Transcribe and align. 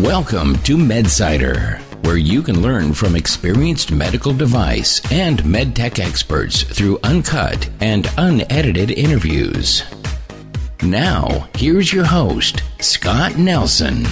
Welcome 0.00 0.56
to 0.60 0.78
MedSider, 0.78 1.78
where 2.06 2.16
you 2.16 2.40
can 2.42 2.62
learn 2.62 2.94
from 2.94 3.14
experienced 3.14 3.92
medical 3.92 4.32
device 4.32 4.98
and 5.12 5.40
medtech 5.40 5.98
experts 5.98 6.62
through 6.62 6.98
uncut 7.02 7.68
and 7.82 8.10
unedited 8.16 8.92
interviews. 8.92 9.84
Now, 10.82 11.50
here's 11.54 11.92
your 11.92 12.06
host, 12.06 12.62
Scott 12.80 13.36
Nelson. 13.36 14.06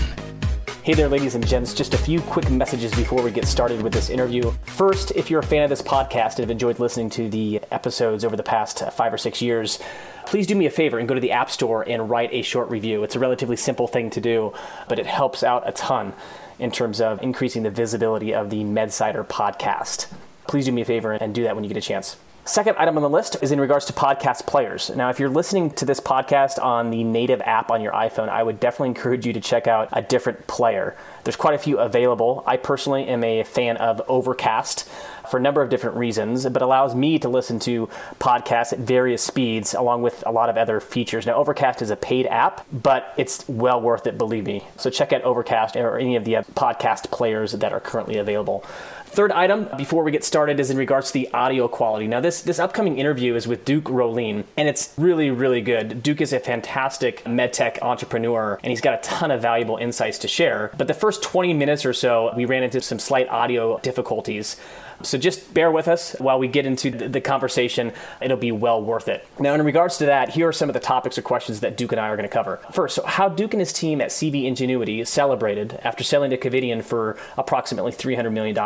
Hey 0.89 0.95
there, 0.95 1.11
ladies 1.11 1.35
and 1.35 1.47
gents. 1.47 1.75
Just 1.75 1.93
a 1.93 1.99
few 1.99 2.23
quick 2.23 2.51
messages 2.51 2.95
before 2.95 3.23
we 3.23 3.31
get 3.31 3.45
started 3.45 3.83
with 3.83 3.93
this 3.93 4.09
interview. 4.09 4.51
First, 4.63 5.11
if 5.11 5.29
you're 5.29 5.41
a 5.41 5.47
fan 5.47 5.63
of 5.63 5.69
this 5.69 5.83
podcast 5.83 6.37
and 6.37 6.39
have 6.39 6.51
enjoyed 6.51 6.79
listening 6.79 7.11
to 7.11 7.29
the 7.29 7.61
episodes 7.71 8.25
over 8.25 8.37
the 8.37 8.43
past 8.43 8.83
five 8.93 9.13
or 9.13 9.19
six 9.19 9.43
years, 9.43 9.81
please 10.25 10.47
do 10.47 10.55
me 10.55 10.65
a 10.65 10.71
favor 10.71 10.99
and 10.99 11.07
go 11.07 11.15
to 11.15 11.21
the 11.21 11.33
App 11.33 11.51
Store 11.51 11.87
and 11.87 12.09
write 12.09 12.33
a 12.33 12.41
short 12.41 12.71
review. 12.71 13.05
It's 13.05 13.17
a 13.17 13.19
relatively 13.19 13.57
simple 13.57 13.87
thing 13.87 14.09
to 14.09 14.21
do, 14.23 14.55
but 14.89 14.99
it 14.99 15.05
helps 15.05 15.43
out 15.43 15.69
a 15.69 15.73
ton 15.73 16.15
in 16.59 16.71
terms 16.71 17.03
of 17.03 17.23
increasing 17.23 17.65
the 17.65 17.71
visibility 17.71 18.33
of 18.33 18.49
the 18.49 18.65
MedSider 18.65 19.27
podcast. 19.27 20.07
Please 20.47 20.65
do 20.65 20.73
me 20.73 20.81
a 20.81 20.87
favor 20.87 21.13
and 21.13 21.35
do 21.35 21.43
that 21.43 21.55
when 21.55 21.65
you 21.65 21.69
get 21.69 21.77
a 21.77 21.87
chance. 21.87 22.17
Second 22.49 22.77
item 22.79 22.97
on 22.97 23.03
the 23.03 23.11
list 23.11 23.37
is 23.43 23.53
in 23.53 23.61
regards 23.61 23.85
to 23.85 23.93
podcast 23.93 24.47
players. 24.47 24.89
Now, 24.97 25.11
if 25.11 25.21
you're 25.21 25.29
listening 25.29 25.71
to 25.73 25.85
this 25.85 26.01
podcast 26.01 26.59
on 26.65 26.89
the 26.89 27.05
native 27.05 27.43
app 27.43 27.71
on 27.71 27.83
your 27.83 27.93
iPhone, 27.93 28.31
I 28.31 28.43
would 28.43 28.59
definitely 28.59 28.89
encourage 28.89 29.27
you 29.27 29.35
to 29.35 29.41
check 29.41 29.67
out 29.67 29.91
a 29.93 30.01
different 30.01 30.47
player. 30.47 30.97
There's 31.25 31.37
quite 31.37 31.53
a 31.53 31.59
few 31.59 31.79
available. 31.79 32.43
I 32.47 32.57
personally 32.57 33.07
am 33.07 33.23
a 33.23 33.43
fan 33.43 33.77
of 33.77 34.01
Overcast 34.09 34.89
for 35.31 35.37
a 35.37 35.41
number 35.43 35.61
of 35.61 35.69
different 35.69 35.99
reasons, 35.99 36.47
but 36.49 36.63
allows 36.63 36.95
me 36.95 37.19
to 37.19 37.29
listen 37.29 37.59
to 37.59 37.91
podcasts 38.19 38.73
at 38.73 38.79
various 38.79 39.23
speeds 39.23 39.75
along 39.75 40.01
with 40.01 40.25
a 40.25 40.33
lot 40.33 40.49
of 40.49 40.57
other 40.57 40.81
features. 40.81 41.27
Now, 41.27 41.35
Overcast 41.35 41.83
is 41.83 41.91
a 41.91 41.97
paid 41.97 42.27
app, 42.29 42.67
but 42.73 43.13
it's 43.19 43.47
well 43.47 43.79
worth 43.79 44.07
it, 44.07 44.17
believe 44.17 44.47
me. 44.47 44.65
So 44.79 44.89
check 44.89 45.13
out 45.13 45.21
Overcast 45.21 45.77
or 45.77 45.99
any 45.99 46.17
of 46.17 46.25
the 46.25 46.37
uh, 46.37 46.43
podcast 46.55 47.11
players 47.11 47.53
that 47.53 47.75
are 47.75 47.81
currently 47.81 48.17
available. 48.17 48.65
Third 49.09 49.33
item 49.33 49.69
before 49.77 50.05
we 50.05 50.13
get 50.13 50.23
started 50.23 50.61
is 50.61 50.71
in 50.71 50.77
regards 50.77 51.09
to 51.09 51.13
the 51.15 51.33
audio 51.33 51.67
quality. 51.67 52.07
Now, 52.07 52.21
this 52.21 52.43
this 52.43 52.59
upcoming 52.59 52.99
interview 52.99 53.35
is 53.35 53.49
with 53.49 53.65
Duke 53.65 53.85
Rohlen, 53.85 54.45
and 54.57 54.69
it's 54.69 54.93
really 54.99 55.31
really 55.31 55.63
good. 55.63 56.03
Duke 56.03 56.21
is 56.21 56.35
a 56.35 56.39
fantastic 56.39 57.25
medtech 57.25 57.83
entrepreneur, 57.83 58.61
and 58.63 58.71
he's 58.71 58.83
got 58.83 58.95
a 58.95 59.03
ton 59.03 59.31
of 59.31 59.41
valuable 59.41 59.79
insights 59.79 60.19
to 60.19 60.29
share. 60.29 60.71
But 60.77 60.89
the 60.89 60.95
first 60.95 61.23
20 61.23 61.55
minutes 61.55 61.87
or 61.87 61.95
so, 61.95 62.33
we 62.37 62.45
ran 62.45 62.63
into 62.63 62.83
some 62.83 62.99
slight 62.99 63.29
audio 63.29 63.79
difficulties. 63.79 64.57
So 65.03 65.17
just 65.17 65.55
bear 65.55 65.71
with 65.71 65.87
us 65.87 66.17
while 66.19 66.39
we 66.39 66.49
get 66.49 66.67
into 66.67 66.91
the 66.91 67.21
conversation. 67.21 67.93
It'll 68.21 68.37
be 68.37 68.53
well 68.53 68.83
worth 68.83 69.09
it. 69.09 69.27
Now, 69.39 69.55
in 69.55 69.63
regards 69.63 69.99
to 69.99 70.07
that, 70.07 70.31
here 70.31 70.49
are 70.49 70.53
some 70.53 70.69
of 70.69 70.75
the 70.75 70.81
topics 70.81 71.17
or 71.17 71.23
questions 71.23 71.61
that 71.61 71.77
Duke 71.77 71.93
and 71.93 72.01
I 72.01 72.09
are 72.09 72.17
going 72.17 72.29
to 72.29 72.33
cover. 72.33 72.61
First, 72.73 72.99
how 73.05 73.29
Duke 73.29 73.55
and 73.55 73.61
his 73.61 73.73
team 73.73 74.01
at 74.01 74.11
CV 74.11 74.45
Ingenuity 74.45 75.05
celebrated 75.05 75.79
after 75.85 76.03
selling 76.03 76.31
to 76.31 76.37
Covidien 76.37 76.83
for 76.83 77.17
approximately 77.37 77.93
$300 77.93 78.33
million. 78.33 78.57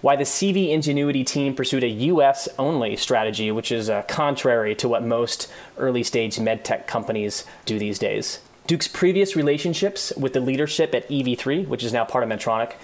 Why 0.00 0.16
the 0.16 0.24
CV 0.24 0.70
Ingenuity 0.70 1.22
team 1.22 1.54
pursued 1.54 1.84
a 1.84 1.88
US 1.88 2.48
only 2.58 2.96
strategy, 2.96 3.52
which 3.52 3.70
is 3.70 3.88
uh, 3.88 4.02
contrary 4.02 4.74
to 4.76 4.88
what 4.88 5.04
most 5.04 5.50
early 5.76 6.02
stage 6.02 6.36
medtech 6.36 6.86
companies 6.86 7.44
do 7.66 7.78
these 7.78 7.98
days. 7.98 8.40
Duke's 8.66 8.88
previous 8.88 9.34
relationships 9.34 10.12
with 10.16 10.34
the 10.34 10.40
leadership 10.40 10.94
at 10.94 11.08
EV3, 11.08 11.66
which 11.68 11.82
is 11.82 11.92
now 11.92 12.04
part 12.04 12.22
of 12.22 12.28
Medtronic, 12.28 12.74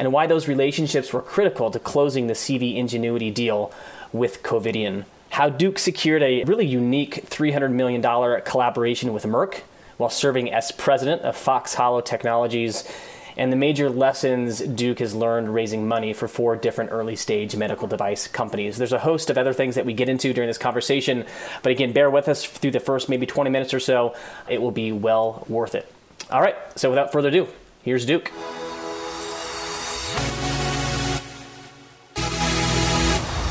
and 0.00 0.14
why 0.14 0.26
those 0.26 0.48
relationships 0.48 1.12
were 1.12 1.20
critical 1.20 1.70
to 1.70 1.78
closing 1.78 2.26
the 2.26 2.32
CV 2.32 2.74
Ingenuity 2.76 3.30
deal 3.30 3.70
with 4.14 4.42
Covidien. 4.42 5.04
How 5.28 5.50
Duke 5.50 5.78
secured 5.78 6.22
a 6.22 6.42
really 6.44 6.66
unique 6.66 7.26
$300 7.28 7.70
million 7.70 8.02
collaboration 8.40 9.12
with 9.12 9.24
Merck 9.24 9.60
while 9.98 10.08
serving 10.08 10.50
as 10.50 10.72
president 10.72 11.20
of 11.20 11.36
Fox 11.36 11.74
Hollow 11.74 12.00
Technologies, 12.00 12.90
and 13.36 13.52
the 13.52 13.56
major 13.56 13.90
lessons 13.90 14.60
Duke 14.60 15.00
has 15.00 15.14
learned 15.14 15.52
raising 15.52 15.86
money 15.86 16.14
for 16.14 16.26
four 16.26 16.56
different 16.56 16.92
early 16.92 17.14
stage 17.14 17.54
medical 17.54 17.86
device 17.86 18.26
companies. 18.26 18.78
There's 18.78 18.94
a 18.94 18.98
host 18.98 19.28
of 19.28 19.36
other 19.36 19.52
things 19.52 19.74
that 19.74 19.84
we 19.84 19.92
get 19.92 20.08
into 20.08 20.32
during 20.32 20.48
this 20.48 20.58
conversation, 20.58 21.26
but 21.62 21.72
again, 21.72 21.92
bear 21.92 22.10
with 22.10 22.26
us 22.26 22.42
through 22.42 22.70
the 22.70 22.80
first 22.80 23.10
maybe 23.10 23.26
20 23.26 23.50
minutes 23.50 23.74
or 23.74 23.80
so. 23.80 24.16
It 24.48 24.62
will 24.62 24.72
be 24.72 24.92
well 24.92 25.44
worth 25.46 25.74
it. 25.74 25.92
All 26.30 26.40
right, 26.40 26.56
so 26.74 26.88
without 26.88 27.12
further 27.12 27.28
ado, 27.28 27.48
here's 27.82 28.06
Duke. 28.06 28.32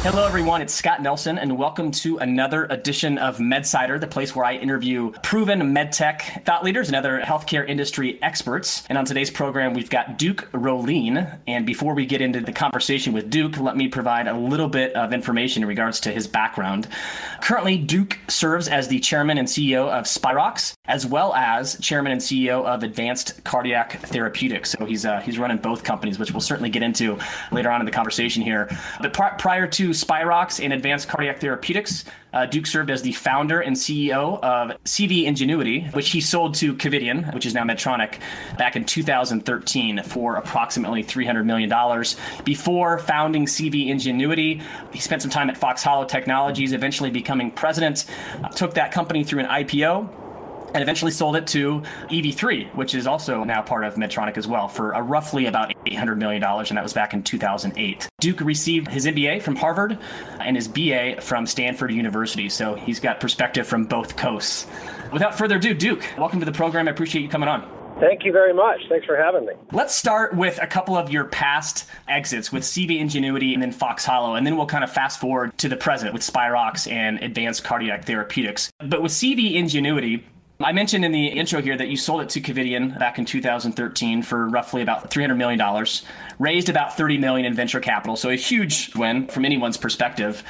Hello, 0.01 0.25
everyone. 0.25 0.61
It's 0.61 0.73
Scott 0.73 1.01
Nelson, 1.01 1.37
and 1.37 1.57
welcome 1.57 1.91
to 1.91 2.19
another 2.19 2.67
edition 2.69 3.17
of 3.17 3.39
MedSider, 3.39 3.99
the 3.99 4.07
place 4.07 4.33
where 4.33 4.45
I 4.45 4.53
interview 4.53 5.11
proven 5.23 5.59
medtech 5.75 6.45
thought 6.45 6.63
leaders 6.63 6.87
and 6.87 6.95
other 6.95 7.19
healthcare 7.19 7.67
industry 7.67 8.17
experts. 8.23 8.83
And 8.87 8.97
on 8.97 9.03
today's 9.03 9.29
program, 9.29 9.73
we've 9.73 9.89
got 9.89 10.17
Duke 10.17 10.49
Rohlen. 10.53 11.39
And 11.47 11.65
before 11.65 11.95
we 11.95 12.05
get 12.05 12.21
into 12.21 12.39
the 12.39 12.53
conversation 12.53 13.11
with 13.11 13.29
Duke, 13.29 13.57
let 13.59 13.75
me 13.75 13.89
provide 13.89 14.27
a 14.29 14.37
little 14.37 14.69
bit 14.69 14.93
of 14.93 15.11
information 15.11 15.63
in 15.63 15.67
regards 15.67 15.99
to 15.99 16.13
his 16.13 16.27
background. 16.27 16.87
Currently, 17.41 17.77
Duke 17.79 18.19
serves 18.29 18.69
as 18.69 18.87
the 18.87 19.01
chairman 19.01 19.37
and 19.37 19.49
CEO 19.49 19.89
of 19.89 20.05
Spirox, 20.05 20.75
as 20.85 21.05
well 21.05 21.33
as 21.35 21.77
chairman 21.81 22.13
and 22.13 22.21
CEO 22.21 22.63
of 22.63 22.83
Advanced 22.83 23.43
Cardiac 23.43 23.99
Therapeutics. 23.99 24.69
So 24.69 24.85
he's 24.85 25.05
uh, 25.05 25.19
he's 25.19 25.37
running 25.37 25.57
both 25.57 25.83
companies, 25.83 26.17
which 26.17 26.31
we'll 26.31 26.39
certainly 26.39 26.69
get 26.69 26.83
into 26.83 27.19
later 27.51 27.69
on 27.69 27.81
in 27.81 27.85
the 27.85 27.91
conversation 27.91 28.41
here. 28.41 28.69
But 29.01 29.11
pr- 29.11 29.35
prior 29.37 29.67
to 29.67 29.88
Spirox 29.91 30.63
and 30.63 30.73
Advanced 30.73 31.07
Cardiac 31.07 31.39
Therapeutics. 31.39 32.05
Uh, 32.31 32.45
Duke 32.45 32.67
served 32.67 32.91
as 32.91 33.01
the 33.01 33.11
founder 33.11 33.59
and 33.59 33.75
CEO 33.75 34.39
of 34.41 34.71
CV 34.83 35.25
Ingenuity, 35.25 35.81
which 35.93 36.11
he 36.11 36.21
sold 36.21 36.53
to 36.55 36.75
Covidien, 36.75 37.33
which 37.33 37.45
is 37.45 37.53
now 37.53 37.63
Medtronic, 37.63 38.19
back 38.57 38.75
in 38.75 38.85
2013 38.85 40.03
for 40.03 40.35
approximately 40.35 41.03
$300 41.03 41.45
million. 41.45 42.05
Before 42.43 42.99
founding 42.99 43.45
CV 43.45 43.87
Ingenuity, 43.87 44.61
he 44.93 44.99
spent 44.99 45.21
some 45.21 45.31
time 45.31 45.49
at 45.49 45.57
Fox 45.57 45.83
Hollow 45.83 46.05
Technologies, 46.05 46.73
eventually 46.73 47.09
becoming 47.09 47.51
president, 47.51 48.05
took 48.55 48.75
that 48.75 48.91
company 48.91 49.23
through 49.23 49.39
an 49.39 49.47
IPO 49.47 50.28
and 50.73 50.81
eventually 50.81 51.11
sold 51.11 51.35
it 51.35 51.47
to 51.47 51.81
EV3, 52.09 52.73
which 52.75 52.95
is 52.95 53.07
also 53.07 53.43
now 53.43 53.61
part 53.61 53.83
of 53.83 53.95
Medtronic 53.95 54.37
as 54.37 54.47
well, 54.47 54.67
for 54.67 54.91
a 54.91 55.01
roughly 55.01 55.45
about 55.45 55.73
$800 55.85 56.17
million, 56.17 56.43
and 56.43 56.77
that 56.77 56.83
was 56.83 56.93
back 56.93 57.13
in 57.13 57.23
2008. 57.23 58.07
Duke 58.19 58.41
received 58.41 58.87
his 58.87 59.05
MBA 59.05 59.41
from 59.41 59.55
Harvard 59.55 59.97
and 60.39 60.55
his 60.55 60.67
BA 60.67 61.21
from 61.21 61.45
Stanford 61.45 61.91
University, 61.91 62.49
so 62.49 62.75
he's 62.75 62.99
got 62.99 63.19
perspective 63.19 63.67
from 63.67 63.85
both 63.85 64.15
coasts. 64.15 64.67
Without 65.11 65.37
further 65.37 65.57
ado, 65.57 65.73
Duke, 65.73 66.05
welcome 66.17 66.39
to 66.39 66.45
the 66.45 66.51
program. 66.51 66.87
I 66.87 66.91
appreciate 66.91 67.21
you 67.21 67.29
coming 67.29 67.49
on. 67.49 67.67
Thank 67.99 68.23
you 68.23 68.31
very 68.31 68.53
much. 68.53 68.79
Thanks 68.87 69.05
for 69.05 69.17
having 69.17 69.45
me. 69.45 69.53
Let's 69.73 69.93
start 69.93 70.33
with 70.33 70.57
a 70.61 70.67
couple 70.67 70.95
of 70.95 71.11
your 71.11 71.25
past 71.25 71.85
exits 72.07 72.49
with 72.49 72.63
CV 72.63 72.99
Ingenuity 72.99 73.53
and 73.53 73.61
then 73.61 73.73
Fox 73.73 74.05
Hollow, 74.05 74.35
and 74.35 74.47
then 74.47 74.55
we'll 74.55 74.67
kind 74.67 74.85
of 74.85 74.91
fast 74.91 75.19
forward 75.19 75.57
to 75.57 75.67
the 75.67 75.75
present 75.75 76.13
with 76.13 76.21
Spirox 76.21 76.89
and 76.89 77.21
Advanced 77.21 77.65
Cardiac 77.65 78.05
Therapeutics. 78.05 78.71
But 78.79 79.01
with 79.01 79.11
CV 79.11 79.55
Ingenuity, 79.55 80.25
I 80.61 80.73
mentioned 80.73 81.05
in 81.05 81.13
the 81.13 81.27
intro 81.27 81.61
here 81.61 81.77
that 81.77 81.87
you 81.87 81.95
sold 81.95 82.19
it 82.19 82.27
to 82.31 82.41
Covidien 82.41 82.99
back 82.99 83.17
in 83.17 83.23
2013 83.23 84.21
for 84.21 84.49
roughly 84.49 84.81
about 84.81 85.09
$300 85.09 85.37
million, 85.37 85.85
raised 86.37 86.67
about 86.67 86.97
30 86.97 87.17
million 87.17 87.45
in 87.45 87.53
venture 87.53 87.79
capital, 87.79 88.17
so 88.17 88.29
a 88.29 88.35
huge 88.35 88.93
win 88.93 89.29
from 89.29 89.45
anyone's 89.45 89.77
perspective. 89.77 90.43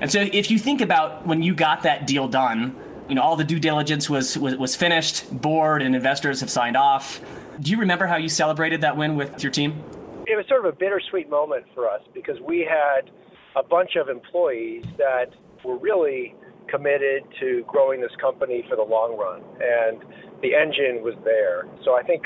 And 0.00 0.10
so 0.10 0.26
if 0.32 0.50
you 0.50 0.58
think 0.58 0.80
about 0.80 1.24
when 1.24 1.44
you 1.44 1.54
got 1.54 1.84
that 1.84 2.08
deal 2.08 2.26
done, 2.26 2.74
you 3.08 3.14
know, 3.14 3.22
all 3.22 3.36
the 3.36 3.44
due 3.44 3.60
diligence 3.60 4.10
was, 4.10 4.36
was, 4.36 4.56
was 4.56 4.74
finished, 4.74 5.30
board 5.40 5.82
and 5.82 5.94
investors 5.94 6.40
have 6.40 6.50
signed 6.50 6.76
off. 6.76 7.20
Do 7.60 7.70
you 7.70 7.78
remember 7.78 8.08
how 8.08 8.16
you 8.16 8.28
celebrated 8.28 8.80
that 8.80 8.96
win 8.96 9.14
with 9.14 9.40
your 9.40 9.52
team? 9.52 9.84
It 10.26 10.34
was 10.34 10.46
sort 10.48 10.66
of 10.66 10.74
a 10.74 10.76
bittersweet 10.76 11.30
moment 11.30 11.66
for 11.74 11.88
us 11.88 12.00
because 12.12 12.40
we 12.40 12.68
had 12.68 13.08
a 13.54 13.62
bunch 13.62 13.94
of 13.94 14.08
employees 14.08 14.84
that 14.98 15.26
were 15.64 15.78
really 15.78 16.34
committed 16.68 17.22
to 17.40 17.64
growing 17.66 18.00
this 18.00 18.14
company 18.20 18.64
for 18.68 18.76
the 18.76 18.82
long 18.82 19.16
run, 19.16 19.42
and 19.60 20.02
the 20.42 20.54
engine 20.54 21.02
was 21.02 21.14
there. 21.24 21.64
So 21.84 21.96
I 21.96 22.02
think 22.02 22.22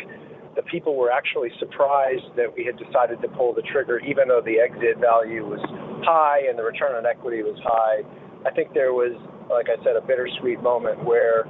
the 0.56 0.62
people 0.67 0.96
were 0.96 1.11
actually 1.11 1.50
surprised 1.58 2.35
that 2.37 2.50
we 2.50 2.67
had 2.67 2.75
decided 2.75 3.23
to 3.23 3.29
pull 3.29 3.55
the 3.55 3.62
trigger, 3.70 4.00
even 4.00 4.26
though 4.26 4.43
the 4.43 4.58
exit 4.58 4.99
value 4.99 5.46
was 5.46 5.62
high 6.02 6.43
and 6.49 6.58
the 6.58 6.67
return 6.67 6.99
on 6.99 7.06
equity 7.06 7.43
was 7.43 7.58
high. 7.62 8.02
I 8.43 8.50
think 8.55 8.75
there 8.75 8.93
was, 8.93 9.14
like 9.50 9.70
I 9.70 9.79
said, 9.87 9.94
a 9.94 10.02
bittersweet 10.02 10.62
moment 10.62 11.05
where 11.05 11.46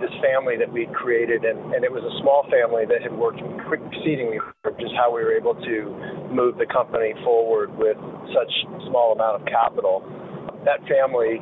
this 0.00 0.12
family 0.24 0.56
that 0.56 0.68
we 0.68 0.88
created, 0.96 1.44
and, 1.44 1.72
and 1.76 1.84
it 1.84 1.92
was 1.92 2.00
a 2.00 2.14
small 2.24 2.48
family 2.48 2.88
that 2.88 3.04
had 3.04 3.12
worked 3.12 3.40
exceedingly 3.40 4.40
hard, 4.40 4.76
just 4.80 4.96
how 4.96 5.12
we 5.12 5.20
were 5.20 5.36
able 5.36 5.56
to 5.56 5.76
move 6.32 6.56
the 6.56 6.68
company 6.68 7.12
forward 7.24 7.68
with 7.76 7.96
such 8.32 8.52
small 8.88 9.12
amount 9.12 9.40
of 9.40 9.44
capital. 9.48 10.00
That 10.64 10.80
family 10.88 11.40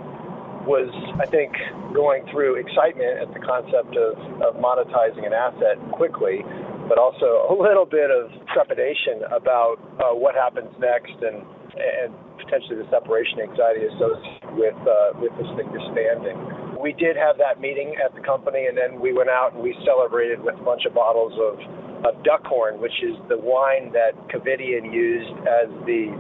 was, 0.69 0.93
I 1.17 1.25
think, 1.25 1.57
going 1.97 2.29
through 2.29 2.61
excitement 2.61 3.25
at 3.25 3.33
the 3.33 3.41
concept 3.41 3.97
of, 3.97 4.21
of 4.45 4.61
monetizing 4.61 5.25
an 5.25 5.33
asset 5.33 5.81
quickly, 5.97 6.45
but 6.87 7.01
also 7.01 7.49
a 7.49 7.57
little 7.57 7.89
bit 7.89 8.13
of 8.13 8.29
trepidation 8.53 9.25
about 9.33 9.81
uh, 9.97 10.13
what 10.13 10.37
happens 10.37 10.69
next 10.77 11.17
and, 11.25 11.41
and 11.73 12.13
potentially 12.37 12.77
the 12.77 12.89
separation 12.93 13.41
anxiety 13.41 13.89
associated 13.89 14.53
with, 14.61 14.79
uh, 14.85 15.17
with 15.17 15.33
this 15.41 15.49
thing 15.57 15.73
disbanding. 15.73 16.37
We 16.77 16.93
did 16.93 17.17
have 17.17 17.41
that 17.41 17.59
meeting 17.59 17.97
at 17.99 18.15
the 18.15 18.21
company, 18.21 18.69
and 18.69 18.77
then 18.77 19.01
we 19.01 19.17
went 19.17 19.33
out 19.33 19.57
and 19.57 19.65
we 19.65 19.75
celebrated 19.83 20.39
with 20.45 20.55
a 20.61 20.65
bunch 20.65 20.85
of 20.85 20.95
bottles 20.95 21.33
of 21.41 21.59
of 22.05 22.15
Duckhorn, 22.23 22.79
which 22.79 22.95
is 23.03 23.17
the 23.29 23.37
wine 23.37 23.91
that 23.93 24.15
Covidien 24.31 24.93
used 24.95 25.35
as 25.43 25.67
the 25.83 26.15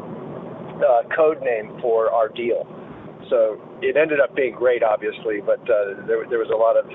uh, 0.82 1.06
code 1.14 1.40
name 1.42 1.78
for 1.80 2.10
our 2.10 2.28
deal. 2.28 2.66
So 3.30 3.60
it 3.82 3.96
ended 3.96 4.20
up 4.20 4.34
being 4.34 4.54
great, 4.54 4.82
obviously, 4.82 5.40
but 5.40 5.60
uh, 5.68 6.06
there, 6.06 6.26
there 6.28 6.38
was 6.38 6.50
a 6.50 6.56
lot 6.56 6.76
of 6.76 6.86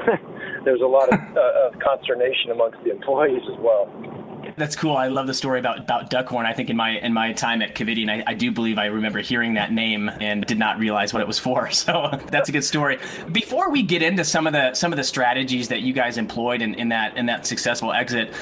there 0.64 0.72
was 0.72 0.82
a 0.82 0.86
lot 0.86 1.12
of, 1.12 1.20
uh, 1.36 1.68
of 1.68 1.80
consternation 1.80 2.50
amongst 2.50 2.82
the 2.84 2.90
employees 2.90 3.42
as 3.50 3.58
well. 3.58 3.90
That's 4.56 4.76
cool. 4.76 4.96
I 4.96 5.08
love 5.08 5.26
the 5.26 5.34
story 5.34 5.58
about, 5.58 5.80
about 5.80 6.10
Duckhorn. 6.10 6.44
I 6.44 6.52
think 6.52 6.70
in 6.70 6.76
my 6.76 6.98
in 6.98 7.12
my 7.12 7.32
time 7.32 7.62
at 7.62 7.74
Covidien, 7.74 8.08
I, 8.10 8.24
I 8.26 8.34
do 8.34 8.50
believe 8.50 8.78
I 8.78 8.86
remember 8.86 9.20
hearing 9.20 9.54
that 9.54 9.72
name 9.72 10.08
and 10.20 10.44
did 10.46 10.58
not 10.58 10.78
realize 10.78 11.12
what 11.12 11.22
it 11.22 11.26
was 11.26 11.38
for. 11.38 11.70
So 11.80 12.10
that's 12.26 12.50
a 12.50 12.52
good 12.52 12.64
story. 12.64 12.98
Before 13.32 13.70
we 13.70 13.82
get 13.82 14.02
into 14.02 14.22
some 14.22 14.46
of 14.46 14.52
the 14.52 14.74
some 14.74 14.92
of 14.92 14.98
the 14.98 15.04
strategies 15.04 15.68
that 15.68 15.80
you 15.80 15.94
guys 15.94 16.18
employed 16.18 16.60
in, 16.60 16.74
in 16.74 16.90
that 16.90 17.16
in 17.16 17.24
that 17.26 17.46
successful 17.46 17.92
exit, 17.92 18.34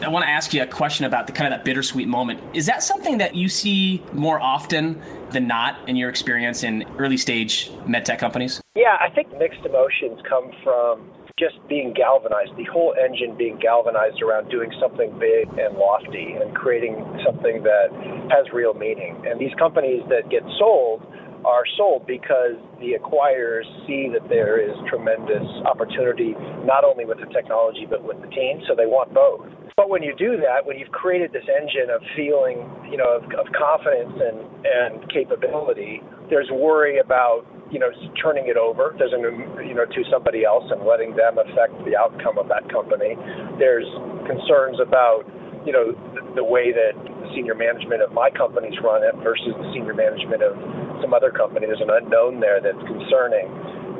I 0.00 0.08
want 0.08 0.24
to 0.24 0.30
ask 0.30 0.52
you 0.52 0.62
a 0.62 0.66
question 0.66 1.04
about 1.04 1.26
the 1.26 1.32
kind 1.32 1.52
of 1.52 1.58
that 1.58 1.64
bittersweet 1.64 2.08
moment. 2.08 2.40
Is 2.54 2.66
that 2.66 2.82
something 2.82 3.18
that 3.18 3.34
you 3.34 3.48
see 3.48 4.02
more 4.12 4.40
often 4.40 5.00
than 5.30 5.46
not 5.46 5.88
in 5.88 5.96
your 5.96 6.10
experience 6.10 6.62
in 6.62 6.84
early 6.98 7.16
stage 7.16 7.70
medtech 7.86 8.18
companies? 8.18 8.60
Yeah, 8.74 8.96
I 9.00 9.10
think 9.10 9.36
mixed 9.38 9.64
emotions 9.64 10.20
come 10.28 10.50
from 10.62 11.10
just 11.38 11.56
being 11.68 11.92
galvanized, 11.92 12.56
the 12.56 12.64
whole 12.64 12.94
engine 12.94 13.36
being 13.36 13.58
galvanized 13.58 14.22
around 14.22 14.48
doing 14.50 14.70
something 14.80 15.10
big 15.18 15.48
and 15.58 15.76
lofty 15.76 16.34
and 16.40 16.54
creating 16.54 16.94
something 17.26 17.62
that 17.64 17.88
has 18.30 18.52
real 18.52 18.74
meaning. 18.74 19.20
And 19.26 19.40
these 19.40 19.54
companies 19.58 20.02
that 20.10 20.30
get 20.30 20.42
sold 20.58 21.02
are 21.44 21.64
sold 21.76 22.06
because 22.06 22.56
the 22.80 22.96
acquirers 22.98 23.64
see 23.86 24.08
that 24.12 24.28
there 24.28 24.60
is 24.60 24.74
tremendous 24.88 25.44
opportunity 25.64 26.34
not 26.64 26.84
only 26.84 27.04
with 27.04 27.18
the 27.18 27.30
technology 27.32 27.86
but 27.88 28.02
with 28.02 28.20
the 28.20 28.28
team, 28.28 28.60
so 28.68 28.74
they 28.74 28.86
want 28.86 29.12
both. 29.12 29.46
But 29.76 29.90
when 29.90 30.02
you 30.02 30.14
do 30.16 30.38
that, 30.38 30.64
when 30.64 30.78
you've 30.78 30.94
created 30.94 31.32
this 31.32 31.44
engine 31.50 31.90
of 31.90 32.00
feeling, 32.14 32.62
you 32.90 32.96
know, 32.96 33.18
of, 33.18 33.24
of 33.34 33.50
confidence 33.50 34.14
and, 34.14 34.38
and 34.62 35.10
capability, 35.10 36.00
there's 36.30 36.48
worry 36.50 37.00
about 37.00 37.42
you 37.74 37.80
know, 37.82 37.90
turning 38.22 38.46
it 38.46 38.56
over, 38.56 38.94
there's 38.98 39.10
an, 39.10 39.24
you 39.66 39.74
know, 39.74 39.82
to 39.82 40.00
somebody 40.06 40.44
else 40.44 40.62
and 40.70 40.86
letting 40.86 41.16
them 41.16 41.42
affect 41.42 41.72
the 41.82 41.96
outcome 41.96 42.38
of 42.38 42.46
that 42.46 42.68
company. 42.70 43.16
There's 43.58 43.88
concerns 44.30 44.78
about, 44.78 45.26
you 45.66 45.72
know, 45.72 45.90
the, 46.14 46.22
the 46.38 46.46
way 46.46 46.70
that 46.70 46.94
the 46.94 47.26
senior 47.34 47.58
management 47.58 47.98
of 47.98 48.12
my 48.12 48.30
companies 48.30 48.76
run 48.78 49.02
it 49.02 49.16
versus 49.24 49.56
the 49.56 49.66
senior 49.72 49.96
management 49.96 50.44
of 50.44 50.54
some 51.00 51.14
other 51.14 51.30
company. 51.30 51.66
There's 51.66 51.80
an 51.80 51.90
unknown 51.90 52.40
there 52.40 52.60
that's 52.60 52.82
concerning, 52.86 53.48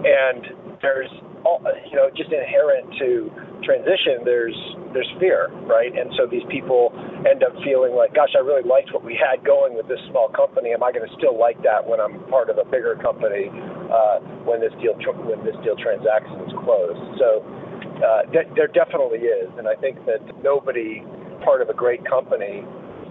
and 0.05 0.79
there's, 0.83 1.11
all, 1.45 1.61
you 1.91 1.97
know, 1.97 2.11
just 2.15 2.33
inherent 2.33 2.93
to 2.99 3.31
transition, 3.65 4.23
there's 4.25 4.57
there's 4.93 5.11
fear, 5.19 5.51
right? 5.67 5.91
And 5.91 6.13
so 6.15 6.29
these 6.29 6.45
people 6.49 6.95
end 7.27 7.43
up 7.43 7.51
feeling 7.67 7.97
like, 7.99 8.15
gosh, 8.15 8.31
I 8.39 8.43
really 8.45 8.63
liked 8.63 8.95
what 8.95 9.03
we 9.03 9.19
had 9.19 9.43
going 9.43 9.75
with 9.75 9.89
this 9.89 9.99
small 10.13 10.29
company. 10.29 10.71
Am 10.71 10.85
I 10.85 10.93
going 10.93 11.03
to 11.03 11.15
still 11.19 11.35
like 11.35 11.59
that 11.67 11.83
when 11.83 11.99
I'm 11.99 12.23
part 12.31 12.49
of 12.49 12.63
a 12.63 12.65
bigger 12.69 12.95
company 13.03 13.51
uh, 13.91 14.23
when 14.47 14.61
this 14.61 14.71
deal 14.79 14.95
when 15.27 15.43
this 15.43 15.57
deal 15.67 15.75
transaction 15.75 16.39
is 16.47 16.55
closed? 16.63 17.03
So 17.19 17.43
uh, 18.05 18.23
th- 18.31 18.55
there 18.55 18.71
definitely 18.71 19.27
is, 19.27 19.51
and 19.59 19.67
I 19.67 19.75
think 19.75 19.99
that 20.07 20.23
nobody 20.45 21.03
part 21.43 21.61
of 21.61 21.69
a 21.69 21.75
great 21.75 22.07
company 22.07 22.63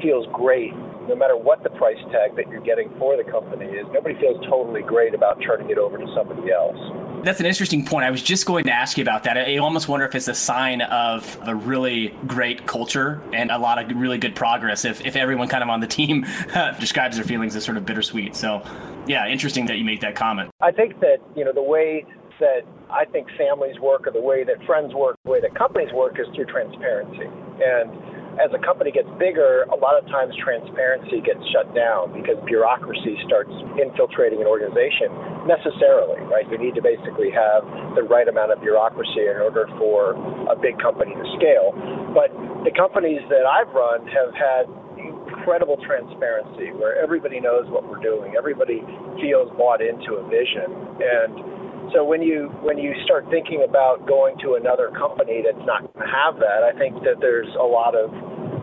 feels 0.01 0.25
great 0.31 0.73
no 1.07 1.15
matter 1.15 1.35
what 1.35 1.63
the 1.63 1.69
price 1.71 1.97
tag 2.11 2.35
that 2.35 2.49
you're 2.49 2.61
getting 2.61 2.89
for 2.97 3.17
the 3.17 3.23
company 3.23 3.65
is. 3.65 3.85
Nobody 3.91 4.15
feels 4.19 4.43
totally 4.45 4.81
great 4.81 5.13
about 5.13 5.41
turning 5.41 5.69
it 5.69 5.77
over 5.77 5.97
to 5.97 6.07
somebody 6.15 6.51
else. 6.51 6.77
That's 7.23 7.39
an 7.39 7.45
interesting 7.45 7.85
point. 7.85 8.05
I 8.05 8.11
was 8.11 8.21
just 8.21 8.45
going 8.45 8.65
to 8.65 8.71
ask 8.71 8.97
you 8.97 9.01
about 9.01 9.23
that. 9.23 9.37
I 9.37 9.57
almost 9.57 9.87
wonder 9.87 10.05
if 10.05 10.15
it's 10.15 10.27
a 10.27 10.35
sign 10.35 10.81
of 10.81 11.37
a 11.43 11.55
really 11.55 12.09
great 12.27 12.65
culture 12.67 13.21
and 13.33 13.49
a 13.51 13.57
lot 13.57 13.79
of 13.79 13.97
really 13.97 14.17
good 14.17 14.35
progress 14.35 14.83
if, 14.83 15.05
if 15.05 15.15
everyone 15.15 15.47
kind 15.47 15.63
of 15.63 15.69
on 15.69 15.79
the 15.79 15.87
team 15.87 16.25
describes 16.79 17.15
their 17.15 17.25
feelings 17.25 17.55
as 17.55 17.63
sort 17.63 17.77
of 17.77 17.85
bittersweet. 17.85 18.35
So, 18.35 18.61
yeah, 19.07 19.27
interesting 19.27 19.65
that 19.67 19.77
you 19.77 19.85
make 19.85 20.01
that 20.01 20.15
comment. 20.15 20.51
I 20.61 20.71
think 20.71 20.99
that, 20.99 21.17
you 21.35 21.45
know, 21.45 21.53
the 21.53 21.63
way 21.63 22.05
that 22.39 22.61
I 22.89 23.05
think 23.05 23.27
families 23.37 23.79
work 23.79 24.07
or 24.07 24.11
the 24.11 24.21
way 24.21 24.43
that 24.43 24.63
friends 24.65 24.93
work, 24.93 25.17
the 25.23 25.31
way 25.31 25.41
that 25.41 25.55
companies 25.55 25.93
work 25.93 26.19
is 26.19 26.27
through 26.35 26.45
transparency. 26.45 27.27
And 27.63 28.22
as 28.41 28.49
a 28.53 28.61
company 28.61 28.89
gets 28.89 29.09
bigger, 29.21 29.65
a 29.69 29.77
lot 29.77 29.93
of 29.93 30.05
times 30.09 30.33
transparency 30.41 31.21
gets 31.21 31.41
shut 31.53 31.69
down 31.75 32.13
because 32.13 32.37
bureaucracy 32.45 33.17
starts 33.25 33.53
infiltrating 33.77 34.41
an 34.41 34.47
organization 34.49 35.13
necessarily, 35.45 36.17
right? 36.25 36.47
You 36.49 36.57
need 36.57 36.73
to 36.73 36.81
basically 36.81 37.29
have 37.29 37.61
the 37.93 38.01
right 38.01 38.25
amount 38.27 38.51
of 38.51 38.61
bureaucracy 38.61 39.29
in 39.29 39.37
order 39.37 39.69
for 39.77 40.17
a 40.49 40.55
big 40.57 40.79
company 40.81 41.13
to 41.13 41.25
scale. 41.37 41.77
But 42.13 42.33
the 42.65 42.73
companies 42.73 43.21
that 43.29 43.45
I've 43.45 43.69
run 43.69 44.07
have 44.09 44.33
had 44.33 44.65
incredible 44.97 45.77
transparency 45.85 46.71
where 46.73 46.97
everybody 46.97 47.39
knows 47.39 47.69
what 47.69 47.85
we're 47.85 48.01
doing. 48.01 48.33
Everybody 48.37 48.81
feels 49.21 49.51
bought 49.57 49.81
into 49.81 50.17
a 50.17 50.23
vision. 50.25 50.71
And 51.03 51.62
so 51.91 52.05
when 52.05 52.21
you 52.21 52.47
when 52.63 52.77
you 52.77 52.93
start 53.03 53.25
thinking 53.29 53.65
about 53.67 54.07
going 54.07 54.37
to 54.39 54.55
another 54.55 54.93
company 54.95 55.43
that's 55.43 55.65
not 55.67 55.83
going 55.83 56.07
to 56.07 56.11
have 56.11 56.39
that, 56.39 56.63
I 56.63 56.71
think 56.79 57.03
that 57.03 57.19
there's 57.19 57.49
a 57.59 57.65
lot 57.65 57.97
of 57.97 58.13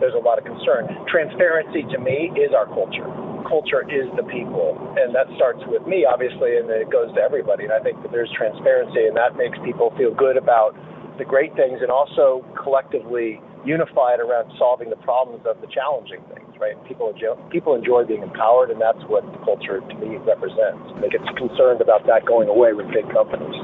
there's 0.00 0.16
a 0.16 0.24
lot 0.24 0.40
of 0.40 0.48
concern. 0.48 0.88
Transparency 1.10 1.84
to 1.92 1.98
me 2.00 2.32
is 2.40 2.56
our 2.56 2.64
culture. 2.70 3.04
Culture 3.44 3.84
is 3.84 4.08
the 4.16 4.24
people, 4.30 4.78
and 4.96 5.12
that 5.12 5.26
starts 5.36 5.60
with 5.66 5.84
me, 5.84 6.06
obviously, 6.06 6.56
and 6.56 6.70
then 6.70 6.80
it 6.80 6.90
goes 6.90 7.12
to 7.14 7.20
everybody. 7.20 7.64
And 7.64 7.72
I 7.72 7.80
think 7.80 8.00
that 8.02 8.12
there's 8.12 8.30
transparency, 8.32 9.10
and 9.10 9.16
that 9.16 9.36
makes 9.36 9.58
people 9.64 9.92
feel 9.98 10.14
good 10.14 10.36
about 10.36 10.72
the 11.18 11.24
great 11.24 11.52
things, 11.58 11.82
and 11.82 11.90
also 11.90 12.46
collectively 12.56 13.42
unified 13.66 14.20
around 14.20 14.48
solving 14.56 14.88
the 14.88 15.00
problems 15.04 15.44
of 15.44 15.60
the 15.60 15.68
challenging 15.68 16.22
things 16.32 16.49
right? 16.60 16.76
People 16.86 17.10
enjoy, 17.10 17.34
people 17.50 17.74
enjoy 17.74 18.04
being 18.04 18.22
empowered, 18.22 18.70
and 18.70 18.80
that's 18.80 19.00
what 19.08 19.24
the 19.32 19.38
culture 19.44 19.80
to 19.80 19.94
me 19.96 20.20
represents. 20.22 20.84
They 21.00 21.08
get 21.08 21.24
concerned 21.36 21.80
about 21.80 22.06
that 22.06 22.26
going 22.26 22.48
away 22.48 22.72
with 22.72 22.86
big 22.92 23.08
companies 23.10 23.56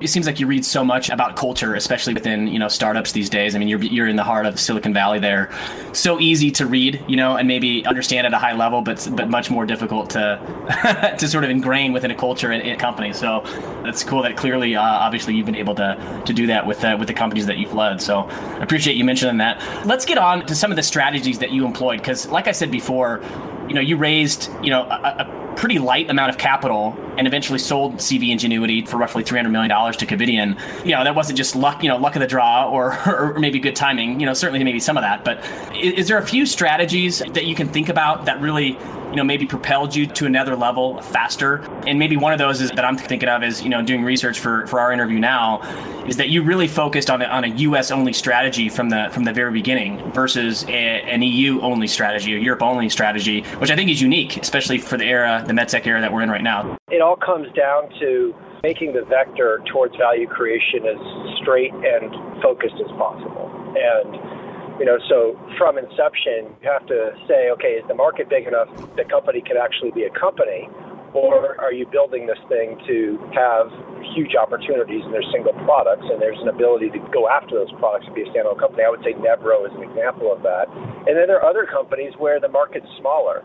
it 0.00 0.08
seems 0.08 0.26
like 0.26 0.40
you 0.40 0.46
read 0.46 0.64
so 0.64 0.82
much 0.82 1.10
about 1.10 1.36
culture, 1.36 1.74
especially 1.74 2.14
within 2.14 2.46
you 2.48 2.58
know 2.58 2.68
startups 2.68 3.12
these 3.12 3.28
days. 3.28 3.54
I 3.54 3.58
mean, 3.58 3.68
you're 3.68 3.82
you're 3.82 4.08
in 4.08 4.16
the 4.16 4.24
heart 4.24 4.46
of 4.46 4.58
Silicon 4.58 4.94
Valley 4.94 5.18
there. 5.18 5.50
So 5.92 6.18
easy 6.20 6.50
to 6.52 6.66
read, 6.66 7.04
you 7.06 7.16
know, 7.16 7.36
and 7.36 7.46
maybe 7.46 7.84
understand 7.86 8.26
at 8.26 8.32
a 8.32 8.38
high 8.38 8.54
level, 8.54 8.80
but 8.80 9.06
but 9.12 9.28
much 9.28 9.50
more 9.50 9.66
difficult 9.66 10.10
to 10.10 11.16
to 11.18 11.28
sort 11.28 11.44
of 11.44 11.50
ingrain 11.50 11.92
within 11.92 12.10
a 12.10 12.14
culture 12.14 12.50
in, 12.50 12.60
a 12.66 12.76
company. 12.76 13.12
So 13.12 13.42
that's 13.84 14.02
cool 14.02 14.22
that 14.22 14.36
clearly, 14.36 14.74
uh, 14.74 14.82
obviously, 14.82 15.34
you've 15.34 15.46
been 15.46 15.54
able 15.54 15.74
to 15.76 16.22
to 16.24 16.32
do 16.32 16.46
that 16.46 16.66
with 16.66 16.82
uh, 16.84 16.96
with 16.98 17.08
the 17.08 17.14
companies 17.14 17.46
that 17.46 17.58
you've 17.58 17.74
led. 17.74 18.00
So 18.00 18.20
I 18.20 18.62
appreciate 18.62 18.96
you 18.96 19.04
mentioning 19.04 19.36
that. 19.38 19.86
Let's 19.86 20.04
get 20.04 20.18
on 20.18 20.46
to 20.46 20.54
some 20.54 20.70
of 20.72 20.76
the 20.76 20.82
strategies 20.82 21.38
that 21.40 21.50
you 21.50 21.66
employed, 21.66 21.98
because 21.98 22.26
like 22.28 22.48
I 22.48 22.52
said 22.52 22.70
before, 22.70 23.22
you 23.68 23.74
know, 23.74 23.80
you 23.80 23.96
raised 23.96 24.50
you 24.62 24.70
know 24.70 24.82
a, 24.82 25.26
a 25.28 25.54
pretty 25.56 25.78
light 25.78 26.08
amount 26.08 26.30
of 26.30 26.38
capital 26.38 26.96
and 27.20 27.26
eventually 27.26 27.58
sold 27.58 27.96
CV 27.96 28.30
Ingenuity 28.30 28.80
for 28.86 28.96
roughly 28.96 29.22
$300 29.22 29.50
million 29.50 29.68
to 29.68 30.06
Covidien. 30.06 30.58
You 30.86 30.92
know, 30.92 31.04
that 31.04 31.14
wasn't 31.14 31.36
just 31.36 31.54
luck, 31.54 31.82
you 31.82 31.88
know, 31.90 31.98
luck 31.98 32.16
of 32.16 32.20
the 32.20 32.26
draw 32.26 32.66
or, 32.70 32.96
or 33.06 33.38
maybe 33.38 33.58
good 33.58 33.76
timing, 33.76 34.18
you 34.18 34.24
know, 34.24 34.32
certainly 34.32 34.64
maybe 34.64 34.80
some 34.80 34.96
of 34.96 35.02
that. 35.02 35.22
But 35.22 35.44
is, 35.76 35.92
is 35.92 36.08
there 36.08 36.16
a 36.16 36.26
few 36.26 36.46
strategies 36.46 37.18
that 37.18 37.44
you 37.44 37.54
can 37.54 37.68
think 37.68 37.90
about 37.90 38.24
that 38.24 38.40
really 38.40 38.78
you 39.10 39.16
know, 39.16 39.24
maybe 39.24 39.44
propelled 39.44 39.94
you 39.94 40.06
to 40.06 40.26
another 40.26 40.54
level 40.54 41.02
faster. 41.02 41.56
And 41.86 41.98
maybe 41.98 42.16
one 42.16 42.32
of 42.32 42.38
those 42.38 42.60
is 42.60 42.70
that 42.70 42.84
I'm 42.84 42.96
thinking 42.96 43.28
of 43.28 43.42
is, 43.42 43.60
you 43.60 43.68
know, 43.68 43.82
doing 43.82 44.04
research 44.04 44.38
for, 44.38 44.66
for 44.68 44.78
our 44.78 44.92
interview 44.92 45.18
now, 45.18 45.60
is 46.06 46.16
that 46.16 46.28
you 46.28 46.42
really 46.42 46.68
focused 46.68 47.10
on 47.10 47.20
a, 47.20 47.24
on 47.24 47.44
a 47.44 47.48
U.S. 47.48 47.90
only 47.90 48.12
strategy 48.12 48.68
from 48.68 48.88
the 48.88 49.08
from 49.10 49.24
the 49.24 49.32
very 49.32 49.50
beginning 49.50 50.12
versus 50.12 50.64
a, 50.64 50.70
an 50.70 51.22
EU 51.22 51.60
only 51.60 51.88
strategy, 51.88 52.34
a 52.34 52.38
Europe 52.38 52.62
only 52.62 52.88
strategy, 52.88 53.42
which 53.58 53.70
I 53.70 53.76
think 53.76 53.90
is 53.90 54.00
unique, 54.00 54.36
especially 54.36 54.78
for 54.78 54.96
the 54.96 55.04
era, 55.04 55.44
the 55.44 55.52
medtech 55.52 55.86
era 55.86 56.00
that 56.00 56.12
we're 56.12 56.22
in 56.22 56.30
right 56.30 56.42
now. 56.42 56.78
It 56.90 57.00
all 57.00 57.16
comes 57.16 57.46
down 57.54 57.88
to 58.00 58.34
making 58.62 58.92
the 58.92 59.06
vector 59.08 59.62
towards 59.72 59.96
value 59.96 60.26
creation 60.26 60.84
as 60.84 61.00
straight 61.40 61.72
and 61.72 62.42
focused 62.42 62.76
as 62.76 62.90
possible. 62.98 63.48
And 63.78 64.40
you 64.80 64.88
know, 64.88 64.96
so 65.12 65.36
from 65.60 65.76
inception, 65.76 66.56
you 66.64 66.68
have 66.72 66.88
to 66.88 67.12
say, 67.28 67.52
okay, 67.52 67.76
is 67.76 67.84
the 67.86 67.94
market 67.94 68.32
big 68.32 68.48
enough 68.48 68.68
the 68.96 69.04
company 69.04 69.44
can 69.44 69.60
actually 69.60 69.92
be 69.92 70.08
a 70.08 70.12
company? 70.16 70.72
Or 71.12 71.60
are 71.60 71.72
you 71.72 71.84
building 71.90 72.24
this 72.24 72.40
thing 72.48 72.80
to 72.86 73.18
have 73.34 73.68
huge 74.16 74.38
opportunities 74.38 75.04
and 75.04 75.12
there's 75.12 75.28
single 75.34 75.52
products 75.68 76.06
and 76.08 76.22
there's 76.22 76.38
an 76.40 76.48
ability 76.48 76.88
to 76.96 77.00
go 77.12 77.28
after 77.28 77.60
those 77.60 77.72
products 77.76 78.06
and 78.06 78.14
be 78.14 78.22
a 78.22 78.30
standalone 78.32 78.56
company? 78.56 78.86
I 78.86 78.90
would 78.90 79.04
say 79.04 79.12
Nevro 79.18 79.68
is 79.68 79.74
an 79.76 79.84
example 79.84 80.32
of 80.32 80.40
that. 80.48 80.70
And 81.04 81.12
then 81.12 81.28
there 81.28 81.42
are 81.42 81.50
other 81.50 81.68
companies 81.68 82.14
where 82.16 82.40
the 82.40 82.48
market's 82.48 82.88
smaller 83.02 83.44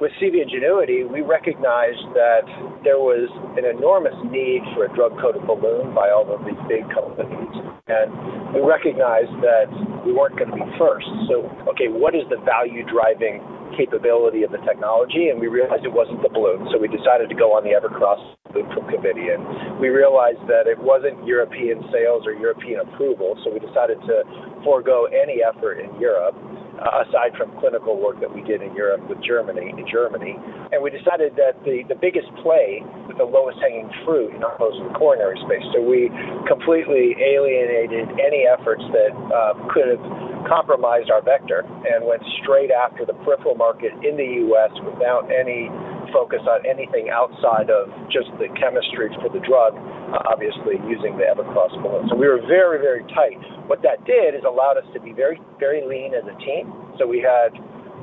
with 0.00 0.12
CV 0.22 0.42
Ingenuity, 0.42 1.02
we 1.02 1.22
recognized 1.22 2.06
that 2.14 2.46
there 2.86 3.02
was 3.02 3.26
an 3.58 3.66
enormous 3.66 4.14
need 4.30 4.62
for 4.74 4.86
a 4.86 4.90
drug 4.94 5.18
coated 5.18 5.42
balloon 5.42 5.90
by 5.94 6.10
all 6.14 6.26
of 6.30 6.46
these 6.46 6.58
big 6.70 6.86
companies. 6.94 7.50
And 7.90 8.54
we 8.54 8.62
recognized 8.62 9.34
that 9.42 9.66
we 10.06 10.14
weren't 10.14 10.38
going 10.38 10.54
to 10.54 10.58
be 10.58 10.68
first. 10.78 11.08
So, 11.26 11.50
okay, 11.74 11.90
what 11.90 12.14
is 12.14 12.22
the 12.30 12.38
value 12.46 12.86
driving 12.86 13.42
capability 13.74 14.42
of 14.46 14.50
the 14.50 14.62
technology, 14.64 15.28
and 15.28 15.38
we 15.38 15.46
realized 15.46 15.84
it 15.84 15.92
wasn't 15.92 16.22
the 16.22 16.32
balloon, 16.32 16.66
so 16.72 16.80
we 16.80 16.88
decided 16.88 17.28
to 17.28 17.36
go 17.36 17.52
on 17.52 17.62
the 17.62 17.74
Evercross 17.76 18.18
from 18.50 18.86
Covidien. 18.88 19.38
We 19.78 19.92
realized 19.92 20.40
that 20.48 20.66
it 20.66 20.78
wasn't 20.80 21.20
European 21.26 21.84
sales 21.92 22.24
or 22.24 22.32
European 22.32 22.80
approval, 22.80 23.36
so 23.44 23.52
we 23.52 23.60
decided 23.60 24.00
to 24.08 24.24
forego 24.64 25.06
any 25.12 25.44
effort 25.44 25.78
in 25.78 25.92
Europe 26.00 26.34
uh, 26.78 27.04
aside 27.06 27.34
from 27.36 27.52
clinical 27.58 27.98
work 27.98 28.20
that 28.20 28.30
we 28.30 28.42
did 28.42 28.62
in 28.62 28.74
Europe 28.74 29.02
with 29.08 29.18
Germany, 29.22 29.74
in 29.74 29.86
Germany. 29.90 30.38
And 30.72 30.82
we 30.82 30.90
decided 30.90 31.34
that 31.36 31.58
the, 31.64 31.82
the 31.88 31.98
biggest 31.98 32.28
play, 32.42 32.82
with 33.06 33.18
the 33.18 33.26
lowest 33.26 33.58
hanging 33.58 33.90
fruit, 34.04 34.34
in 34.34 34.40
was 34.40 34.74
in 34.78 34.86
the 34.90 34.96
coronary 34.98 35.38
space. 35.44 35.64
So 35.74 35.82
we 35.82 36.10
completely 36.46 37.18
alienated 37.18 38.08
any 38.18 38.46
efforts 38.46 38.82
that 38.94 39.12
uh, 39.12 39.54
could 39.74 39.90
have 39.90 40.04
compromised 40.46 41.10
our 41.10 41.22
vector 41.22 41.66
and 41.66 42.06
went 42.06 42.22
straight 42.42 42.70
after 42.70 43.04
the 43.04 43.14
peripheral 43.26 43.54
market 43.54 43.92
in 44.06 44.16
the 44.16 44.46
U.S. 44.48 44.72
without 44.86 45.28
any 45.28 45.68
focus 46.12 46.42
on 46.48 46.64
anything 46.66 47.10
outside 47.10 47.70
of 47.70 47.90
just 48.08 48.30
the 48.40 48.48
chemistry 48.56 49.10
for 49.20 49.28
the 49.28 49.42
drug, 49.44 49.76
uh, 49.76 50.32
obviously 50.32 50.80
using 50.88 51.16
the 51.16 51.26
Evercross 51.26 51.72
balloon. 51.80 52.08
So 52.08 52.16
we 52.16 52.26
were 52.26 52.40
very, 52.46 52.78
very 52.80 53.04
tight. 53.14 53.38
What 53.68 53.82
that 53.82 54.04
did 54.04 54.34
is 54.34 54.44
allowed 54.46 54.76
us 54.80 54.88
to 54.94 55.00
be 55.00 55.12
very, 55.12 55.40
very 55.58 55.84
lean 55.84 56.14
as 56.14 56.24
a 56.24 56.36
team. 56.40 56.72
So 56.98 57.06
we 57.06 57.20
had 57.20 57.52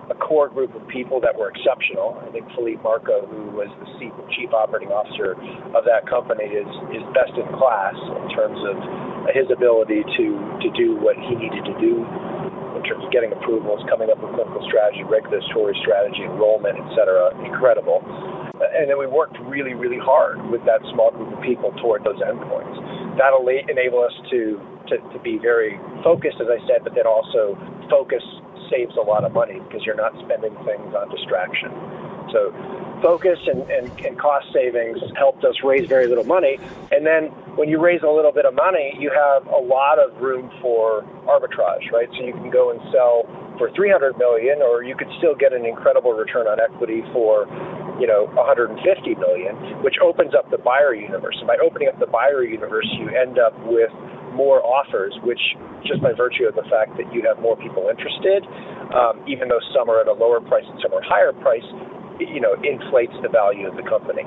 a 0.09 0.15
core 0.21 0.50
group 0.50 0.75
of 0.77 0.85
people 0.88 1.17
that 1.21 1.33
were 1.33 1.50
exceptional. 1.50 2.21
I 2.21 2.29
think 2.29 2.45
Philippe 2.53 2.81
Marco, 2.85 3.25
who 3.25 3.50
was 3.57 3.69
the 3.81 3.89
chief 4.38 4.53
operating 4.53 4.93
officer 4.93 5.33
of 5.74 5.81
that 5.89 6.05
company, 6.05 6.45
is, 6.45 6.69
is 6.93 7.01
best 7.17 7.33
in 7.33 7.47
class 7.57 7.97
in 7.97 8.27
terms 8.38 8.59
of 8.69 8.77
his 9.33 9.50
ability 9.50 10.05
to, 10.05 10.25
to 10.62 10.69
do 10.77 10.93
what 11.01 11.17
he 11.17 11.33
needed 11.33 11.65
to 11.65 11.75
do 11.81 12.05
terms 12.86 13.04
of 13.04 13.12
getting 13.12 13.34
approvals, 13.34 13.82
coming 13.89 14.10
up 14.10 14.22
with 14.22 14.32
clinical 14.38 14.62
strategy, 14.70 15.04
regulatory 15.04 15.75
strategy, 15.82 16.24
enrollment, 16.24 16.77
et 16.77 16.89
cetera, 16.96 17.34
incredible. 17.44 18.00
And 18.56 18.88
then 18.88 18.96
we 18.96 19.06
worked 19.06 19.36
really, 19.44 19.75
really 19.75 20.00
hard 20.00 20.39
with 20.48 20.63
that 20.63 20.80
small 20.96 21.12
group 21.12 21.36
of 21.36 21.42
people 21.44 21.75
toward 21.84 22.08
those 22.08 22.22
endpoints. 22.24 22.77
That'll 23.20 23.44
enable 23.44 24.00
us 24.00 24.15
to, 24.32 24.60
to, 24.88 24.96
to 25.12 25.18
be 25.20 25.36
very 25.42 25.75
focused, 26.04 26.39
as 26.39 26.48
I 26.48 26.60
said, 26.63 26.88
but 26.88 26.96
then 26.96 27.08
also 27.08 27.60
focus 27.92 28.24
saves 28.72 28.96
a 28.98 29.06
lot 29.06 29.24
of 29.24 29.34
money 29.34 29.62
because 29.68 29.86
you're 29.86 30.00
not 30.00 30.15
spending 30.25 30.56
things 30.65 30.89
on 30.96 31.06
distraction. 31.13 31.70
So 32.34 32.50
focus 33.01 33.39
and, 33.47 33.61
and, 33.69 33.87
and 34.05 34.19
cost 34.19 34.47
savings 34.53 34.99
helped 35.17 35.43
us 35.43 35.55
raise 35.63 35.87
very 35.87 36.07
little 36.07 36.23
money. 36.23 36.57
And 36.91 37.05
then 37.05 37.33
when 37.57 37.69
you 37.69 37.79
raise 37.79 38.01
a 38.03 38.09
little 38.09 38.31
bit 38.31 38.45
of 38.45 38.53
money, 38.53 38.95
you 38.99 39.11
have 39.11 39.47
a 39.47 39.61
lot 39.61 39.99
of 39.99 40.19
room 40.21 40.51
for 40.61 41.03
arbitrage, 41.27 41.91
right? 41.91 42.09
So 42.17 42.25
you 42.25 42.33
can 42.33 42.49
go 42.49 42.71
and 42.71 42.79
sell 42.91 43.25
for 43.57 43.71
300 43.71 44.17
million, 44.17 44.61
or 44.61 44.83
you 44.83 44.95
could 44.95 45.07
still 45.17 45.35
get 45.35 45.53
an 45.53 45.65
incredible 45.65 46.13
return 46.13 46.47
on 46.47 46.59
equity 46.59 47.01
for, 47.13 47.47
you 47.99 48.07
know, 48.07 48.27
150 48.35 48.75
million, 49.15 49.55
which 49.83 49.95
opens 50.03 50.35
up 50.35 50.49
the 50.51 50.57
buyer 50.59 50.93
universe. 50.93 51.35
And 51.39 51.47
by 51.47 51.57
opening 51.63 51.87
up 51.87 51.99
the 51.99 52.07
buyer 52.07 52.43
universe, 52.43 52.87
you 52.99 53.09
end 53.15 53.39
up 53.39 53.55
with 53.65 53.91
more 54.35 54.59
offers, 54.59 55.15
which 55.23 55.39
just 55.87 56.03
by 56.03 56.11
virtue 56.11 56.43
of 56.43 56.55
the 56.55 56.67
fact 56.67 56.99
that 56.99 57.07
you 57.15 57.23
have 57.23 57.39
more 57.39 57.55
people 57.55 57.87
interested, 57.87 58.43
um, 58.91 59.23
even 59.27 59.47
though 59.47 59.63
some 59.71 59.89
are 59.89 60.01
at 60.01 60.07
a 60.07 60.13
lower 60.13 60.41
price 60.41 60.67
and 60.67 60.79
some 60.83 60.91
are 60.91 61.01
higher 61.01 61.31
price, 61.31 61.65
you 62.19 62.39
know, 62.39 62.55
inflates 62.63 63.13
the 63.22 63.29
value 63.29 63.67
of 63.67 63.75
the 63.75 63.84
company. 63.84 64.24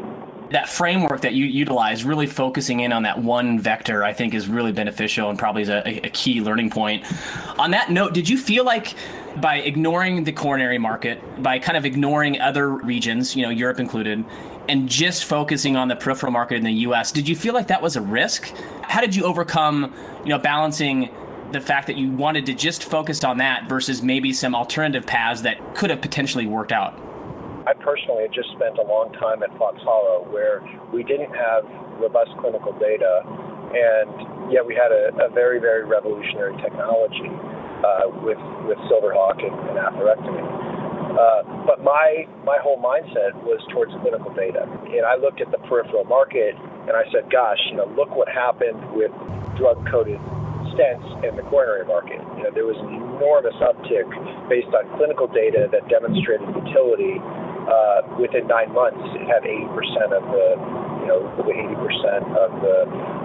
That 0.51 0.69
framework 0.69 1.21
that 1.21 1.35
you 1.35 1.45
utilize, 1.45 2.05
really 2.05 2.27
focusing 2.27 2.81
in 2.81 2.91
on 2.91 3.03
that 3.03 3.23
one 3.23 3.61
vector, 3.61 4.03
I 4.03 4.15
think 4.15 4.33
is 4.33 4.49
really 4.49 4.73
beneficial 4.73 5.29
and 5.29 5.39
probably 5.39 5.63
is 5.63 5.69
a, 5.69 6.07
a 6.07 6.11
key 6.11 6.41
learning 6.41 6.71
point. 6.71 7.05
On 7.59 7.71
that 7.73 7.91
note, 7.91 8.15
did 8.15 8.29
you 8.29 8.39
feel 8.39 8.65
like 8.65 8.95
by 9.41 9.57
ignoring 9.57 10.25
the 10.25 10.33
coronary 10.33 10.79
market, 10.79 11.21
by 11.43 11.59
kind 11.59 11.77
of 11.77 11.85
ignoring 11.85 12.41
other 12.41 12.71
regions, 12.71 13.37
you 13.37 13.43
know, 13.43 13.51
Europe 13.51 13.79
included, 13.79 14.25
and 14.69 14.89
just 14.89 15.25
focusing 15.25 15.77
on 15.77 15.89
the 15.89 15.97
peripheral 15.97 16.33
market 16.33 16.57
in 16.57 16.65
the 16.65 16.73
US, 16.73 17.13
did 17.13 17.29
you 17.29 17.37
feel 17.37 17.55
like 17.55 17.69
that 17.69 17.83
was 17.83 17.97
a 17.97 18.01
risk? 18.01 18.53
How 18.83 19.01
did 19.01 19.15
you 19.15 19.25
overcome, 19.25 19.95
you 20.23 20.31
know, 20.31 20.39
balancing 20.39 21.11
the 21.53 21.61
fact 21.61 21.87
that 21.87 21.97
you 21.97 22.11
wanted 22.11 22.47
to 22.47 22.55
just 22.55 22.85
focus 22.85 23.25
on 23.25 23.39
that 23.39 23.69
versus 23.69 24.03
maybe 24.03 24.33
some 24.33 24.55
alternative 24.55 25.07
paths 25.07 25.43
that 25.43 25.75
could 25.75 25.91
have 25.91 26.01
potentially 26.01 26.47
worked 26.47 26.73
out? 26.73 26.99
I 27.69 27.77
personally 27.85 28.25
had 28.25 28.33
just 28.33 28.49
spent 28.57 28.81
a 28.81 28.87
long 28.89 29.13
time 29.21 29.45
at 29.45 29.53
Fox 29.61 29.77
Hollow 29.85 30.25
where 30.33 30.65
we 30.89 31.05
didn't 31.05 31.37
have 31.37 31.69
robust 32.01 32.33
clinical 32.41 32.73
data, 32.81 33.21
and 33.29 34.49
yet 34.49 34.65
we 34.65 34.73
had 34.73 34.89
a, 34.89 35.13
a 35.21 35.29
very, 35.29 35.61
very 35.61 35.85
revolutionary 35.85 36.57
technology 36.65 37.29
uh, 37.85 38.09
with 38.25 38.41
with 38.65 38.81
Silverhawk 38.89 39.45
and, 39.45 39.53
and 39.69 39.77
atherectomy. 39.77 40.41
Uh, 41.13 41.45
but 41.69 41.85
my 41.85 42.25
my 42.41 42.57
whole 42.57 42.81
mindset 42.81 43.37
was 43.45 43.61
towards 43.69 43.93
clinical 44.01 44.33
data, 44.33 44.65
and 44.65 45.05
I 45.05 45.21
looked 45.21 45.45
at 45.45 45.53
the 45.53 45.61
peripheral 45.69 46.09
market 46.09 46.57
and 46.89 46.97
I 46.97 47.05
said, 47.13 47.29
"Gosh, 47.29 47.61
you 47.69 47.77
know, 47.77 47.85
look 47.93 48.17
what 48.17 48.33
happened 48.33 48.81
with 48.97 49.13
drug-coated 49.61 50.17
stents 50.73 51.05
in 51.27 51.37
the 51.37 51.43
coronary 51.51 51.85
market. 51.85 52.23
You 52.39 52.49
know, 52.49 52.53
there 52.55 52.65
was 52.65 52.79
an 52.81 52.95
enormous 52.95 53.57
uptick 53.61 54.07
based 54.49 54.71
on 54.73 54.87
clinical 54.97 55.27
data 55.27 55.69
that 55.75 55.85
demonstrated 55.91 56.47
utility 56.55 57.19
uh, 57.69 58.01
within 58.17 58.49
nine 58.49 58.73
months, 58.73 58.99
it 59.13 59.29
had 59.29 59.45
80% 59.45 60.17
of 60.17 60.25
the, 60.33 60.47
you 61.05 61.09
know, 61.13 61.21
80% 61.37 62.25
of 62.33 62.51
the 62.65 62.77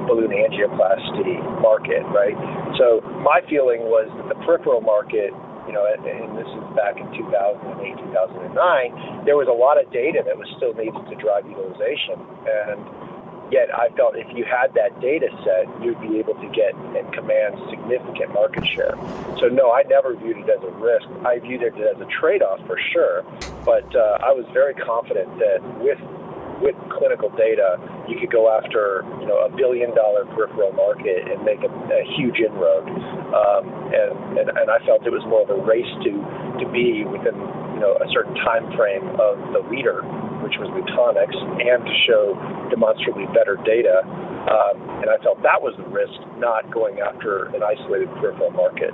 balloon 0.05 0.35
angioplasty 0.35 1.39
market, 1.63 2.03
right? 2.11 2.35
So 2.75 2.99
my 3.23 3.39
feeling 3.47 3.87
was 3.87 4.11
that 4.19 4.27
the 4.27 4.39
peripheral 4.43 4.83
market, 4.83 5.31
you 5.63 5.71
know, 5.71 5.87
and 5.87 6.35
this 6.35 6.47
is 6.47 6.63
back 6.75 6.99
in 6.99 7.07
2008, 7.15 7.95
2009, 8.11 9.23
there 9.23 9.39
was 9.39 9.47
a 9.47 9.55
lot 9.55 9.79
of 9.79 9.87
data 9.95 10.19
that 10.27 10.35
was 10.35 10.47
still 10.59 10.75
needed 10.75 10.99
to 11.07 11.15
drive 11.15 11.47
utilization, 11.47 12.19
and 12.43 12.77
Yet 13.53 13.69
I 13.69 13.93
felt 13.93 14.17
if 14.17 14.25
you 14.33 14.49
had 14.49 14.73
that 14.73 14.97
data 14.97 15.29
set, 15.45 15.69
you'd 15.77 16.01
be 16.01 16.17
able 16.17 16.33
to 16.41 16.49
get 16.57 16.73
and 16.73 17.05
command 17.13 17.53
significant 17.69 18.33
market 18.33 18.65
share. 18.65 18.97
So 19.37 19.45
no, 19.45 19.69
I 19.69 19.83
never 19.85 20.17
viewed 20.17 20.41
it 20.41 20.49
as 20.49 20.57
a 20.65 20.73
risk. 20.81 21.05
I 21.21 21.37
viewed 21.37 21.61
it 21.61 21.77
as 21.77 22.01
a 22.01 22.09
trade-off 22.09 22.65
for 22.65 22.81
sure. 22.89 23.21
But 23.61 23.85
uh, 23.93 24.25
I 24.25 24.33
was 24.33 24.49
very 24.57 24.73
confident 24.73 25.29
that 25.37 25.61
with 25.77 26.01
with 26.65 26.73
clinical 26.97 27.29
data, 27.37 27.77
you 28.09 28.17
could 28.17 28.33
go 28.33 28.49
after 28.49 29.05
you 29.21 29.29
know 29.29 29.45
a 29.45 29.53
billion 29.53 29.93
dollar 29.93 30.25
peripheral 30.33 30.73
market 30.73 31.29
and 31.29 31.45
make 31.45 31.61
a, 31.61 31.69
a 31.69 32.01
huge 32.17 32.41
inroad. 32.41 32.89
Um, 32.89 33.69
and, 33.93 34.39
and 34.41 34.47
and 34.49 34.67
I 34.73 34.81
felt 34.81 35.05
it 35.05 35.13
was 35.13 35.21
more 35.29 35.45
of 35.45 35.53
a 35.53 35.61
race 35.61 35.93
to 36.09 36.11
to 36.57 36.65
be 36.73 37.05
within 37.05 37.37
you 37.77 37.81
know 37.85 38.01
a 38.01 38.09
certain 38.09 38.33
time 38.41 38.65
frame 38.73 39.13
of 39.21 39.37
the 39.53 39.61
leader 39.69 40.01
which 40.43 40.59
was 40.59 40.67
Lutonix, 40.75 41.31
and 41.33 41.79
to 41.81 41.93
show 42.05 42.35
demonstrably 42.69 43.25
better 43.31 43.55
data. 43.63 44.03
Um, 44.03 44.75
and 45.01 45.09
I 45.09 45.17
felt 45.23 45.41
that 45.41 45.63
was 45.63 45.73
the 45.79 45.87
risk, 45.87 46.13
not 46.37 46.67
going 46.69 46.99
after 46.99 47.47
an 47.55 47.63
isolated 47.63 48.11
peripheral 48.19 48.51
market. 48.51 48.91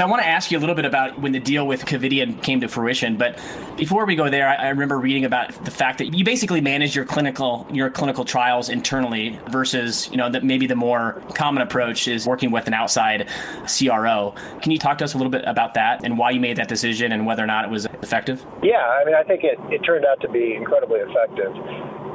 I 0.00 0.06
want 0.06 0.22
to 0.22 0.28
ask 0.28 0.50
you 0.50 0.58
a 0.58 0.60
little 0.60 0.74
bit 0.74 0.86
about 0.86 1.20
when 1.20 1.32
the 1.32 1.40
deal 1.40 1.66
with 1.66 1.84
Covidien 1.84 2.42
came 2.42 2.60
to 2.62 2.68
fruition, 2.68 3.16
but 3.16 3.38
before 3.76 4.06
we 4.06 4.16
go 4.16 4.30
there, 4.30 4.48
I, 4.48 4.54
I 4.54 4.68
remember 4.70 4.98
reading 4.98 5.24
about 5.26 5.52
the 5.64 5.70
fact 5.70 5.98
that 5.98 6.14
you 6.14 6.24
basically 6.24 6.60
manage 6.60 6.96
your 6.96 7.04
clinical 7.04 7.66
your 7.70 7.90
clinical 7.90 8.24
trials 8.24 8.68
internally 8.68 9.38
versus 9.50 10.08
you 10.10 10.16
know 10.16 10.30
that 10.30 10.42
maybe 10.42 10.66
the 10.66 10.76
more 10.76 11.22
common 11.34 11.62
approach 11.62 12.08
is 12.08 12.26
working 12.26 12.50
with 12.50 12.66
an 12.66 12.74
outside 12.74 13.28
CRO. 13.66 14.34
Can 14.62 14.72
you 14.72 14.78
talk 14.78 14.98
to 14.98 15.04
us 15.04 15.14
a 15.14 15.18
little 15.18 15.30
bit 15.30 15.44
about 15.46 15.74
that 15.74 16.04
and 16.04 16.16
why 16.16 16.30
you 16.30 16.40
made 16.40 16.56
that 16.56 16.68
decision 16.68 17.12
and 17.12 17.26
whether 17.26 17.44
or 17.44 17.46
not 17.46 17.64
it 17.66 17.70
was 17.70 17.86
effective? 18.02 18.44
Yeah, 18.62 18.78
I 18.78 19.04
mean, 19.04 19.14
I 19.14 19.22
think 19.22 19.44
it, 19.44 19.58
it 19.70 19.84
turned 19.84 20.06
out 20.06 20.20
to 20.22 20.30
be 20.30 20.54
incredibly 20.54 21.00
effective 21.00 21.52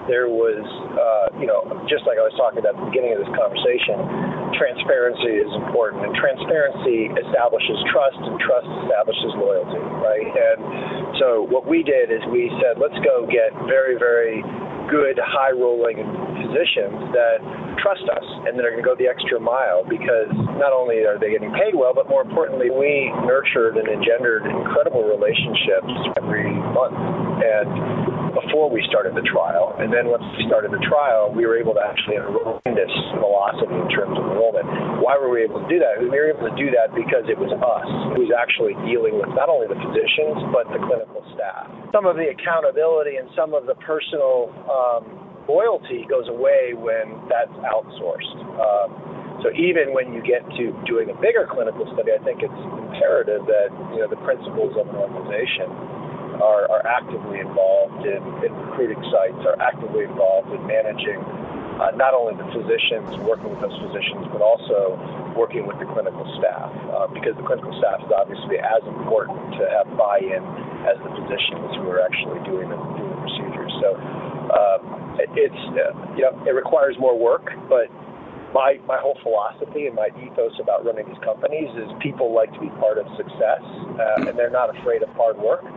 there 0.07 0.29
was, 0.29 0.61
uh, 0.61 1.39
you 1.39 1.47
know, 1.47 1.65
just 1.89 2.05
like 2.05 2.17
I 2.17 2.25
was 2.25 2.33
talking 2.37 2.59
about 2.59 2.77
at 2.77 2.79
the 2.79 2.87
beginning 2.93 3.17
of 3.17 3.25
this 3.25 3.33
conversation, 3.33 3.97
transparency 4.57 5.39
is 5.39 5.51
important, 5.67 6.07
and 6.07 6.13
transparency 6.15 7.11
establishes 7.19 7.77
trust, 7.91 8.19
and 8.19 8.39
trust 8.39 8.67
establishes 8.83 9.31
loyalty, 9.37 9.81
right? 10.01 10.27
And 10.27 10.59
so 11.19 11.47
what 11.47 11.67
we 11.67 11.83
did 11.83 12.11
is 12.11 12.19
we 12.31 12.51
said, 12.63 12.79
let's 12.79 12.97
go 13.03 13.27
get 13.27 13.51
very, 13.67 13.99
very 13.99 14.43
good, 14.87 15.17
high 15.21 15.51
rolling 15.51 15.99
physicians 16.39 17.11
that 17.15 17.37
trust 17.81 18.05
us 18.07 18.27
and 18.47 18.57
that 18.57 18.63
are 18.63 18.71
going 18.71 18.81
to 18.81 18.87
go 18.87 18.95
the 18.95 19.09
extra 19.09 19.39
mile 19.39 19.83
because 19.83 20.31
not 20.57 20.71
only 20.71 21.03
are 21.03 21.19
they 21.19 21.31
getting 21.31 21.51
paid 21.53 21.75
well, 21.75 21.93
but 21.93 22.07
more 22.07 22.21
importantly, 22.21 22.69
we 22.71 23.11
nurtured 23.27 23.77
and 23.77 23.87
engendered 23.87 24.45
incredible 24.47 25.03
relationships 25.03 25.91
every 26.17 26.53
month. 26.53 26.97
And 27.43 28.14
before 28.55 28.71
we 28.71 28.79
started 28.87 29.11
the 29.19 29.27
trial. 29.27 29.75
And 29.83 29.91
then 29.91 30.07
once 30.07 30.23
we 30.39 30.47
started 30.47 30.71
the 30.71 30.79
trial, 30.87 31.27
we 31.27 31.43
were 31.43 31.59
able 31.59 31.75
to 31.75 31.83
actually 31.83 32.15
enroll 32.15 32.63
in 32.63 32.71
this 32.71 32.87
velocity 33.19 33.75
in 33.75 33.91
terms 33.91 34.15
of 34.15 34.23
enrollment. 34.31 34.63
Why 35.03 35.19
were 35.19 35.27
we 35.27 35.43
able 35.43 35.59
to 35.59 35.67
do 35.67 35.75
that? 35.83 35.99
We 35.99 36.07
were 36.07 36.31
able 36.31 36.47
to 36.47 36.55
do 36.55 36.71
that 36.71 36.95
because 36.95 37.27
it 37.27 37.35
was 37.35 37.51
us 37.51 37.89
who 38.15 38.23
was 38.23 38.31
actually 38.31 38.71
dealing 38.87 39.19
with 39.19 39.27
not 39.35 39.51
only 39.51 39.67
the 39.67 39.75
physicians, 39.75 40.39
but 40.55 40.71
the 40.71 40.79
clinical 40.79 41.19
staff. 41.35 41.67
Some 41.91 42.07
of 42.07 42.15
the 42.15 42.31
accountability 42.31 43.19
and 43.19 43.27
some 43.35 43.51
of 43.51 43.67
the 43.67 43.75
personal 43.83 44.47
um, 44.71 45.03
loyalty 45.51 46.07
goes 46.07 46.31
away 46.31 46.71
when 46.79 47.27
that's 47.27 47.51
outsourced. 47.59 48.39
Um, 48.55 49.43
so 49.43 49.51
even 49.51 49.91
when 49.91 50.15
you 50.15 50.23
get 50.23 50.47
to 50.55 50.71
doing 50.87 51.11
a 51.11 51.17
bigger 51.19 51.43
clinical 51.43 51.83
study, 51.91 52.15
I 52.15 52.23
think 52.23 52.39
it's 52.39 52.61
imperative 52.87 53.43
that 53.51 53.67
you 53.91 53.99
know 53.99 54.07
the 54.07 54.21
principles 54.23 54.79
of 54.79 54.87
an 54.87 54.95
organization 54.95 55.67
are, 56.41 56.69
are 56.71 56.85
actively 56.87 57.39
involved 57.39 58.05
in, 58.05 58.21
in 58.43 58.51
recruiting 58.67 59.01
sites, 59.11 59.39
are 59.45 59.59
actively 59.61 60.03
involved 60.03 60.51
in 60.51 60.61
managing 60.67 61.19
uh, 61.75 61.91
not 61.99 62.15
only 62.15 62.31
the 62.39 62.47
physicians, 62.55 63.19
working 63.27 63.51
with 63.51 63.59
those 63.59 63.75
physicians, 63.83 64.23
but 64.31 64.39
also 64.39 64.95
working 65.35 65.67
with 65.67 65.75
the 65.79 65.87
clinical 65.91 66.23
staff, 66.39 66.71
uh, 66.95 67.07
because 67.11 67.35
the 67.35 67.43
clinical 67.43 67.71
staff 67.75 67.99
is 67.99 68.11
obviously 68.15 68.55
as 68.63 68.79
important 68.87 69.51
to 69.59 69.63
have 69.75 69.87
buy-in 69.99 70.43
as 70.87 70.95
the 71.03 71.11
physicians 71.19 71.75
who 71.75 71.91
are 71.91 71.99
actually 71.99 72.39
doing 72.47 72.71
the, 72.71 72.79
doing 72.95 73.11
the 73.11 73.19
procedures. 73.19 73.73
So 73.83 73.89
uh, 74.55 74.77
it's 75.35 75.63
uh, 75.75 75.91
you 76.15 76.23
know 76.23 76.31
it 76.47 76.55
requires 76.55 76.95
more 76.95 77.17
work, 77.19 77.51
but 77.67 77.91
my 78.55 78.79
my 78.87 78.95
whole 78.95 79.19
philosophy 79.19 79.91
and 79.91 79.95
my 79.99 80.07
ethos 80.15 80.55
about 80.63 80.87
running 80.87 81.03
these 81.11 81.19
companies 81.27 81.67
is 81.75 81.91
people 81.99 82.31
like 82.31 82.55
to 82.55 82.61
be 82.63 82.71
part 82.79 82.95
of 82.95 83.03
success, 83.19 83.63
uh, 83.99 84.31
and 84.31 84.39
they're 84.39 84.53
not 84.53 84.71
afraid 84.71 85.03
of 85.03 85.11
hard 85.19 85.35
work 85.35 85.67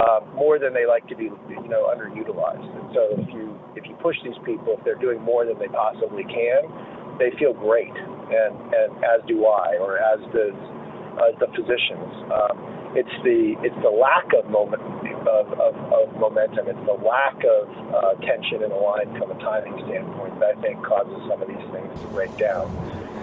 uh, 0.00 0.20
more 0.34 0.58
than 0.58 0.72
they 0.72 0.86
like 0.86 1.06
to 1.08 1.16
be 1.16 1.24
you 1.24 1.68
know 1.68 1.92
underutilized. 1.92 2.64
And 2.64 2.88
so 2.96 3.02
if 3.20 3.28
you 3.28 3.58
if 3.76 3.84
you 3.86 3.94
push 4.00 4.16
these 4.24 4.38
people, 4.44 4.76
if 4.78 4.84
they're 4.84 5.00
doing 5.00 5.20
more 5.20 5.44
than 5.44 5.58
they 5.58 5.68
possibly 5.68 6.24
can, 6.24 6.64
they 7.20 7.30
feel 7.38 7.52
great, 7.52 7.92
and 7.92 8.54
and 8.72 8.90
as 9.04 9.20
do 9.28 9.44
I, 9.44 9.76
or 9.76 10.00
as 10.00 10.20
does 10.32 10.56
uh, 11.20 11.36
the 11.36 11.48
physicians. 11.52 12.10
Um, 12.32 12.56
it's 12.96 13.16
the 13.22 13.54
it's 13.62 13.76
the 13.86 13.92
lack 13.92 14.32
of 14.34 14.50
moment 14.50 14.82
of, 15.28 15.46
of, 15.52 15.74
of 15.92 16.06
momentum. 16.18 16.66
It's 16.66 16.86
the 16.88 16.98
lack 16.98 17.38
of 17.44 17.68
uh, 17.92 18.18
tension 18.24 18.64
and 18.64 18.72
alignment 18.72 19.20
from 19.20 19.30
a 19.30 19.38
timing 19.38 19.78
standpoint 19.86 20.40
that 20.40 20.56
I 20.56 20.60
think 20.64 20.82
causes 20.82 21.20
some 21.30 21.38
of 21.38 21.46
these 21.46 21.66
things 21.70 21.92
to 22.02 22.08
break 22.10 22.34
down. 22.40 22.66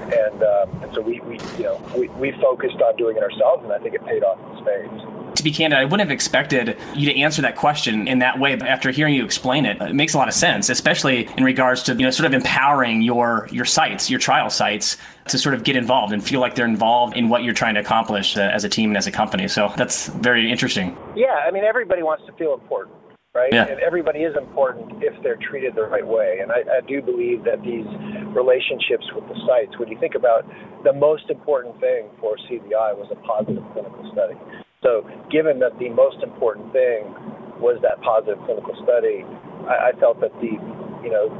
And 0.08 0.40
uh, 0.40 0.84
and 0.86 0.90
so 0.96 1.02
we, 1.02 1.20
we 1.26 1.42
you 1.58 1.68
know 1.68 1.82
we, 1.92 2.08
we 2.16 2.32
focused 2.40 2.80
on 2.80 2.96
doing 2.96 3.18
it 3.18 3.24
ourselves, 3.24 3.66
and 3.66 3.74
I 3.74 3.80
think 3.82 3.98
it 3.98 4.06
paid 4.06 4.24
off 4.24 4.40
in 4.40 4.64
spades 4.64 5.17
to 5.38 5.44
be 5.44 5.52
candid, 5.52 5.80
I 5.80 5.86
wouldn't 5.86 6.02
have 6.02 6.12
expected 6.12 6.78
you 6.96 7.12
to 7.12 7.20
answer 7.20 7.42
that 7.42 7.56
question 7.56 8.08
in 8.08 8.20
that 8.20 8.40
way. 8.40 8.56
But 8.56 8.68
after 8.68 8.92
hearing 8.92 9.14
you 9.14 9.24
explain 9.24 9.66
it, 9.66 9.82
it 9.82 9.94
makes 9.94 10.14
a 10.14 10.18
lot 10.18 10.28
of 10.28 10.34
sense, 10.34 10.70
especially 10.70 11.30
in 11.38 11.44
regards 11.44 11.84
to 11.84 11.94
you 11.94 12.04
know 12.04 12.12
sort 12.12 12.26
of 12.28 12.34
empowering 12.34 13.02
your 13.02 13.48
your 13.52 13.66
sites, 13.66 14.10
your 14.10 14.20
trial 14.20 14.50
sites, 14.50 14.98
to 15.28 15.38
sort 15.38 15.56
of 15.56 15.64
get 15.64 15.76
involved 15.76 16.14
and 16.14 16.24
feel 16.24 16.40
like 16.40 16.56
they're 16.56 16.66
involved 16.66 17.16
in 17.16 17.30
what 17.30 17.44
you're 17.44 17.54
trying 17.54 17.76
to 17.76 17.80
accomplish 17.80 18.38
uh, 18.38 18.42
as 18.42 18.64
a 18.64 18.70
team 18.70 18.90
and 18.90 18.98
as 18.98 19.08
a 19.08 19.12
company. 19.12 19.48
So 19.48 19.72
that's 19.78 20.08
very 20.08 20.52
interesting. 20.52 20.98
Yeah, 21.16 21.46
I 21.48 21.52
mean 21.52 21.64
everybody 21.64 22.04
wants 22.04 22.26
to 22.26 22.34
feel 22.34 22.54
important. 22.54 22.96
Right? 23.36 23.54
Yeah. 23.54 23.68
And 23.68 23.80
everybody 23.82 24.22
is 24.22 24.36
important 24.36 25.04
if 25.04 25.14
they're 25.22 25.38
treated 25.38 25.76
the 25.76 25.84
right 25.84 26.06
way. 26.06 26.40
And 26.42 26.52
I, 26.52 26.64
I 26.78 26.82
do 26.88 27.04
believe 27.04 27.44
that 27.44 27.62
these 27.62 27.86
relationships 28.34 29.06
with 29.14 29.28
the 29.28 29.38
sites, 29.46 29.78
when 29.78 29.90
you 29.90 30.00
think 30.00 30.16
about 30.16 30.44
the 30.84 30.94
most 30.94 31.30
important 31.30 31.80
thing 31.80 32.10
for 32.20 32.36
CVI 32.50 32.98
was 32.98 33.08
a 33.12 33.16
positive 33.28 33.64
clinical 33.74 34.10
study. 34.12 34.34
So, 34.86 35.02
given 35.34 35.58
that 35.66 35.74
the 35.82 35.90
most 35.90 36.22
important 36.22 36.70
thing 36.70 37.10
was 37.58 37.82
that 37.82 37.98
positive 38.06 38.38
clinical 38.46 38.78
study, 38.86 39.26
I, 39.66 39.90
I 39.90 39.92
felt 39.98 40.22
that 40.22 40.30
the, 40.38 40.54
you 41.02 41.10
know, 41.10 41.34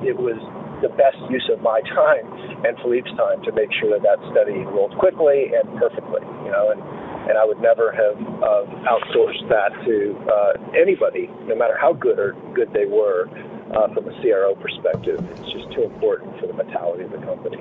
it 0.00 0.16
was 0.16 0.40
the 0.80 0.88
best 0.96 1.20
use 1.28 1.44
of 1.52 1.60
my 1.60 1.84
time 1.92 2.24
and 2.64 2.72
Philippe's 2.80 3.12
time 3.20 3.44
to 3.44 3.52
make 3.52 3.68
sure 3.76 3.92
that 3.92 4.00
that 4.08 4.20
study 4.32 4.56
enrolled 4.56 4.96
quickly 4.96 5.52
and 5.52 5.68
perfectly, 5.76 6.24
you 6.48 6.52
know, 6.52 6.72
and, 6.72 6.80
and 7.28 7.36
I 7.36 7.44
would 7.44 7.60
never 7.60 7.92
have 7.92 8.16
uh, 8.16 8.64
outsourced 8.88 9.44
that 9.52 9.76
to 9.84 10.16
uh, 10.24 10.52
anybody, 10.72 11.28
no 11.44 11.56
matter 11.56 11.76
how 11.76 11.92
good 11.92 12.16
or 12.16 12.32
good 12.56 12.72
they 12.72 12.88
were 12.88 13.28
uh, 13.76 13.92
from 13.92 14.08
a 14.08 14.14
CRO 14.24 14.56
perspective. 14.56 15.20
It's 15.20 15.52
just 15.52 15.68
too 15.76 15.84
important 15.84 16.40
for 16.40 16.48
the 16.48 16.56
mentality 16.56 17.04
of 17.04 17.12
the 17.12 17.20
company. 17.20 17.60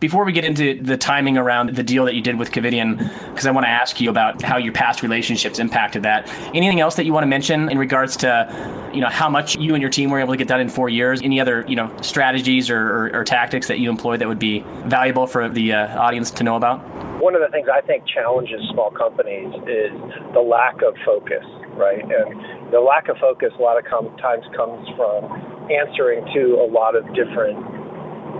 Before 0.00 0.24
we 0.24 0.32
get 0.32 0.46
into 0.46 0.82
the 0.82 0.96
timing 0.96 1.36
around 1.36 1.76
the 1.76 1.82
deal 1.82 2.06
that 2.06 2.14
you 2.14 2.22
did 2.22 2.38
with 2.38 2.52
Covidien, 2.52 2.96
because 3.28 3.46
I 3.46 3.50
want 3.50 3.66
to 3.66 3.68
ask 3.68 4.00
you 4.00 4.08
about 4.08 4.40
how 4.40 4.56
your 4.56 4.72
past 4.72 5.02
relationships 5.02 5.58
impacted 5.58 6.04
that. 6.04 6.26
Anything 6.54 6.80
else 6.80 6.94
that 6.94 7.04
you 7.04 7.12
want 7.12 7.24
to 7.24 7.28
mention 7.28 7.68
in 7.68 7.76
regards 7.76 8.16
to, 8.18 8.90
you 8.94 9.02
know, 9.02 9.10
how 9.10 9.28
much 9.28 9.58
you 9.58 9.74
and 9.74 9.82
your 9.82 9.90
team 9.90 10.08
were 10.08 10.18
able 10.18 10.32
to 10.32 10.38
get 10.38 10.48
done 10.48 10.58
in 10.58 10.70
four 10.70 10.88
years? 10.88 11.20
Any 11.20 11.38
other, 11.38 11.66
you 11.68 11.76
know, 11.76 11.94
strategies 12.00 12.70
or, 12.70 12.80
or, 12.80 13.16
or 13.16 13.24
tactics 13.24 13.68
that 13.68 13.78
you 13.78 13.90
employed 13.90 14.22
that 14.22 14.28
would 14.28 14.38
be 14.38 14.60
valuable 14.86 15.26
for 15.26 15.50
the 15.50 15.74
uh, 15.74 16.00
audience 16.00 16.30
to 16.30 16.44
know 16.44 16.56
about? 16.56 16.78
One 17.20 17.34
of 17.34 17.42
the 17.42 17.48
things 17.48 17.68
I 17.70 17.82
think 17.82 18.06
challenges 18.08 18.62
small 18.72 18.90
companies 18.90 19.52
is 19.68 19.92
the 20.32 20.40
lack 20.40 20.80
of 20.80 20.94
focus, 21.04 21.44
right? 21.76 22.00
And 22.00 22.72
the 22.72 22.80
lack 22.80 23.10
of 23.10 23.18
focus 23.18 23.52
a 23.58 23.62
lot 23.62 23.76
of 23.76 23.84
com- 23.84 24.16
times 24.16 24.46
comes 24.56 24.88
from 24.96 25.70
answering 25.70 26.24
to 26.32 26.56
a 26.56 26.66
lot 26.66 26.96
of 26.96 27.04
different 27.14 27.79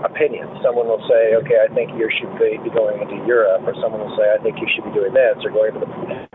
opinions. 0.03 0.49
Someone 0.63 0.87
will 0.87 1.03
say, 1.07 1.35
okay, 1.43 1.61
I 1.61 1.69
think 1.73 1.93
you 1.97 2.09
should 2.17 2.33
be 2.37 2.57
going 2.73 3.01
into 3.01 3.21
Europe, 3.25 3.63
or 3.65 3.73
someone 3.81 4.01
will 4.01 4.15
say, 4.17 4.27
I 4.29 4.39
think 4.41 4.57
you 4.57 4.67
should 4.73 4.85
be 4.89 4.93
doing 4.93 5.13
this, 5.13 5.37
or 5.45 5.49
going 5.51 5.73
to 5.77 5.81
the 5.81 5.89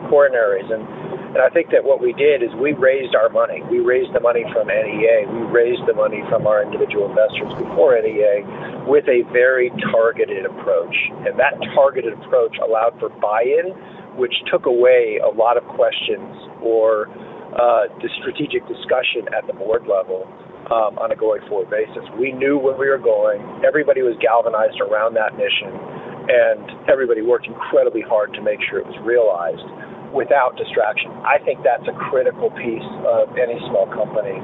coronaries. 0.06 0.66
And, 0.70 0.82
and 1.34 1.40
I 1.42 1.50
think 1.50 1.70
that 1.74 1.82
what 1.82 2.00
we 2.00 2.14
did 2.14 2.42
is 2.42 2.50
we 2.56 2.72
raised 2.72 3.14
our 3.14 3.28
money. 3.28 3.62
We 3.70 3.80
raised 3.80 4.14
the 4.14 4.22
money 4.22 4.46
from 4.54 4.68
NEA. 4.68 5.26
We 5.28 5.42
raised 5.50 5.84
the 5.86 5.94
money 5.94 6.22
from 6.30 6.46
our 6.46 6.62
individual 6.62 7.10
investors 7.10 7.52
before 7.58 7.98
NEA 7.98 8.86
with 8.86 9.04
a 9.10 9.26
very 9.34 9.70
targeted 9.90 10.46
approach. 10.46 10.96
And 11.26 11.38
that 11.38 11.58
targeted 11.74 12.14
approach 12.14 12.56
allowed 12.62 12.98
for 12.98 13.10
buy-in, 13.20 13.74
which 14.16 14.34
took 14.50 14.66
away 14.66 15.18
a 15.20 15.28
lot 15.28 15.58
of 15.58 15.64
questions 15.74 16.30
or 16.62 17.10
uh, 17.56 17.90
the 18.00 18.08
strategic 18.20 18.66
discussion 18.68 19.26
at 19.36 19.46
the 19.46 19.52
board 19.52 19.86
level 19.86 20.24
um, 20.70 20.98
on 20.98 21.12
a 21.12 21.16
going 21.16 21.42
forward 21.48 21.70
basis. 21.70 22.02
We 22.18 22.32
knew 22.32 22.58
where 22.58 22.76
we 22.76 22.88
were 22.88 23.00
going. 23.00 23.42
Everybody 23.62 24.02
was 24.02 24.18
galvanized 24.18 24.82
around 24.82 25.14
that 25.14 25.38
mission, 25.38 25.70
and 26.26 26.90
everybody 26.90 27.22
worked 27.22 27.46
incredibly 27.46 28.02
hard 28.02 28.34
to 28.34 28.42
make 28.42 28.58
sure 28.66 28.82
it 28.82 28.86
was 28.86 28.98
realized 29.06 29.62
without 30.14 30.56
distraction. 30.56 31.10
I 31.26 31.38
think 31.42 31.60
that's 31.62 31.84
a 31.86 31.94
critical 32.10 32.50
piece 32.54 32.86
of 33.04 33.30
any 33.36 33.58
small 33.68 33.86
company. 33.90 34.38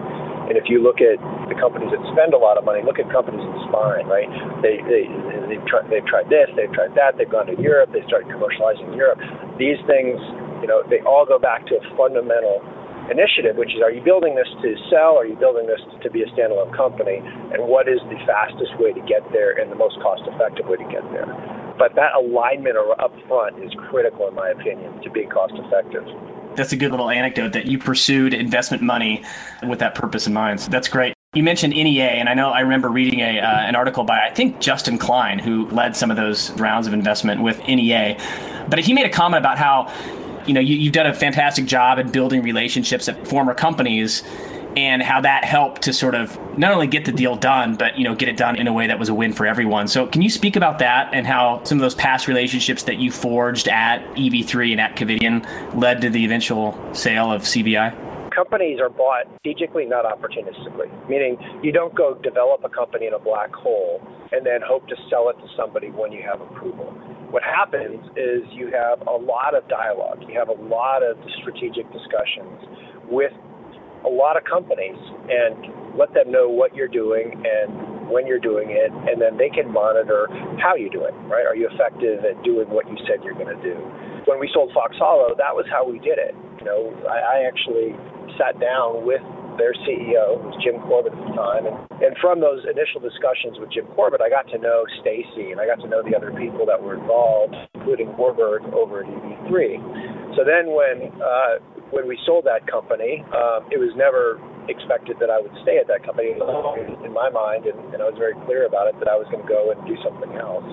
And 0.50 0.58
if 0.58 0.66
you 0.66 0.82
look 0.82 0.98
at 0.98 1.16
the 1.48 1.56
companies 1.56 1.94
that 1.94 2.02
spend 2.12 2.34
a 2.34 2.40
lot 2.40 2.58
of 2.58 2.66
money, 2.66 2.82
look 2.82 2.98
at 2.98 3.06
companies 3.08 3.40
in 3.40 3.54
spine, 3.70 4.04
right? 4.10 4.28
They, 4.60 4.82
they, 4.84 5.06
they've, 5.48 5.64
tried, 5.64 5.86
they've 5.88 6.04
tried 6.04 6.28
this, 6.28 6.50
they've 6.58 6.70
tried 6.74 6.92
that, 6.98 7.16
they've 7.16 7.30
gone 7.30 7.46
to 7.46 7.56
Europe, 7.56 7.94
they 7.94 8.02
started 8.10 8.28
commercializing 8.28 8.90
in 8.90 8.94
Europe. 8.98 9.22
These 9.56 9.78
things, 9.86 10.18
you 10.60 10.68
know, 10.68 10.82
they 10.90 11.00
all 11.06 11.24
go 11.24 11.38
back 11.38 11.64
to 11.70 11.78
a 11.78 11.82
fundamental 11.96 12.60
initiative, 13.12 13.60
which 13.60 13.76
is 13.76 13.84
are 13.84 13.92
you 13.92 14.00
building 14.00 14.34
this 14.34 14.48
to 14.64 14.74
sell? 14.88 15.20
Are 15.20 15.28
you 15.28 15.36
building 15.36 15.68
this 15.68 15.80
to 16.02 16.10
be 16.10 16.24
a 16.24 16.28
standalone 16.32 16.74
company? 16.74 17.20
And 17.52 17.68
what 17.68 17.86
is 17.86 18.00
the 18.08 18.16
fastest 18.24 18.72
way 18.80 18.92
to 18.92 19.02
get 19.04 19.20
there 19.30 19.52
and 19.60 19.70
the 19.70 19.76
most 19.76 20.00
cost 20.00 20.22
effective 20.26 20.66
way 20.66 20.80
to 20.80 20.88
get 20.88 21.04
there? 21.12 21.28
But 21.78 21.94
that 21.94 22.16
alignment 22.16 22.76
up 22.98 23.12
front 23.28 23.62
is 23.62 23.70
critical, 23.88 24.28
in 24.28 24.34
my 24.34 24.50
opinion, 24.50 25.00
to 25.02 25.10
being 25.10 25.28
cost 25.28 25.52
effective. 25.56 26.04
That's 26.56 26.72
a 26.72 26.76
good 26.76 26.90
little 26.90 27.10
anecdote 27.10 27.52
that 27.52 27.66
you 27.66 27.78
pursued 27.78 28.34
investment 28.34 28.82
money 28.82 29.24
with 29.66 29.78
that 29.78 29.94
purpose 29.94 30.26
in 30.26 30.32
mind. 30.32 30.60
So 30.60 30.70
that's 30.70 30.88
great. 30.88 31.14
You 31.34 31.42
mentioned 31.42 31.72
NEA, 31.72 32.04
and 32.04 32.28
I 32.28 32.34
know 32.34 32.50
I 32.50 32.60
remember 32.60 32.90
reading 32.90 33.20
a, 33.20 33.40
uh, 33.40 33.60
an 33.60 33.74
article 33.74 34.04
by, 34.04 34.20
I 34.28 34.34
think, 34.34 34.60
Justin 34.60 34.98
Klein, 34.98 35.38
who 35.38 35.66
led 35.70 35.96
some 35.96 36.10
of 36.10 36.18
those 36.18 36.50
rounds 36.60 36.86
of 36.86 36.92
investment 36.92 37.42
with 37.42 37.58
NEA. 37.66 38.18
But 38.68 38.80
he 38.80 38.92
made 38.92 39.06
a 39.06 39.10
comment 39.10 39.40
about 39.40 39.56
how 39.56 39.90
you 40.46 40.54
know, 40.54 40.60
you, 40.60 40.84
have 40.84 40.92
done 40.92 41.06
a 41.06 41.14
fantastic 41.14 41.66
job 41.66 41.98
at 41.98 42.12
building 42.12 42.42
relationships 42.42 43.08
at 43.08 43.26
former 43.26 43.54
companies 43.54 44.22
and 44.76 45.02
how 45.02 45.20
that 45.20 45.44
helped 45.44 45.82
to 45.82 45.92
sort 45.92 46.14
of 46.14 46.38
not 46.58 46.72
only 46.72 46.86
get 46.86 47.04
the 47.04 47.12
deal 47.12 47.36
done, 47.36 47.76
but, 47.76 47.98
you 47.98 48.04
know, 48.04 48.14
get 48.14 48.28
it 48.28 48.36
done 48.36 48.56
in 48.56 48.66
a 48.66 48.72
way 48.72 48.86
that 48.86 48.98
was 48.98 49.08
a 49.08 49.14
win 49.14 49.32
for 49.32 49.46
everyone. 49.46 49.86
So 49.86 50.06
can 50.06 50.22
you 50.22 50.30
speak 50.30 50.56
about 50.56 50.78
that 50.78 51.12
and 51.12 51.26
how 51.26 51.62
some 51.64 51.78
of 51.78 51.82
those 51.82 51.94
past 51.94 52.26
relationships 52.26 52.84
that 52.84 52.98
you 52.98 53.10
forged 53.10 53.68
at 53.68 54.02
EV3 54.14 54.72
and 54.72 54.80
at 54.80 54.96
Covidien 54.96 55.74
led 55.74 56.00
to 56.00 56.10
the 56.10 56.24
eventual 56.24 56.78
sale 56.94 57.30
of 57.30 57.42
CVI? 57.42 58.10
companies 58.34 58.80
are 58.80 58.88
bought 58.88 59.26
strategically, 59.40 59.84
not 59.84 60.04
opportunistically. 60.04 60.88
Meaning, 61.08 61.36
you 61.62 61.70
don't 61.70 61.94
go 61.94 62.14
develop 62.14 62.64
a 62.64 62.68
company 62.68 63.06
in 63.06 63.12
a 63.12 63.18
black 63.18 63.54
hole 63.54 64.00
and 64.32 64.44
then 64.44 64.60
hope 64.66 64.88
to 64.88 64.96
sell 65.10 65.28
it 65.28 65.34
to 65.34 65.46
somebody 65.56 65.90
when 65.90 66.12
you 66.12 66.22
have 66.22 66.40
approval 66.40 66.94
what 67.32 67.42
happens 67.42 67.96
is 68.12 68.44
you 68.52 68.68
have 68.68 69.00
a 69.08 69.16
lot 69.16 69.56
of 69.56 69.66
dialogue, 69.66 70.20
you 70.28 70.38
have 70.38 70.52
a 70.52 70.58
lot 70.68 71.00
of 71.02 71.16
strategic 71.40 71.88
discussions 71.88 72.60
with 73.08 73.32
a 74.04 74.12
lot 74.12 74.36
of 74.36 74.44
companies 74.44 75.00
and 75.32 75.96
let 75.96 76.12
them 76.12 76.28
know 76.28 76.52
what 76.52 76.76
you're 76.76 76.92
doing 76.92 77.32
and 77.32 78.10
when 78.12 78.26
you're 78.26 78.42
doing 78.42 78.68
it, 78.76 78.92
and 78.92 79.16
then 79.16 79.40
they 79.40 79.48
can 79.48 79.72
monitor 79.72 80.28
how 80.60 80.76
you 80.76 80.92
do 80.92 81.04
it, 81.08 81.16
right? 81.32 81.48
Are 81.48 81.56
you 81.56 81.64
effective 81.72 82.20
at 82.28 82.36
doing 82.44 82.68
what 82.68 82.84
you 82.84 83.00
said 83.08 83.24
you're 83.24 83.38
going 83.38 83.48
to 83.48 83.62
do? 83.64 83.80
When 84.28 84.36
we 84.36 84.50
sold 84.52 84.68
Fox 84.76 84.92
Hollow, 85.00 85.32
that 85.32 85.56
was 85.56 85.64
how 85.72 85.88
we 85.88 85.96
did 86.04 86.20
it. 86.20 86.36
You 86.60 86.66
know, 86.68 86.92
I, 87.08 87.40
I 87.40 87.48
actually 87.48 87.96
sat 88.36 88.60
down 88.60 89.08
with 89.08 89.24
their 89.58 89.74
CEO, 89.84 90.40
was 90.40 90.56
Jim 90.62 90.80
Corbett 90.86 91.12
at 91.12 91.22
the 91.22 91.32
time. 91.36 91.64
And, 91.66 91.76
and 92.00 92.12
from 92.20 92.40
those 92.40 92.64
initial 92.64 93.00
discussions 93.00 93.58
with 93.58 93.72
Jim 93.72 93.86
Corbett, 93.94 94.20
I 94.20 94.28
got 94.28 94.48
to 94.52 94.58
know 94.58 94.84
Stacy 95.00 95.52
and 95.52 95.60
I 95.60 95.66
got 95.66 95.80
to 95.84 95.88
know 95.88 96.02
the 96.02 96.16
other 96.16 96.32
people 96.32 96.64
that 96.66 96.80
were 96.80 96.96
involved, 96.96 97.54
including 97.74 98.16
Warburg 98.16 98.64
over 98.72 99.04
at 99.04 99.08
EV3. 99.08 100.36
So 100.36 100.44
then 100.44 100.72
when 100.72 101.12
uh, 101.20 101.60
when 101.92 102.08
we 102.08 102.16
sold 102.24 102.48
that 102.48 102.64
company, 102.66 103.20
um, 103.36 103.68
it 103.68 103.76
was 103.76 103.92
never 104.00 104.40
expected 104.68 105.20
that 105.20 105.28
I 105.28 105.36
would 105.36 105.52
stay 105.60 105.76
at 105.76 105.86
that 105.92 106.00
company 106.00 106.32
in 106.32 107.12
my 107.12 107.28
mind, 107.28 107.68
and, 107.68 107.76
and 107.92 108.00
I 108.00 108.08
was 108.08 108.16
very 108.16 108.32
clear 108.48 108.64
about 108.64 108.88
it 108.88 108.96
that 108.96 109.12
I 109.12 109.16
was 109.20 109.28
going 109.28 109.44
to 109.44 109.50
go 109.50 109.70
and 109.74 109.78
do 109.84 109.92
something 110.00 110.32
else. 110.40 110.64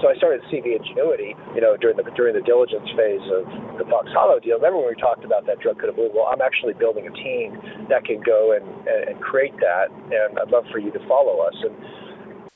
So 0.00 0.06
I 0.06 0.14
started 0.14 0.42
to 0.42 0.48
see 0.50 0.62
the 0.62 0.78
Ingenuity, 0.78 1.34
you 1.54 1.60
know, 1.60 1.74
during 1.76 1.98
the 1.98 2.06
during 2.14 2.34
the 2.34 2.44
diligence 2.46 2.86
phase 2.94 3.24
of 3.34 3.42
the 3.82 3.86
Fox 3.90 4.06
Hollow 4.14 4.38
deal. 4.38 4.56
Remember 4.56 4.78
when 4.78 4.94
we 4.94 5.00
talked 5.00 5.24
about 5.26 5.46
that 5.50 5.58
drug 5.58 5.78
could 5.78 5.90
have 5.90 5.98
moved? 5.98 6.14
Well, 6.14 6.30
I'm 6.30 6.40
actually 6.40 6.74
building 6.78 7.06
a 7.06 7.14
team 7.18 7.58
that 7.90 8.06
can 8.06 8.22
go 8.22 8.54
and, 8.54 8.62
and, 8.86 9.14
and 9.14 9.16
create 9.18 9.54
that, 9.58 9.90
and 9.90 10.38
I'd 10.38 10.54
love 10.54 10.70
for 10.70 10.78
you 10.78 10.94
to 10.94 11.02
follow 11.10 11.42
us. 11.42 11.54
And 11.66 11.74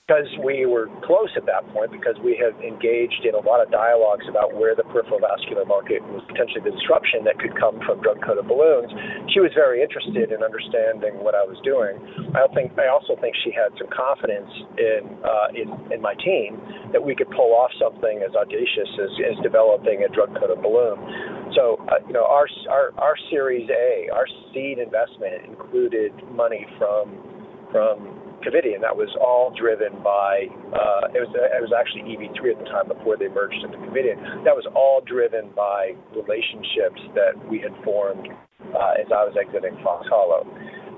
because 0.08 0.26
we 0.42 0.66
were 0.66 0.90
close 1.06 1.30
at 1.38 1.46
that 1.46 1.62
point, 1.70 1.94
because 1.94 2.18
we 2.26 2.34
have 2.34 2.58
engaged 2.58 3.22
in 3.22 3.38
a 3.38 3.42
lot 3.46 3.62
of 3.62 3.70
dialogues 3.70 4.26
about 4.26 4.50
where 4.50 4.74
the 4.74 4.82
peripheral 4.90 5.22
vascular 5.22 5.64
market 5.64 6.02
was 6.10 6.18
potentially 6.26 6.58
the 6.58 6.74
disruption 6.74 7.22
that 7.22 7.38
could 7.38 7.54
come 7.54 7.78
from 7.86 8.02
drug-coated 8.02 8.42
balloons, 8.50 8.90
she 9.30 9.38
was 9.38 9.54
very 9.54 9.78
interested 9.78 10.34
in 10.34 10.42
understanding 10.42 11.22
what 11.22 11.38
I 11.38 11.46
was 11.46 11.54
doing. 11.62 12.02
I 12.34 12.50
think 12.50 12.74
I 12.82 12.90
also 12.90 13.14
think 13.22 13.38
she 13.46 13.54
had 13.54 13.70
some 13.78 13.86
confidence 13.94 14.50
in 14.74 15.06
uh, 15.22 15.48
in, 15.54 15.70
in 15.94 16.02
my 16.02 16.18
team 16.18 16.58
that 16.90 16.98
we 16.98 17.14
could 17.14 17.30
pull 17.30 17.54
off 17.54 17.70
something 17.78 18.26
as 18.26 18.34
audacious 18.34 18.90
as, 18.98 19.12
as 19.22 19.36
developing 19.38 20.02
a 20.02 20.10
drug-coated 20.10 20.58
balloon. 20.66 20.98
So, 21.54 21.78
uh, 21.86 22.02
you 22.10 22.12
know, 22.12 22.26
our, 22.26 22.50
our 22.66 22.90
our 22.98 23.14
Series 23.30 23.70
A, 23.70 24.10
our 24.10 24.26
seed 24.50 24.82
investment 24.82 25.46
included 25.46 26.10
money 26.34 26.66
from 26.74 27.14
from 27.70 28.21
Covidien. 28.42 28.82
That 28.82 28.94
was 28.94 29.08
all 29.18 29.54
driven 29.54 29.94
by 30.02 30.50
uh, 30.74 31.14
it 31.14 31.20
was 31.22 31.30
it 31.32 31.62
was 31.62 31.72
actually 31.72 32.02
EV3 32.10 32.52
at 32.52 32.58
the 32.58 32.68
time 32.68 32.86
before 32.88 33.16
they 33.16 33.28
merged 33.28 33.62
into 33.62 33.78
Covidien. 33.78 34.44
That 34.44 34.54
was 34.58 34.66
all 34.74 35.00
driven 35.00 35.50
by 35.54 35.94
relationships 36.12 37.00
that 37.14 37.38
we 37.48 37.62
had 37.62 37.72
formed 37.86 38.28
uh, 38.74 39.00
as 39.00 39.08
I 39.10 39.24
was 39.24 39.34
exiting 39.38 39.78
Fox 39.82 40.06
Hollow. 40.10 40.46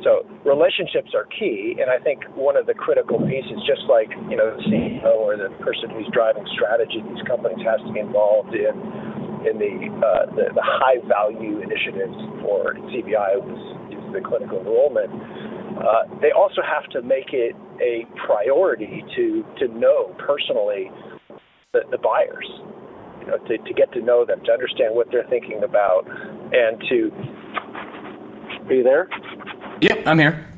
So 0.02 0.26
relationships 0.44 1.16
are 1.16 1.24
key, 1.32 1.80
and 1.80 1.88
I 1.88 1.96
think 1.96 2.24
one 2.36 2.56
of 2.60 2.66
the 2.66 2.74
critical 2.74 3.16
pieces, 3.24 3.56
just 3.64 3.88
like 3.88 4.12
you 4.28 4.36
know 4.36 4.52
the 4.52 4.62
CEO 4.68 5.14
or 5.16 5.36
the 5.36 5.48
person 5.64 5.88
who's 5.88 6.08
driving 6.12 6.44
strategy, 6.52 7.00
these 7.00 7.24
companies 7.24 7.64
has 7.64 7.80
to 7.86 7.92
be 7.92 8.00
involved 8.00 8.52
in 8.52 8.74
in 9.48 9.56
the 9.56 9.74
uh, 10.04 10.28
the, 10.36 10.44
the 10.52 10.64
high 10.64 11.00
value 11.08 11.60
initiatives 11.60 12.16
for 12.44 12.76
CVI 12.92 13.40
was 13.40 13.60
the 14.14 14.22
clinical 14.22 14.58
enrollment 14.62 15.10
uh, 15.78 16.06
they 16.22 16.30
also 16.30 16.62
have 16.62 16.88
to 16.90 17.02
make 17.02 17.32
it 17.32 17.54
a 17.82 18.06
priority 18.26 19.04
to 19.16 19.44
to 19.58 19.66
know 19.68 20.14
personally 20.18 20.88
the, 21.72 21.80
the 21.90 21.98
buyers, 21.98 22.48
you 23.20 23.26
know, 23.26 23.36
to, 23.38 23.58
to 23.58 23.74
get 23.74 23.92
to 23.92 24.00
know 24.00 24.24
them, 24.24 24.40
to 24.44 24.52
understand 24.52 24.94
what 24.94 25.10
they're 25.10 25.26
thinking 25.28 25.62
about, 25.64 26.06
and 26.08 26.80
to. 26.88 27.10
Are 28.66 28.72
you 28.72 28.82
there? 28.84 29.10
Yep, 29.82 30.06
I'm 30.06 30.18
here. 30.18 30.48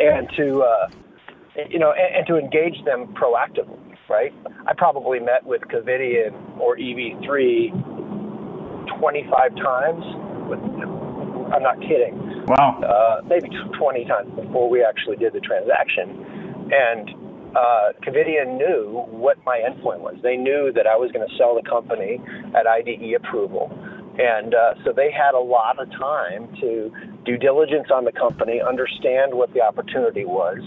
And 0.00 0.28
to, 0.36 0.62
uh, 0.62 0.88
you 1.68 1.78
know, 1.78 1.92
and, 1.92 2.16
and 2.16 2.26
to 2.26 2.36
engage 2.36 2.84
them 2.84 3.14
proactively, 3.14 3.78
right? 4.08 4.32
I 4.66 4.72
probably 4.76 5.20
met 5.20 5.44
with 5.44 5.60
Covidien 5.62 6.58
or 6.58 6.76
EV3 6.76 7.70
25 8.98 9.56
times. 9.56 10.04
With, 10.48 10.58
I'm 11.52 11.62
not 11.62 11.80
kidding 11.80 12.38
Wow. 12.48 12.80
Uh, 12.80 13.20
maybe 13.28 13.50
20 13.78 14.04
times 14.06 14.32
before 14.34 14.70
we 14.70 14.82
actually 14.82 15.16
did 15.16 15.34
the 15.34 15.40
transaction. 15.40 16.24
And 16.72 17.10
uh, 17.54 17.92
Covidien 18.00 18.56
knew 18.56 19.04
what 19.10 19.36
my 19.44 19.60
endpoint 19.60 20.00
was. 20.00 20.16
They 20.22 20.36
knew 20.36 20.72
that 20.74 20.86
I 20.86 20.96
was 20.96 21.12
going 21.12 21.28
to 21.28 21.36
sell 21.36 21.54
the 21.54 21.68
company 21.68 22.20
at 22.56 22.66
IDE 22.66 23.12
approval. 23.16 23.68
And 24.18 24.54
uh, 24.54 24.74
so 24.82 24.92
they 24.96 25.12
had 25.12 25.34
a 25.34 25.38
lot 25.38 25.78
of 25.78 25.90
time 25.92 26.48
to 26.60 26.90
do 27.24 27.36
diligence 27.36 27.88
on 27.92 28.04
the 28.04 28.12
company, 28.12 28.60
understand 28.60 29.34
what 29.34 29.52
the 29.52 29.60
opportunity 29.60 30.24
was, 30.24 30.58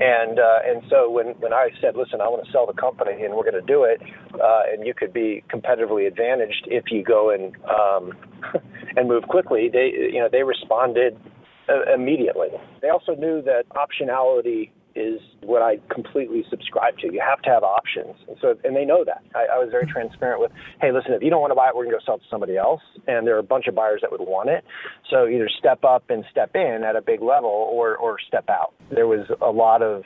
and 0.00 0.38
uh, 0.38 0.58
and 0.64 0.82
so 0.88 1.10
when 1.10 1.28
when 1.40 1.52
I 1.52 1.68
said, 1.80 1.94
listen, 1.96 2.20
I 2.20 2.28
want 2.28 2.44
to 2.44 2.50
sell 2.50 2.66
the 2.66 2.72
company 2.72 3.22
and 3.22 3.34
we're 3.34 3.48
going 3.48 3.60
to 3.60 3.60
do 3.60 3.84
it, 3.84 4.00
uh, 4.34 4.62
and 4.72 4.86
you 4.86 4.94
could 4.94 5.12
be 5.12 5.44
competitively 5.52 6.06
advantaged 6.06 6.66
if 6.66 6.84
you 6.90 7.04
go 7.04 7.30
and 7.30 7.54
um, 7.68 8.12
and 8.96 9.08
move 9.08 9.24
quickly. 9.24 9.68
They 9.72 9.92
you 9.94 10.20
know 10.20 10.28
they 10.30 10.42
responded 10.42 11.18
uh, 11.68 11.92
immediately. 11.92 12.48
They 12.80 12.88
also 12.88 13.14
knew 13.14 13.42
that 13.42 13.64
optionality 13.70 14.70
is 15.00 15.20
what 15.42 15.62
I 15.62 15.78
completely 15.92 16.44
subscribe 16.50 16.98
to. 16.98 17.12
You 17.12 17.22
have 17.26 17.40
to 17.42 17.50
have 17.50 17.62
options, 17.62 18.14
and 18.28 18.36
so 18.40 18.54
and 18.64 18.76
they 18.76 18.84
know 18.84 19.04
that. 19.04 19.22
I, 19.34 19.56
I 19.56 19.58
was 19.58 19.68
very 19.70 19.86
transparent 19.86 20.40
with, 20.40 20.52
hey, 20.80 20.92
listen, 20.92 21.12
if 21.12 21.22
you 21.22 21.30
don't 21.30 21.40
want 21.40 21.52
to 21.52 21.56
buy 21.56 21.68
it, 21.68 21.76
we're 21.76 21.84
going 21.84 21.96
to 21.96 21.98
go 21.98 22.04
sell 22.04 22.16
it 22.16 22.18
to 22.18 22.30
somebody 22.30 22.56
else, 22.56 22.82
and 23.06 23.26
there 23.26 23.36
are 23.36 23.40
a 23.40 23.50
bunch 23.54 23.66
of 23.66 23.74
buyers 23.74 24.00
that 24.02 24.12
would 24.12 24.20
want 24.20 24.50
it. 24.50 24.64
So 25.08 25.26
either 25.26 25.48
step 25.58 25.84
up 25.84 26.10
and 26.10 26.24
step 26.30 26.50
in 26.54 26.82
at 26.84 26.96
a 26.96 27.02
big 27.02 27.22
level, 27.22 27.50
or 27.50 27.96
or 27.96 28.18
step 28.28 28.48
out. 28.50 28.74
There 28.90 29.06
was 29.06 29.26
a 29.40 29.50
lot 29.50 29.82
of 29.82 30.02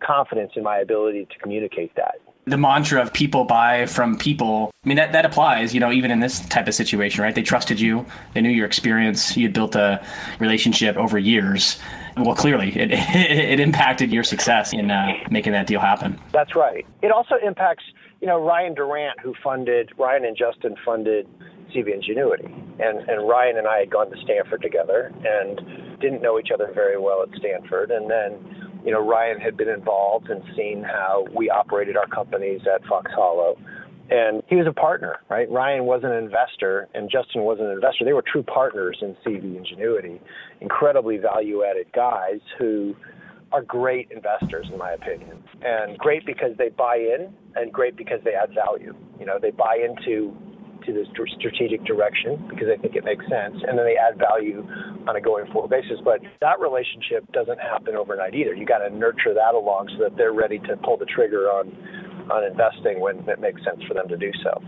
confidence 0.00 0.52
in 0.54 0.62
my 0.62 0.78
ability 0.78 1.26
to 1.26 1.38
communicate 1.40 1.94
that 1.96 2.14
the 2.48 2.58
mantra 2.58 3.00
of 3.00 3.12
people 3.12 3.44
buy 3.44 3.86
from 3.86 4.16
people. 4.16 4.70
I 4.84 4.88
mean, 4.88 4.96
that, 4.96 5.12
that 5.12 5.24
applies, 5.24 5.74
you 5.74 5.80
know, 5.80 5.92
even 5.92 6.10
in 6.10 6.20
this 6.20 6.40
type 6.48 6.68
of 6.68 6.74
situation, 6.74 7.22
right? 7.22 7.34
They 7.34 7.42
trusted 7.42 7.80
you. 7.80 8.06
They 8.34 8.40
knew 8.40 8.50
your 8.50 8.66
experience. 8.66 9.36
You 9.36 9.44
had 9.44 9.52
built 9.52 9.74
a 9.74 10.04
relationship 10.38 10.96
over 10.96 11.18
years. 11.18 11.78
Well, 12.16 12.34
clearly, 12.34 12.68
it, 12.76 12.90
it, 12.90 13.60
impacted 13.60 14.10
your 14.12 14.24
success 14.24 14.72
in 14.72 14.90
uh, 14.90 15.12
making 15.30 15.52
that 15.52 15.66
deal 15.66 15.80
happen. 15.80 16.18
That's 16.32 16.56
right. 16.56 16.86
It 17.02 17.12
also 17.12 17.36
impacts, 17.44 17.84
you 18.20 18.26
know, 18.26 18.40
Ryan 18.44 18.74
Drant, 18.74 19.20
who 19.22 19.34
funded, 19.42 19.90
Ryan 19.98 20.24
and 20.24 20.36
Justin 20.36 20.74
funded 20.84 21.28
CV 21.74 21.94
Ingenuity. 21.94 22.46
And, 22.78 23.08
and 23.08 23.28
Ryan 23.28 23.58
and 23.58 23.66
I 23.66 23.80
had 23.80 23.90
gone 23.90 24.10
to 24.10 24.16
Stanford 24.22 24.62
together 24.62 25.12
and 25.24 26.00
didn't 26.00 26.22
know 26.22 26.38
each 26.38 26.50
other 26.52 26.70
very 26.72 26.98
well 26.98 27.22
at 27.22 27.28
Stanford. 27.38 27.90
And 27.90 28.10
then 28.10 28.67
you 28.88 28.94
know, 28.94 29.06
Ryan 29.06 29.38
had 29.38 29.54
been 29.54 29.68
involved 29.68 30.30
and 30.30 30.42
seen 30.56 30.82
how 30.82 31.26
we 31.36 31.50
operated 31.50 31.94
our 31.94 32.06
companies 32.06 32.62
at 32.62 32.82
Fox 32.86 33.12
Hollow. 33.14 33.58
And 34.08 34.42
he 34.46 34.56
was 34.56 34.66
a 34.66 34.72
partner, 34.72 35.16
right? 35.28 35.46
Ryan 35.50 35.84
was 35.84 36.04
an 36.04 36.12
investor 36.12 36.88
and 36.94 37.10
Justin 37.10 37.42
was 37.42 37.58
an 37.60 37.66
investor. 37.66 38.06
They 38.06 38.14
were 38.14 38.24
true 38.26 38.42
partners 38.42 38.96
in 39.02 39.14
CV 39.26 39.58
Ingenuity, 39.58 40.22
incredibly 40.62 41.18
value 41.18 41.64
added 41.64 41.88
guys 41.94 42.40
who 42.58 42.96
are 43.52 43.60
great 43.60 44.10
investors, 44.10 44.68
in 44.72 44.78
my 44.78 44.92
opinion. 44.92 45.44
And 45.60 45.98
great 45.98 46.24
because 46.24 46.52
they 46.56 46.70
buy 46.70 46.96
in 46.96 47.34
and 47.56 47.70
great 47.70 47.94
because 47.94 48.20
they 48.24 48.32
add 48.32 48.54
value. 48.54 48.94
You 49.20 49.26
know, 49.26 49.38
they 49.38 49.50
buy 49.50 49.84
into 49.86 50.34
to 50.86 50.92
this 50.92 51.06
strategic 51.38 51.84
direction 51.84 52.36
because 52.48 52.66
they 52.68 52.76
think 52.76 52.96
it 52.96 53.04
makes 53.04 53.26
sense, 53.28 53.56
and 53.66 53.78
then 53.78 53.84
they 53.84 53.96
add 53.96 54.18
value 54.18 54.66
on 55.06 55.16
a 55.16 55.20
going 55.20 55.50
forward 55.52 55.70
basis. 55.70 56.00
But 56.04 56.20
that 56.40 56.60
relationship 56.60 57.30
doesn't 57.32 57.60
happen 57.60 57.96
overnight 57.96 58.34
either. 58.34 58.54
You 58.54 58.66
got 58.66 58.78
to 58.78 58.90
nurture 58.90 59.34
that 59.34 59.54
along 59.54 59.90
so 59.96 60.04
that 60.04 60.16
they're 60.16 60.32
ready 60.32 60.58
to 60.60 60.76
pull 60.78 60.96
the 60.96 61.06
trigger 61.06 61.50
on 61.50 61.72
on 62.30 62.44
investing 62.44 63.00
when 63.00 63.26
it 63.28 63.40
makes 63.40 63.62
sense 63.64 63.82
for 63.84 63.94
them 63.94 64.06
to 64.08 64.16
do 64.16 64.30
so 64.42 64.62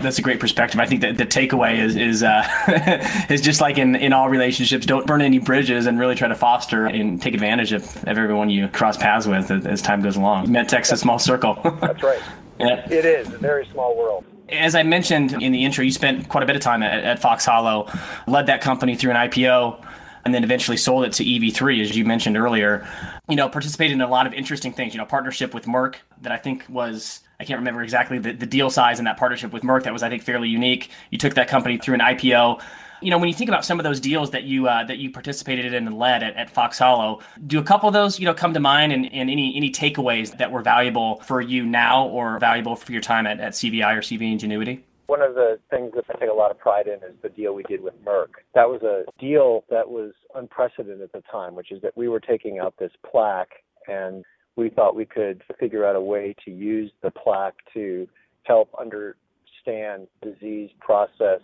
that's 0.00 0.18
a 0.18 0.22
great 0.22 0.40
perspective. 0.40 0.80
I 0.80 0.86
think 0.86 1.02
that 1.02 1.16
the 1.16 1.26
takeaway 1.26 1.78
is 1.78 1.96
is 1.96 2.22
uh, 2.22 3.26
is 3.30 3.40
just 3.40 3.60
like 3.60 3.78
in, 3.78 3.94
in 3.94 4.12
all 4.12 4.28
relationships, 4.28 4.86
don't 4.86 5.06
burn 5.06 5.22
any 5.22 5.38
bridges 5.38 5.86
and 5.86 5.98
really 5.98 6.14
try 6.14 6.28
to 6.28 6.34
foster 6.34 6.86
and 6.86 7.20
take 7.20 7.34
advantage 7.34 7.72
of, 7.72 7.84
of 8.04 8.18
everyone 8.18 8.50
you 8.50 8.68
cross 8.68 8.96
paths 8.96 9.26
with 9.26 9.50
as 9.50 9.82
time 9.82 10.02
goes 10.02 10.16
along. 10.16 10.46
MedTech's 10.48 10.92
a 10.92 10.96
small 10.96 11.18
circle. 11.18 11.58
that's 11.80 12.02
right. 12.02 12.22
Yeah. 12.60 12.86
It 12.90 13.06
is 13.06 13.26
a 13.32 13.38
very 13.38 13.66
small 13.72 13.96
world. 13.96 14.22
As 14.52 14.74
I 14.74 14.82
mentioned 14.82 15.42
in 15.42 15.52
the 15.52 15.64
intro, 15.64 15.84
you 15.84 15.92
spent 15.92 16.28
quite 16.28 16.42
a 16.42 16.46
bit 16.46 16.56
of 16.56 16.62
time 16.62 16.82
at, 16.82 17.04
at 17.04 17.18
Fox 17.20 17.44
Hollow, 17.44 17.90
led 18.26 18.46
that 18.46 18.60
company 18.60 18.96
through 18.96 19.12
an 19.12 19.16
IPO, 19.16 19.84
and 20.24 20.34
then 20.34 20.44
eventually 20.44 20.76
sold 20.76 21.04
it 21.04 21.12
to 21.14 21.24
EV3, 21.24 21.82
as 21.82 21.96
you 21.96 22.04
mentioned 22.04 22.36
earlier. 22.36 22.86
You 23.28 23.36
know, 23.36 23.48
participated 23.48 23.94
in 23.94 24.00
a 24.00 24.08
lot 24.08 24.26
of 24.26 24.34
interesting 24.34 24.72
things. 24.72 24.92
You 24.92 24.98
know, 24.98 25.06
partnership 25.06 25.54
with 25.54 25.64
Merck 25.64 25.96
that 26.22 26.32
I 26.32 26.36
think 26.36 26.64
was 26.68 27.20
I 27.38 27.44
can't 27.44 27.58
remember 27.58 27.82
exactly 27.82 28.18
the, 28.18 28.32
the 28.32 28.46
deal 28.46 28.68
size 28.68 28.98
in 28.98 29.06
that 29.06 29.16
partnership 29.16 29.52
with 29.52 29.62
Merck 29.62 29.84
that 29.84 29.92
was 29.92 30.02
I 30.02 30.10
think 30.10 30.22
fairly 30.22 30.48
unique. 30.48 30.90
You 31.10 31.18
took 31.18 31.34
that 31.34 31.48
company 31.48 31.78
through 31.78 31.94
an 31.94 32.00
IPO 32.00 32.60
you 33.00 33.10
know, 33.10 33.18
when 33.18 33.28
you 33.28 33.34
think 33.34 33.48
about 33.48 33.64
some 33.64 33.80
of 33.80 33.84
those 33.84 34.00
deals 34.00 34.30
that 34.30 34.44
you 34.44 34.68
uh, 34.68 34.84
that 34.84 34.98
you 34.98 35.10
participated 35.10 35.72
in 35.72 35.86
and 35.86 35.98
led 35.98 36.22
at, 36.22 36.36
at 36.36 36.50
Fox 36.50 36.78
Hollow, 36.78 37.20
do 37.46 37.58
a 37.58 37.62
couple 37.62 37.88
of 37.88 37.92
those 37.92 38.18
you 38.18 38.26
know 38.26 38.34
come 38.34 38.54
to 38.54 38.60
mind, 38.60 38.92
and, 38.92 39.06
and 39.06 39.30
any 39.30 39.56
any 39.56 39.70
takeaways 39.70 40.36
that 40.38 40.50
were 40.50 40.62
valuable 40.62 41.20
for 41.20 41.40
you 41.40 41.64
now 41.64 42.06
or 42.08 42.38
valuable 42.38 42.76
for 42.76 42.92
your 42.92 43.00
time 43.00 43.26
at, 43.26 43.40
at 43.40 43.52
CVI 43.52 43.96
or 43.96 44.00
CV 44.00 44.32
Ingenuity? 44.32 44.84
One 45.06 45.22
of 45.22 45.34
the 45.34 45.58
things 45.70 45.92
that 45.94 46.04
I 46.08 46.18
take 46.20 46.30
a 46.30 46.34
lot 46.34 46.52
of 46.52 46.58
pride 46.58 46.86
in 46.86 46.94
is 46.94 47.16
the 47.20 47.30
deal 47.30 47.52
we 47.52 47.64
did 47.64 47.82
with 47.82 47.94
Merck. 48.04 48.28
That 48.54 48.68
was 48.68 48.82
a 48.82 49.04
deal 49.20 49.64
that 49.68 49.88
was 49.88 50.12
unprecedented 50.36 51.02
at 51.02 51.12
the 51.12 51.22
time, 51.30 51.56
which 51.56 51.72
is 51.72 51.82
that 51.82 51.96
we 51.96 52.06
were 52.06 52.20
taking 52.20 52.60
out 52.60 52.74
this 52.78 52.92
plaque 53.10 53.64
and 53.88 54.24
we 54.54 54.70
thought 54.70 54.94
we 54.94 55.06
could 55.06 55.42
figure 55.58 55.84
out 55.84 55.96
a 55.96 56.00
way 56.00 56.34
to 56.44 56.52
use 56.52 56.92
the 57.02 57.10
plaque 57.10 57.56
to 57.74 58.06
help 58.44 58.70
understand 58.78 60.06
disease 60.22 60.70
process 60.80 61.40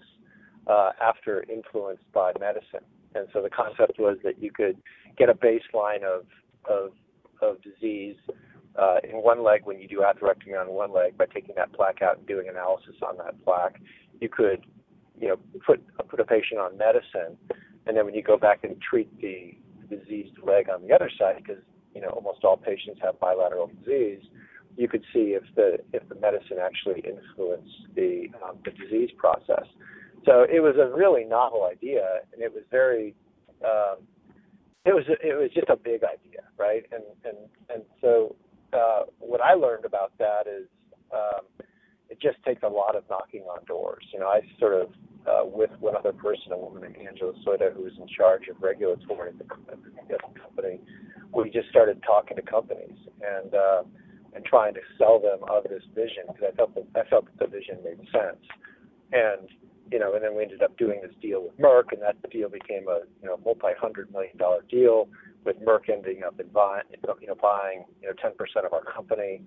uh, 0.66 0.90
after 1.00 1.44
influenced 1.48 2.10
by 2.12 2.32
medicine. 2.38 2.84
And 3.14 3.28
so 3.32 3.42
the 3.42 3.50
concept 3.50 3.98
was 3.98 4.18
that 4.24 4.42
you 4.42 4.50
could 4.50 4.76
get 5.16 5.28
a 5.28 5.34
baseline 5.34 6.02
of 6.02 6.26
of, 6.68 6.90
of 7.40 7.58
disease 7.62 8.16
uh, 8.78 8.96
in 9.04 9.22
one 9.22 9.42
leg 9.42 9.62
when 9.64 9.80
you 9.80 9.88
do 9.88 10.00
atherectomy 10.00 10.60
on 10.60 10.68
one 10.68 10.92
leg 10.92 11.16
by 11.16 11.26
taking 11.26 11.54
that 11.56 11.72
plaque 11.72 12.02
out 12.02 12.18
and 12.18 12.26
doing 12.26 12.48
analysis 12.48 12.94
on 13.02 13.16
that 13.18 13.42
plaque. 13.44 13.80
You 14.20 14.28
could, 14.28 14.66
you 15.18 15.28
know, 15.28 15.36
put 15.64 15.82
put 16.08 16.20
a 16.20 16.24
patient 16.24 16.60
on 16.60 16.76
medicine, 16.76 17.38
and 17.86 17.96
then 17.96 18.04
when 18.04 18.14
you 18.14 18.22
go 18.22 18.36
back 18.36 18.64
and 18.64 18.80
treat 18.80 19.08
the 19.20 19.56
diseased 19.88 20.36
leg 20.42 20.68
on 20.68 20.86
the 20.86 20.94
other 20.94 21.10
side, 21.18 21.36
because 21.36 21.62
you 21.94 22.00
know 22.00 22.08
almost 22.08 22.44
all 22.44 22.56
patients 22.56 23.00
have 23.02 23.18
bilateral 23.20 23.70
disease, 23.78 24.22
you 24.76 24.88
could 24.88 25.04
see 25.12 25.36
if 25.38 25.42
the 25.54 25.78
if 25.92 26.06
the 26.08 26.16
medicine 26.16 26.58
actually 26.60 27.00
influenced 27.00 27.94
the 27.94 28.26
um, 28.44 28.58
the 28.64 28.72
disease 28.72 29.10
process. 29.16 29.66
So 30.26 30.42
it 30.42 30.60
was 30.60 30.74
a 30.76 30.94
really 30.94 31.24
novel 31.24 31.68
idea, 31.70 32.20
and 32.32 32.42
it 32.42 32.52
was 32.52 32.64
very 32.70 33.14
um, 33.64 34.02
it 34.84 34.94
was 34.94 35.04
it 35.08 35.38
was 35.38 35.50
just 35.54 35.68
a 35.68 35.76
big 35.76 36.02
idea, 36.04 36.42
right? 36.58 36.82
And 36.92 37.02
and 37.24 37.36
and 37.70 37.82
so 38.00 38.36
uh, 38.72 39.02
what 39.18 39.40
I 39.40 39.54
learned 39.54 39.84
about 39.84 40.12
that 40.18 40.46
is 40.46 40.66
um, 41.14 41.46
it 42.10 42.20
just 42.20 42.42
takes 42.44 42.62
a 42.62 42.68
lot 42.68 42.96
of 42.96 43.04
knocking 43.08 43.42
on 43.42 43.64
doors. 43.66 44.04
You 44.12 44.20
know, 44.20 44.26
I 44.26 44.40
sort 44.58 44.74
of 44.74 44.88
uh, 45.26 45.44
with 45.44 45.70
one 45.80 45.96
other 45.96 46.12
person, 46.12 46.52
a 46.52 46.58
woman 46.58 46.82
named 46.82 46.96
Angela 47.06 47.32
Soda, 47.44 47.70
who 47.74 47.82
was 47.82 47.92
in 47.98 48.06
charge 48.08 48.48
of 48.48 48.62
regulatory 48.62 49.30
at 49.30 49.38
the, 49.38 49.46
at 49.70 49.78
the 50.06 50.40
company. 50.40 50.80
We 51.32 51.50
just 51.50 51.68
started 51.68 52.02
talking 52.06 52.36
to 52.36 52.42
companies 52.42 52.98
and 53.22 53.54
uh, 53.54 53.82
and 54.34 54.44
trying 54.44 54.74
to 54.74 54.80
sell 54.98 55.18
them 55.18 55.38
of 55.48 55.64
this 55.64 55.82
vision 55.94 56.26
because 56.28 56.50
I 56.52 56.56
felt 56.56 56.74
that 56.74 56.86
I 56.94 57.08
felt 57.08 57.26
that 57.26 57.38
the 57.38 57.46
vision 57.46 57.78
made 57.82 57.98
sense. 58.10 58.42
And 59.12 59.48
you 59.90 59.98
know, 59.98 60.14
and 60.14 60.22
then 60.22 60.36
we 60.36 60.42
ended 60.42 60.62
up 60.62 60.76
doing 60.76 61.00
this 61.02 61.14
deal 61.20 61.44
with 61.44 61.58
Merck, 61.58 61.92
and 61.92 62.02
that 62.02 62.16
deal 62.30 62.48
became 62.48 62.88
a 62.88 63.00
you 63.22 63.28
know 63.28 63.38
multi-hundred 63.44 64.10
million 64.12 64.36
dollar 64.36 64.62
deal 64.70 65.08
with 65.44 65.60
Merck 65.60 65.88
ending 65.88 66.22
up 66.24 66.38
in 66.40 66.48
buying 66.48 66.82
you 67.20 67.26
know 67.28 67.36
buying 67.40 67.84
you 68.02 68.08
know 68.08 68.14
10% 68.14 68.66
of 68.66 68.72
our 68.72 68.84
company. 68.84 69.42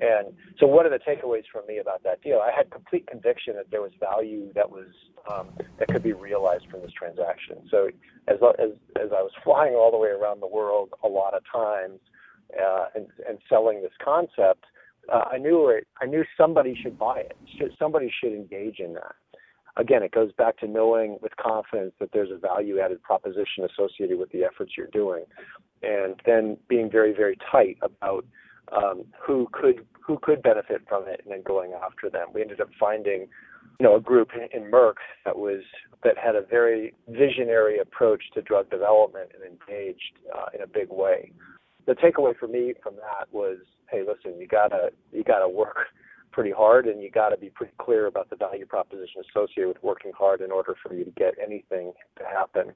And 0.00 0.32
so, 0.58 0.66
what 0.66 0.84
are 0.86 0.90
the 0.90 0.98
takeaways 0.98 1.44
from 1.52 1.66
me 1.68 1.78
about 1.78 2.02
that 2.02 2.22
deal? 2.22 2.40
I 2.42 2.50
had 2.56 2.70
complete 2.70 3.06
conviction 3.06 3.54
that 3.56 3.70
there 3.70 3.82
was 3.82 3.92
value 4.00 4.52
that 4.54 4.68
was 4.68 4.88
um, 5.30 5.50
that 5.78 5.88
could 5.88 6.02
be 6.02 6.12
realized 6.12 6.66
from 6.70 6.80
this 6.80 6.92
transaction. 6.92 7.58
So, 7.70 7.88
as 8.26 8.36
as 8.58 8.70
as 8.96 9.10
I 9.12 9.22
was 9.22 9.32
flying 9.44 9.74
all 9.74 9.90
the 9.90 9.98
way 9.98 10.08
around 10.08 10.40
the 10.40 10.48
world 10.48 10.90
a 11.04 11.08
lot 11.08 11.34
of 11.34 11.42
times 11.52 12.00
uh, 12.60 12.86
and 12.94 13.06
and 13.28 13.38
selling 13.48 13.82
this 13.82 13.92
concept, 14.02 14.64
uh, 15.12 15.24
I 15.30 15.38
knew 15.38 15.68
it, 15.68 15.86
I 16.00 16.06
knew 16.06 16.24
somebody 16.36 16.78
should 16.82 16.98
buy 16.98 17.20
it. 17.20 17.36
Somebody 17.78 18.12
should 18.20 18.32
engage 18.32 18.80
in 18.80 18.94
that. 18.94 19.14
Again, 19.76 20.02
it 20.02 20.12
goes 20.12 20.32
back 20.32 20.58
to 20.58 20.66
knowing 20.66 21.18
with 21.22 21.34
confidence 21.36 21.94
that 21.98 22.10
there's 22.12 22.30
a 22.30 22.36
value 22.36 22.78
added 22.78 23.02
proposition 23.02 23.64
associated 23.64 24.18
with 24.18 24.30
the 24.30 24.44
efforts 24.44 24.72
you're 24.76 24.88
doing, 24.88 25.24
and 25.82 26.16
then 26.26 26.58
being 26.68 26.90
very 26.90 27.12
very 27.14 27.38
tight 27.50 27.78
about 27.80 28.26
um, 28.70 29.04
who 29.18 29.48
could 29.52 29.86
who 30.04 30.18
could 30.20 30.42
benefit 30.42 30.82
from 30.88 31.08
it, 31.08 31.20
and 31.24 31.32
then 31.32 31.42
going 31.42 31.72
after 31.72 32.10
them. 32.10 32.28
We 32.34 32.42
ended 32.42 32.60
up 32.60 32.68
finding, 32.78 33.28
you 33.78 33.86
know, 33.86 33.96
a 33.96 34.00
group 34.00 34.30
in, 34.52 34.70
Merck 34.70 34.94
that 35.24 35.38
was 35.38 35.62
that 36.04 36.18
had 36.18 36.36
a 36.36 36.42
very 36.42 36.92
visionary 37.08 37.78
approach 37.78 38.22
to 38.34 38.42
drug 38.42 38.68
development 38.68 39.30
and 39.34 39.42
engaged 39.44 40.18
uh, 40.34 40.46
in 40.54 40.62
a 40.62 40.66
big 40.66 40.88
way. 40.90 41.32
The 41.86 41.94
takeaway 41.94 42.36
for 42.36 42.48
me 42.48 42.74
from 42.82 42.96
that 42.96 43.32
was, 43.32 43.58
hey, 43.90 44.02
listen, 44.06 44.38
you 44.38 44.46
gotta 44.46 44.90
you 45.12 45.24
gotta 45.24 45.48
work 45.48 45.86
pretty 46.32 46.50
hard, 46.50 46.86
and 46.86 47.02
you 47.02 47.10
got 47.10 47.30
to 47.30 47.36
be 47.36 47.50
pretty 47.50 47.72
clear 47.78 48.06
about 48.06 48.30
the 48.30 48.36
value 48.36 48.66
proposition 48.66 49.22
associated 49.30 49.68
with 49.68 49.82
working 49.82 50.12
hard 50.16 50.40
in 50.40 50.50
order 50.50 50.74
for 50.82 50.94
you 50.94 51.04
to 51.04 51.10
get 51.12 51.34
anything 51.42 51.92
to 52.18 52.24
happen. 52.24 52.72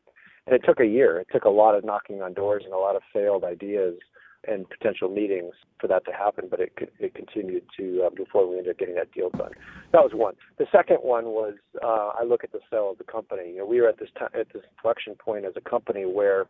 And 0.46 0.54
it 0.54 0.62
took 0.64 0.80
a 0.80 0.86
year. 0.86 1.18
It 1.18 1.28
took 1.32 1.44
a 1.44 1.50
lot 1.50 1.74
of 1.74 1.84
knocking 1.84 2.22
on 2.22 2.34
doors 2.34 2.62
and 2.64 2.72
a 2.72 2.78
lot 2.78 2.96
of 2.96 3.02
failed 3.12 3.44
ideas 3.44 3.94
and 4.46 4.68
potential 4.68 5.08
meetings 5.08 5.54
for 5.80 5.88
that 5.88 6.04
to 6.04 6.12
happen, 6.12 6.46
but 6.48 6.60
it 6.60 6.72
it 6.98 7.14
continued 7.14 7.64
to 7.76 8.06
uh, 8.06 8.24
forward. 8.30 8.52
We 8.52 8.58
ended 8.58 8.72
up 8.72 8.78
getting 8.78 8.94
that 8.94 9.12
deal 9.12 9.30
done. 9.30 9.52
That 9.92 10.02
was 10.02 10.12
one. 10.14 10.34
The 10.58 10.66
second 10.70 10.98
one 10.98 11.26
was 11.26 11.54
uh, 11.82 12.10
I 12.18 12.22
look 12.24 12.44
at 12.44 12.52
the 12.52 12.60
sale 12.70 12.90
of 12.92 12.98
the 12.98 13.04
company. 13.04 13.50
You 13.50 13.58
know, 13.58 13.66
we 13.66 13.80
were 13.80 13.88
at 13.88 13.98
this 13.98 14.10
time 14.18 14.28
at 14.38 14.46
this 14.52 14.62
inflection 14.76 15.14
point 15.14 15.44
as 15.44 15.54
a 15.56 15.68
company 15.68 16.04
where 16.04 16.46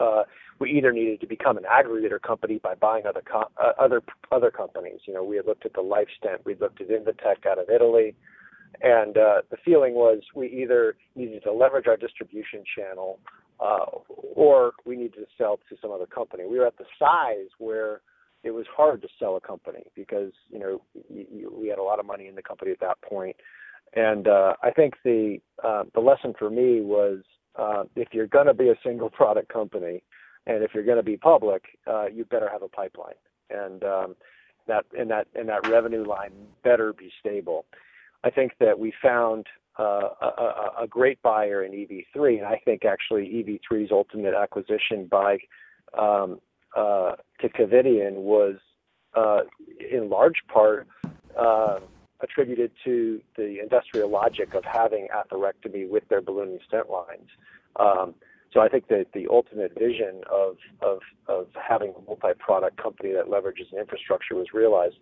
uh, 0.00 0.24
we 0.58 0.70
either 0.70 0.92
needed 0.92 1.20
to 1.20 1.26
become 1.26 1.56
an 1.56 1.64
aggregator 1.64 2.20
company 2.20 2.60
by 2.62 2.74
buying 2.74 3.06
other 3.06 3.22
co- 3.22 3.50
uh, 3.62 3.72
other 3.78 4.02
other 4.32 4.50
companies. 4.50 5.00
You 5.06 5.14
know, 5.14 5.24
we 5.24 5.36
had 5.36 5.46
looked 5.46 5.66
at 5.66 5.74
the 5.74 5.82
LifeStent, 5.82 6.44
we 6.44 6.54
looked 6.54 6.80
at 6.80 6.88
Invatec 6.88 7.46
out 7.46 7.58
of 7.58 7.70
Italy, 7.70 8.14
and 8.82 9.16
uh, 9.16 9.42
the 9.50 9.56
feeling 9.64 9.94
was 9.94 10.20
we 10.34 10.48
either 10.48 10.96
needed 11.14 11.42
to 11.44 11.52
leverage 11.52 11.86
our 11.86 11.96
distribution 11.96 12.62
channel 12.76 13.18
uh, 13.60 13.86
or 14.34 14.72
we 14.84 14.96
needed 14.96 15.14
to 15.14 15.26
sell 15.36 15.58
to 15.68 15.76
some 15.80 15.90
other 15.90 16.06
company. 16.06 16.44
We 16.48 16.58
were 16.58 16.66
at 16.66 16.78
the 16.78 16.86
size 16.98 17.48
where 17.58 18.00
it 18.42 18.52
was 18.52 18.66
hard 18.74 19.02
to 19.02 19.08
sell 19.18 19.36
a 19.36 19.40
company 19.40 19.84
because 19.94 20.32
you 20.50 20.58
know 20.58 20.82
we 21.10 21.68
had 21.68 21.78
a 21.78 21.82
lot 21.82 21.98
of 21.98 22.06
money 22.06 22.26
in 22.26 22.34
the 22.34 22.42
company 22.42 22.70
at 22.70 22.80
that 22.80 23.00
point. 23.02 23.36
And 23.94 24.28
uh, 24.28 24.54
I 24.62 24.70
think 24.70 24.94
the 25.04 25.38
uh, 25.62 25.84
the 25.94 26.00
lesson 26.00 26.34
for 26.38 26.48
me 26.48 26.80
was 26.80 27.18
uh, 27.56 27.84
if 27.96 28.08
you're 28.12 28.26
going 28.26 28.46
to 28.46 28.54
be 28.54 28.68
a 28.68 28.76
single 28.84 29.10
product 29.10 29.52
company, 29.52 30.02
and 30.46 30.62
if 30.62 30.72
you're 30.74 30.84
going 30.84 30.96
to 30.96 31.02
be 31.02 31.16
public, 31.16 31.64
uh, 31.86 32.06
you 32.06 32.24
better 32.24 32.48
have 32.50 32.62
a 32.62 32.68
pipeline, 32.68 33.14
and 33.50 33.84
um, 33.84 34.16
that 34.66 34.84
and 34.98 35.10
that 35.10 35.26
and 35.34 35.48
that 35.48 35.68
revenue 35.68 36.06
line 36.06 36.32
better 36.62 36.92
be 36.92 37.10
stable. 37.20 37.66
I 38.24 38.30
think 38.30 38.52
that 38.60 38.78
we 38.78 38.92
found 39.02 39.46
uh, 39.78 40.10
a, 40.20 40.82
a, 40.82 40.86
great 40.86 41.20
buyer 41.22 41.64
in 41.64 41.72
EV3, 41.72 42.38
and 42.38 42.46
I 42.46 42.60
think 42.64 42.84
actually 42.84 43.26
EV3's 43.70 43.90
ultimate 43.90 44.34
acquisition 44.34 45.06
by 45.10 45.38
um, 45.98 46.38
uh, 46.76 47.12
was 47.42 48.56
uh, 49.14 49.40
in 49.90 50.10
large 50.10 50.42
part 50.52 50.86
uh, 51.38 51.78
attributed 52.22 52.70
to 52.84 53.20
the 53.36 53.60
industrial 53.60 54.10
logic 54.10 54.54
of 54.54 54.64
having 54.64 55.08
atherectomy 55.14 55.88
with 55.88 56.08
their 56.08 56.20
ballooning 56.20 56.58
stent 56.66 56.90
lines. 56.90 57.28
Um, 57.76 58.14
so 58.52 58.60
I 58.60 58.68
think 58.68 58.88
that 58.88 59.06
the 59.14 59.28
ultimate 59.30 59.78
vision 59.78 60.22
of 60.30 60.56
of 60.82 60.98
of 61.28 61.46
having 61.54 61.94
a 61.96 62.02
multi-product 62.02 62.76
company 62.82 63.12
that 63.12 63.26
leverages 63.26 63.72
an 63.72 63.78
infrastructure 63.78 64.34
was 64.34 64.48
realized. 64.52 64.96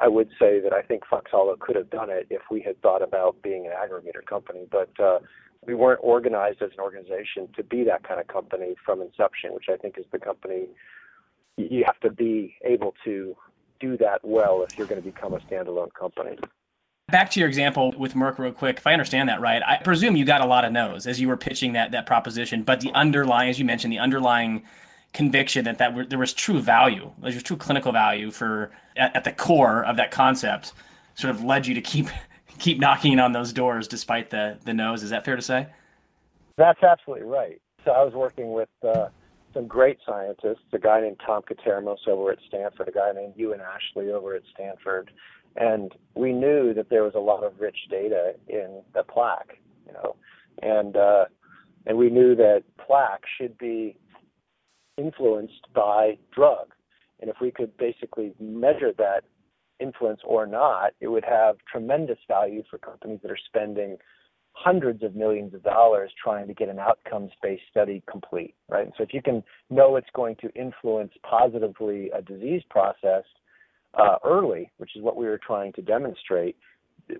I 0.00 0.08
would 0.08 0.28
say 0.38 0.60
that 0.60 0.72
I 0.72 0.82
think 0.82 1.06
Fox 1.08 1.30
Hollow 1.30 1.56
could 1.58 1.74
have 1.74 1.90
done 1.90 2.10
it 2.10 2.26
if 2.30 2.42
we 2.50 2.60
had 2.60 2.80
thought 2.82 3.02
about 3.02 3.40
being 3.42 3.66
an 3.66 3.72
aggregator 3.72 4.24
company, 4.24 4.66
but 4.70 4.90
uh, 5.00 5.18
we 5.66 5.74
weren't 5.74 6.00
organized 6.02 6.62
as 6.62 6.70
an 6.72 6.80
organization 6.80 7.48
to 7.56 7.64
be 7.64 7.82
that 7.84 8.06
kind 8.06 8.20
of 8.20 8.28
company 8.28 8.74
from 8.84 9.00
inception, 9.00 9.54
which 9.54 9.66
I 9.72 9.76
think 9.76 9.98
is 9.98 10.04
the 10.12 10.18
company 10.18 10.66
you 11.56 11.84
have 11.86 11.98
to 12.00 12.10
be 12.10 12.54
able 12.64 12.94
to 13.04 13.34
do 13.80 13.96
that 13.98 14.20
well 14.22 14.62
if 14.62 14.76
you're 14.76 14.86
going 14.86 15.00
to 15.00 15.04
become 15.04 15.34
a 15.34 15.38
standalone 15.40 15.92
company. 15.94 16.38
Back 17.08 17.30
to 17.32 17.40
your 17.40 17.48
example 17.48 17.94
with 17.96 18.14
Merck, 18.14 18.38
real 18.38 18.50
quick. 18.50 18.78
If 18.78 18.86
I 18.86 18.92
understand 18.92 19.28
that 19.28 19.40
right, 19.40 19.62
I 19.64 19.76
presume 19.76 20.16
you 20.16 20.24
got 20.24 20.40
a 20.40 20.46
lot 20.46 20.64
of 20.64 20.72
no's 20.72 21.06
as 21.06 21.20
you 21.20 21.28
were 21.28 21.36
pitching 21.36 21.72
that 21.74 21.92
that 21.92 22.04
proposition. 22.04 22.64
But 22.64 22.80
the 22.80 22.90
underlying, 22.94 23.48
as 23.48 23.60
you 23.60 23.64
mentioned, 23.64 23.92
the 23.92 24.00
underlying 24.00 24.64
conviction 25.12 25.64
that 25.66 25.78
that 25.78 26.10
there 26.10 26.18
was 26.18 26.32
true 26.32 26.60
value, 26.60 27.12
there 27.20 27.32
was 27.32 27.42
true 27.44 27.56
clinical 27.56 27.92
value 27.92 28.32
for 28.32 28.72
at, 28.96 29.14
at 29.14 29.24
the 29.24 29.30
core 29.30 29.84
of 29.84 29.96
that 29.98 30.10
concept, 30.10 30.72
sort 31.14 31.32
of 31.32 31.44
led 31.44 31.64
you 31.64 31.74
to 31.74 31.80
keep 31.80 32.08
keep 32.58 32.80
knocking 32.80 33.20
on 33.20 33.32
those 33.32 33.52
doors 33.52 33.86
despite 33.86 34.30
the 34.30 34.58
the 34.64 34.74
no's. 34.74 35.04
Is 35.04 35.10
that 35.10 35.24
fair 35.24 35.36
to 35.36 35.42
say? 35.42 35.68
That's 36.56 36.82
absolutely 36.82 37.26
right. 37.26 37.60
So 37.84 37.92
I 37.92 38.02
was 38.02 38.14
working 38.14 38.52
with 38.52 38.68
uh, 38.82 39.10
some 39.56 39.66
great 39.66 39.98
scientists, 40.06 40.66
a 40.74 40.78
guy 40.78 41.00
named 41.00 41.16
Tom 41.24 41.42
Quertermous 41.42 42.06
over 42.06 42.30
at 42.30 42.38
Stanford, 42.46 42.88
a 42.88 42.92
guy 42.92 43.12
named 43.14 43.34
Euan 43.36 43.60
Ashley 43.60 44.12
over 44.12 44.34
at 44.34 44.42
Stanford, 44.52 45.10
and 45.56 45.92
we 46.14 46.32
knew 46.32 46.74
that 46.74 46.90
there 46.90 47.02
was 47.02 47.14
a 47.14 47.20
lot 47.20 47.42
of 47.42 47.54
rich 47.58 47.78
data 47.90 48.34
in 48.48 48.82
the 48.94 49.02
plaque, 49.02 49.56
you 49.86 49.94
know, 49.94 50.16
and 50.62 50.96
uh, 50.96 51.24
and 51.86 51.96
we 51.96 52.10
knew 52.10 52.36
that 52.36 52.64
plaque 52.86 53.22
should 53.38 53.56
be 53.56 53.96
influenced 54.98 55.66
by 55.74 56.18
drug, 56.34 56.74
and 57.20 57.30
if 57.30 57.36
we 57.40 57.50
could 57.50 57.74
basically 57.78 58.34
measure 58.38 58.92
that 58.98 59.22
influence 59.80 60.20
or 60.24 60.46
not, 60.46 60.92
it 61.00 61.08
would 61.08 61.24
have 61.24 61.56
tremendous 61.70 62.18
value 62.28 62.62
for 62.68 62.76
companies 62.78 63.20
that 63.22 63.30
are 63.30 63.38
spending 63.46 63.96
hundreds 64.58 65.02
of 65.02 65.14
millions 65.14 65.52
of 65.52 65.62
dollars 65.62 66.10
trying 66.22 66.46
to 66.48 66.54
get 66.54 66.70
an 66.70 66.78
outcomes-based 66.78 67.62
study 67.70 68.02
complete, 68.10 68.54
right? 68.68 68.88
So 68.96 69.04
if 69.04 69.12
you 69.12 69.20
can 69.20 69.44
know 69.68 69.96
it's 69.96 70.08
going 70.14 70.34
to 70.36 70.50
influence 70.54 71.12
positively 71.28 72.10
a 72.16 72.22
disease 72.22 72.62
process 72.70 73.24
uh, 73.94 74.16
early, 74.24 74.70
which 74.78 74.96
is 74.96 75.02
what 75.02 75.16
we 75.16 75.26
were 75.26 75.38
trying 75.46 75.74
to 75.74 75.82
demonstrate, 75.82 76.56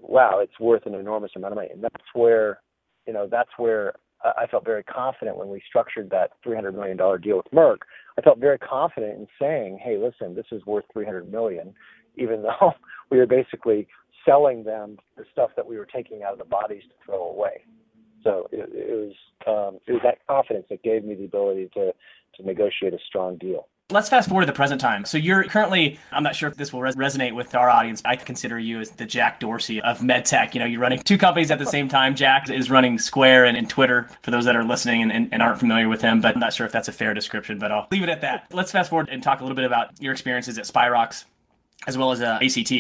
wow, 0.01 0.41
it's 0.41 0.59
worth 0.59 0.87
an 0.87 0.95
enormous 0.95 1.31
amount 1.37 1.53
of 1.53 1.57
money. 1.57 1.69
And 1.71 1.83
that's 1.83 2.05
where, 2.15 2.61
you 3.07 3.13
know, 3.13 3.29
that's 3.31 3.51
where 3.59 3.93
I 4.25 4.47
felt 4.47 4.65
very 4.65 4.83
confident 4.83 5.37
when 5.37 5.51
we 5.51 5.61
structured 5.69 6.09
that 6.11 6.31
$300 6.45 6.75
million 6.75 6.97
deal 6.97 7.37
with 7.37 7.53
Merck. 7.53 7.79
I 8.19 8.23
felt 8.23 8.39
very 8.39 8.59
confident 8.59 9.19
in 9.19 9.27
saying, 9.39 9.79
hey, 9.83 9.99
listen, 9.99 10.35
this 10.35 10.47
is 10.51 10.65
worth 10.65 10.87
300 10.93 11.31
million, 11.31 11.75
even 12.17 12.43
though 12.43 12.73
we 13.11 13.19
were 13.19 13.27
basically 13.27 13.87
selling 14.27 14.65
them 14.65 14.99
the 15.17 15.25
stuff 15.33 15.51
that 15.57 15.67
we 15.67 15.79
were 15.79 15.87
taking 15.87 16.23
out 16.23 16.33
of 16.33 16.39
the 16.39 16.45
bodies 16.45 16.83
to 16.83 16.95
throw 17.05 17.31
away. 17.31 17.65
So 18.23 18.49
it, 18.53 18.69
it 18.73 18.91
was 18.91 19.15
um, 19.47 19.79
it 19.87 19.93
was 19.93 20.03
that 20.03 20.19
confidence 20.27 20.67
that 20.69 20.83
gave 20.83 21.05
me 21.05 21.15
the 21.15 21.25
ability 21.25 21.71
to 21.75 21.93
to 22.37 22.43
negotiate 22.43 22.93
a 22.93 22.99
strong 23.07 23.37
deal. 23.39 23.69
Let's 23.89 24.09
fast 24.09 24.29
forward 24.29 24.43
to 24.43 24.47
the 24.47 24.53
present 24.53 24.81
time. 24.81 25.05
So 25.05 25.17
you're 25.17 25.45
currently, 25.45 26.01
I'm 26.11 26.25
not 26.25 26.35
sure 26.35 26.49
if 26.49 26.57
this 26.57 26.73
will 26.73 26.81
res- 26.81 26.97
resonate 26.97 27.37
with 27.37 27.55
our 27.55 27.71
audience. 27.71 28.03
I 28.05 28.17
consider 28.17 28.59
you 28.59 28.81
as 28.81 28.91
the 28.91 29.07
Jack 29.07 29.39
Dorsey 29.39 29.81
of 29.81 30.01
medtech. 30.01 30.55
You 30.55 30.61
know, 30.61 30.67
you're 30.67 30.81
running 30.81 30.99
two 30.99 31.17
companies 31.17 31.53
at 31.53 31.61
the 31.61 31.67
same 31.67 31.89
time. 31.89 32.17
Jack 32.17 32.51
is 32.51 32.69
running 32.69 32.99
Square 32.99 33.45
and, 33.45 33.57
and 33.57 33.71
Twitter 33.71 34.09
for 34.23 34.33
those 34.33 34.45
that 34.47 34.57
are 34.57 34.65
listening 34.65 35.09
and, 35.09 35.33
and, 35.33 35.41
aren't 35.41 35.61
familiar 35.61 35.89
with 35.89 36.03
him, 36.03 36.21
but 36.21 36.35
I'm 36.35 36.41
not 36.41 36.53
sure 36.53 36.67
if 36.67 36.73
that's 36.73 36.89
a 36.89 36.93
fair 36.93 37.15
description, 37.15 37.61
but 37.61 37.71
I'll 37.71 37.87
leave 37.93 38.03
it 38.03 38.09
at 38.09 38.23
that. 38.23 38.49
Let's 38.51 38.73
fast 38.73 38.91
forward 38.91 39.09
and 39.09 39.23
talk 39.23 39.39
a 39.39 39.45
little 39.45 39.55
bit 39.55 39.65
about 39.65 40.03
your 40.03 40.13
experiences 40.13 40.59
at 40.59 40.65
Spirox 40.65 41.25
as 41.87 41.97
well 41.97 42.11
as 42.11 42.21
uh, 42.21 42.41
ACT, 42.43 42.73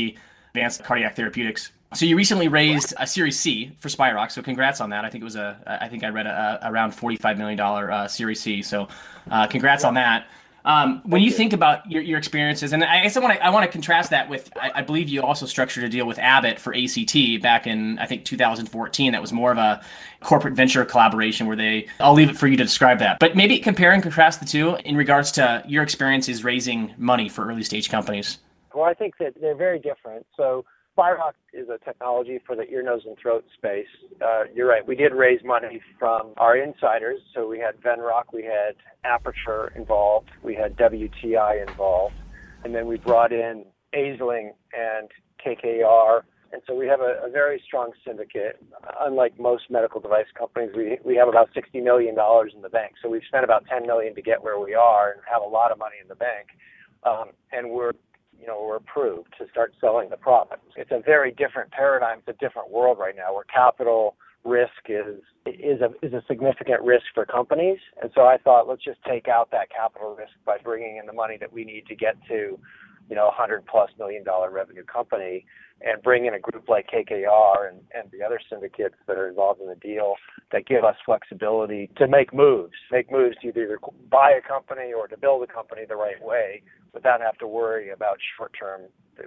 Advanced 0.57 0.83
Cardiac 0.83 1.15
Therapeutics. 1.15 1.73
So 1.95 2.07
you 2.07 2.17
recently 2.17 2.49
raised 2.49 2.95
a 2.99 3.07
Series 3.07 3.39
C 3.39 3.73
for 3.79 3.89
Spirox. 3.89 4.33
So 4.33 4.43
congrats 4.43 4.81
on 4.81 4.91
that. 4.91 5.05
I 5.05 5.11
think 5.11 5.23
it 5.23 5.25
was 5.25 5.37
a, 5.37 5.57
I 5.67 5.89
think 5.89 6.03
I 6.03 6.09
read 6.09 6.27
a, 6.27 6.59
a 6.63 6.71
around 6.71 6.93
forty-five 6.93 7.39
million 7.39 7.57
dollar 7.57 7.91
uh, 7.91 8.09
Series 8.09 8.41
C. 8.41 8.63
So 8.63 8.89
uh, 9.31 9.47
congrats 9.47 9.85
on 9.85 9.95
that. 9.95 10.27
Um, 10.65 11.01
when 11.05 11.21
you, 11.23 11.29
you 11.29 11.33
think 11.33 11.53
about 11.53 11.89
your, 11.89 12.03
your 12.03 12.19
experiences, 12.19 12.73
and 12.73 12.83
I 12.83 13.03
guess 13.03 13.17
I 13.17 13.21
want 13.21 13.35
to 13.35 13.45
I 13.45 13.51
want 13.51 13.67
to 13.67 13.71
contrast 13.71 14.11
that 14.11 14.29
with 14.29 14.51
I, 14.57 14.73
I, 14.77 14.83
believe 14.83 15.09
you 15.09 15.23
also 15.23 15.47
structured 15.47 15.85
a 15.85 15.89
deal 15.89 16.07
with 16.07 16.19
Abbott 16.19 16.59
for 16.59 16.75
ACT 16.75 17.41
back 17.41 17.69
in 17.69 18.01
I 18.01 18.07
think 18.07 18.25
2014. 18.25 19.13
That 19.13 19.21
was 19.21 19.33
more 19.33 19.53
of 19.53 19.59
a 19.59 19.81
corporate 20.21 20.55
venture 20.55 20.85
collaboration 20.85 21.47
where 21.47 21.57
they. 21.57 21.87
I'll 22.01 22.15
leave 22.15 22.31
it 22.31 22.37
for 22.37 22.49
you 22.49 22.57
to 22.57 22.65
describe 22.65 22.99
that, 22.99 23.21
but 23.21 23.37
maybe 23.37 23.59
compare 23.61 23.93
and 23.93 24.03
contrast 24.03 24.41
the 24.41 24.47
two 24.47 24.77
in 24.85 24.97
regards 24.97 25.31
to 25.33 25.63
your 25.69 25.85
experiences 25.85 26.43
raising 26.43 26.95
money 26.99 27.29
for 27.29 27.47
early 27.47 27.63
stage 27.63 27.89
companies. 27.89 28.39
Well, 28.77 28.85
I 28.85 28.93
think 28.93 29.15
that 29.21 29.33
they're 29.41 29.57
very 29.57 29.79
different. 29.79 30.27
So 30.37 30.67
Spirox 30.97 31.33
is 31.55 31.67
a 31.71 31.83
technology 31.83 32.39
for 32.47 32.55
the 32.55 32.69
ear, 32.69 32.83
nose, 32.83 33.01
and 33.07 33.17
throat 33.17 33.43
space. 33.57 33.87
Uh, 34.23 34.43
you're 34.55 34.69
right. 34.69 34.87
We 34.87 34.95
did 34.95 35.15
raise 35.15 35.41
money 35.43 35.81
from 35.99 36.35
our 36.37 36.59
insiders. 36.59 37.21
So 37.35 37.49
we 37.49 37.59
had 37.59 37.81
Venrock, 37.81 38.35
we 38.35 38.45
had 38.45 38.75
Aperture 39.05 39.73
involved, 39.75 40.29
we 40.43 40.55
had 40.55 40.77
WTI 40.77 41.67
involved, 41.67 42.17
and 42.65 42.75
then 42.75 42.87
we 42.87 42.99
brought 42.99 43.33
in 43.33 43.65
Aisling 43.95 44.51
and 44.75 45.09
KKR. 45.45 46.21
And 46.53 46.61
so 46.67 46.75
we 46.75 46.87
have 46.87 47.01
a, 47.01 47.23
a 47.27 47.31
very 47.31 47.63
strong 47.67 47.93
syndicate. 48.07 48.63
Unlike 49.01 49.41
most 49.41 49.71
medical 49.71 50.03
device 50.03 50.27
companies, 50.39 50.73
we, 50.77 50.99
we 51.03 51.17
have 51.17 51.29
about 51.29 51.49
$60 51.55 51.83
million 51.83 52.15
in 52.55 52.61
the 52.61 52.69
bank. 52.69 52.93
So 53.03 53.09
we've 53.09 53.25
spent 53.27 53.45
about 53.45 53.65
10 53.71 53.87
million 53.87 54.15
to 54.15 54.23
get 54.23 54.43
where 54.43 54.61
we 54.61 54.75
are 54.75 55.13
and 55.13 55.23
have 55.33 55.41
a 55.41 55.49
lot 55.49 55.73
of 55.73 55.79
money 55.79 55.97
in 56.01 56.09
the 56.09 56.15
bank. 56.15 56.49
Um, 57.05 57.31
and 57.53 57.71
we're 57.71 57.93
you 58.41 58.47
know, 58.47 58.63
were 58.63 58.77
approved 58.77 59.35
to 59.39 59.47
start 59.51 59.73
selling 59.81 60.11
the 60.11 60.17
product. 60.17 60.63
It's 60.77 60.91
a 60.91 61.01
very 61.01 61.33
different 61.33 61.71
paradigm. 61.71 62.19
It's 62.27 62.37
a 62.37 62.45
different 62.45 62.71
world 62.71 62.99
right 62.99 63.15
now 63.17 63.35
where 63.35 63.45
capital 63.45 64.17
risk 64.45 64.89
is 64.89 65.21
is 65.45 65.81
a 65.81 65.91
is 66.07 66.13
a 66.13 66.23
significant 66.29 66.83
risk 66.83 67.05
for 67.15 67.27
companies. 67.27 67.79
And 68.01 68.11
so 68.15 68.23
I 68.23 68.37
thought 68.39 68.69
let's 68.69 68.85
just 68.85 68.99
take 69.09 69.29
out 69.29 69.51
that 69.51 69.69
capital 69.71 70.15
risk 70.17 70.33
by 70.45 70.59
bringing 70.63 70.99
in 70.99 71.07
the 71.07 71.13
money 71.13 71.37
that 71.41 71.53
we 71.53 71.65
need 71.65 71.87
to 71.87 71.97
get 71.97 72.15
to, 72.29 72.59
you 73.09 73.17
know, 73.17 73.31
hundred 73.33 73.65
plus 73.67 73.91
million 73.99 74.25
dollar 74.25 74.51
revenue 74.51 74.85
company 74.85 75.45
and 75.83 76.03
bring 76.03 76.27
in 76.27 76.35
a 76.35 76.39
group 76.39 76.69
like 76.69 76.89
KKR 76.89 77.69
and, 77.69 77.81
and 77.95 78.11
the 78.11 78.25
other 78.25 78.41
syndicates 78.51 78.95
that 79.07 79.19
are 79.19 79.29
involved 79.29 79.61
in 79.61 79.69
the 79.69 79.75
deal 79.77 80.15
that 80.53 80.67
give 80.67 80.85
us 80.85 80.97
flexibility 81.05 81.91
to 81.99 82.09
make 82.09 82.33
moves, 82.33 82.73
make 82.91 83.11
moves 83.13 83.37
to 83.43 83.49
either 83.49 83.79
buy 84.11 84.33
a 84.33 84.47
company 84.47 84.93
or 84.93 85.07
to 85.07 85.17
build 85.19 85.43
a 85.43 85.47
company 85.47 85.83
the 85.87 85.97
right 85.97 86.23
way 86.23 86.63
without 86.95 87.21
have 87.21 87.37
to 87.39 87.47
worry 87.47 87.91
about 87.91 88.17
short-term, 88.39 88.83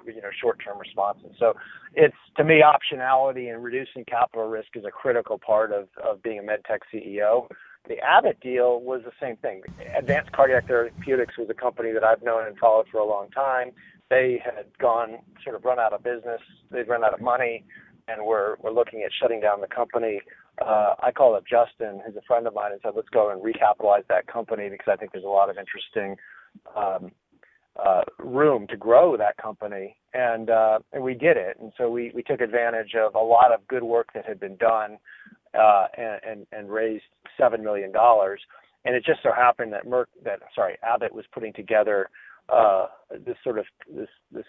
you 0.08 0.22
know, 0.22 0.30
short-term 0.42 0.80
responses. 0.80 1.30
So 1.38 1.54
it's 1.94 2.16
to 2.38 2.44
me 2.44 2.64
optionality 2.64 3.54
and 3.54 3.64
reducing 3.64 4.04
capital 4.06 4.48
risk 4.48 4.70
is 4.76 4.86
a 4.86 4.92
critical 4.92 5.38
part 5.38 5.72
of, 5.72 5.88
of 6.04 6.24
being 6.24 6.40
a 6.40 6.42
medtech 6.42 6.80
CEO. 6.92 7.48
The 7.90 8.00
Abbott 8.00 8.40
deal 8.40 8.80
was 8.80 9.02
the 9.04 9.12
same 9.20 9.36
thing. 9.38 9.64
Advanced 9.98 10.32
Cardiac 10.32 10.68
Therapeutics 10.68 11.38
was 11.38 11.50
a 11.50 11.54
company 11.54 11.92
that 11.92 12.04
I've 12.04 12.24
known 12.24 12.48
and 12.48 12.58
followed 12.58 12.86
for 12.90 13.00
a 13.00 13.06
long 13.06 13.30
time 13.32 13.72
they 14.10 14.42
had 14.44 14.66
gone 14.80 15.20
sort 15.44 15.56
of 15.56 15.64
run 15.64 15.80
out 15.80 15.94
of 15.94 16.04
business. 16.04 16.42
They'd 16.72 16.88
run 16.88 17.04
out 17.04 17.14
of 17.14 17.22
money, 17.22 17.64
and 18.08 18.26
were 18.26 18.58
were 18.62 18.72
looking 18.72 19.04
at 19.04 19.12
shutting 19.22 19.40
down 19.40 19.62
the 19.62 19.68
company. 19.68 20.22
Uh, 20.62 20.96
I 21.02 21.12
called 21.12 21.38
up 21.38 21.44
Justin, 21.48 22.02
who's 22.06 22.16
a 22.16 22.22
friend 22.28 22.48
of 22.48 22.54
mine, 22.54 22.72
and 22.72 22.82
said, 22.84 22.94
"Let's 22.96 23.10
go 23.10 23.30
and 23.30 23.42
recapitalize 23.42 24.06
that 24.10 24.28
company 24.28 24.70
because 24.70 24.88
I 24.92 24.96
think 24.96 25.12
there's 25.12 25.24
a 25.24 25.28
lot 25.28 25.50
of 25.50 25.58
interesting 25.58 26.18
um, 26.76 27.12
uh, 27.76 28.02
room 28.18 28.68
to 28.68 28.78
grow 28.78 29.16
that 29.16 29.38
company." 29.38 29.96
And 30.14 30.50
uh, 30.50 30.80
and 30.92 31.04
we 31.04 31.14
did 31.14 31.38
it. 31.38 31.58
And 31.60 31.72
so 31.78 31.90
we 31.90 32.12
we 32.16 32.24
took 32.24 32.42
advantage 32.42 32.96
of 32.96 33.14
a 33.14 33.20
lot 33.20 33.54
of 33.54 33.68
good 33.68 33.84
work 33.84 34.10
that 34.16 34.26
had 34.26 34.40
been 34.40 34.58
done, 34.58 34.98
uh, 35.58 35.88
and, 35.98 36.46
and 36.52 36.70
raised 36.70 37.04
seven 37.38 37.64
million 37.64 37.92
dollars. 37.92 38.42
And 38.86 38.96
it 38.96 39.04
just 39.06 39.22
so 39.24 39.32
happened 39.32 39.74
that 39.74 39.86
Merck, 39.86 40.06
that 40.24 40.40
sorry, 40.56 40.78
Abbott 40.84 41.14
was 41.14 41.26
putting 41.34 41.54
together 41.54 42.10
uh, 42.48 42.88
this 43.26 43.36
sort 43.44 43.60
of 43.60 43.66
this 43.94 44.10
this 44.32 44.46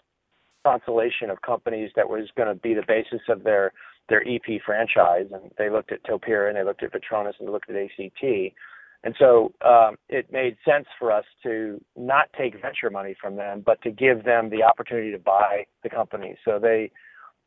constellation 0.64 1.30
of 1.30 1.40
companies 1.42 1.90
that 1.96 2.08
was 2.08 2.28
going 2.36 2.48
to 2.48 2.54
be 2.54 2.74
the 2.74 2.84
basis 2.86 3.20
of 3.28 3.42
their 3.44 3.72
their 4.08 4.22
EP 4.22 4.60
franchise, 4.64 5.26
and 5.32 5.50
they 5.58 5.70
looked 5.70 5.92
at 5.92 6.02
Topera 6.04 6.48
and 6.48 6.56
they 6.56 6.64
looked 6.64 6.82
at 6.82 6.92
Vytronus 6.92 7.34
and 7.38 7.48
they 7.48 7.52
looked 7.52 7.70
at 7.70 7.76
ACT, 7.76 8.54
and 9.02 9.14
so 9.18 9.52
um, 9.64 9.96
it 10.08 10.30
made 10.32 10.56
sense 10.64 10.86
for 10.98 11.10
us 11.10 11.24
to 11.42 11.80
not 11.96 12.28
take 12.38 12.60
venture 12.60 12.90
money 12.90 13.16
from 13.20 13.36
them, 13.36 13.62
but 13.64 13.80
to 13.82 13.90
give 13.90 14.24
them 14.24 14.50
the 14.50 14.62
opportunity 14.62 15.10
to 15.10 15.18
buy 15.18 15.64
the 15.82 15.88
company. 15.88 16.36
So 16.44 16.58
they 16.58 16.90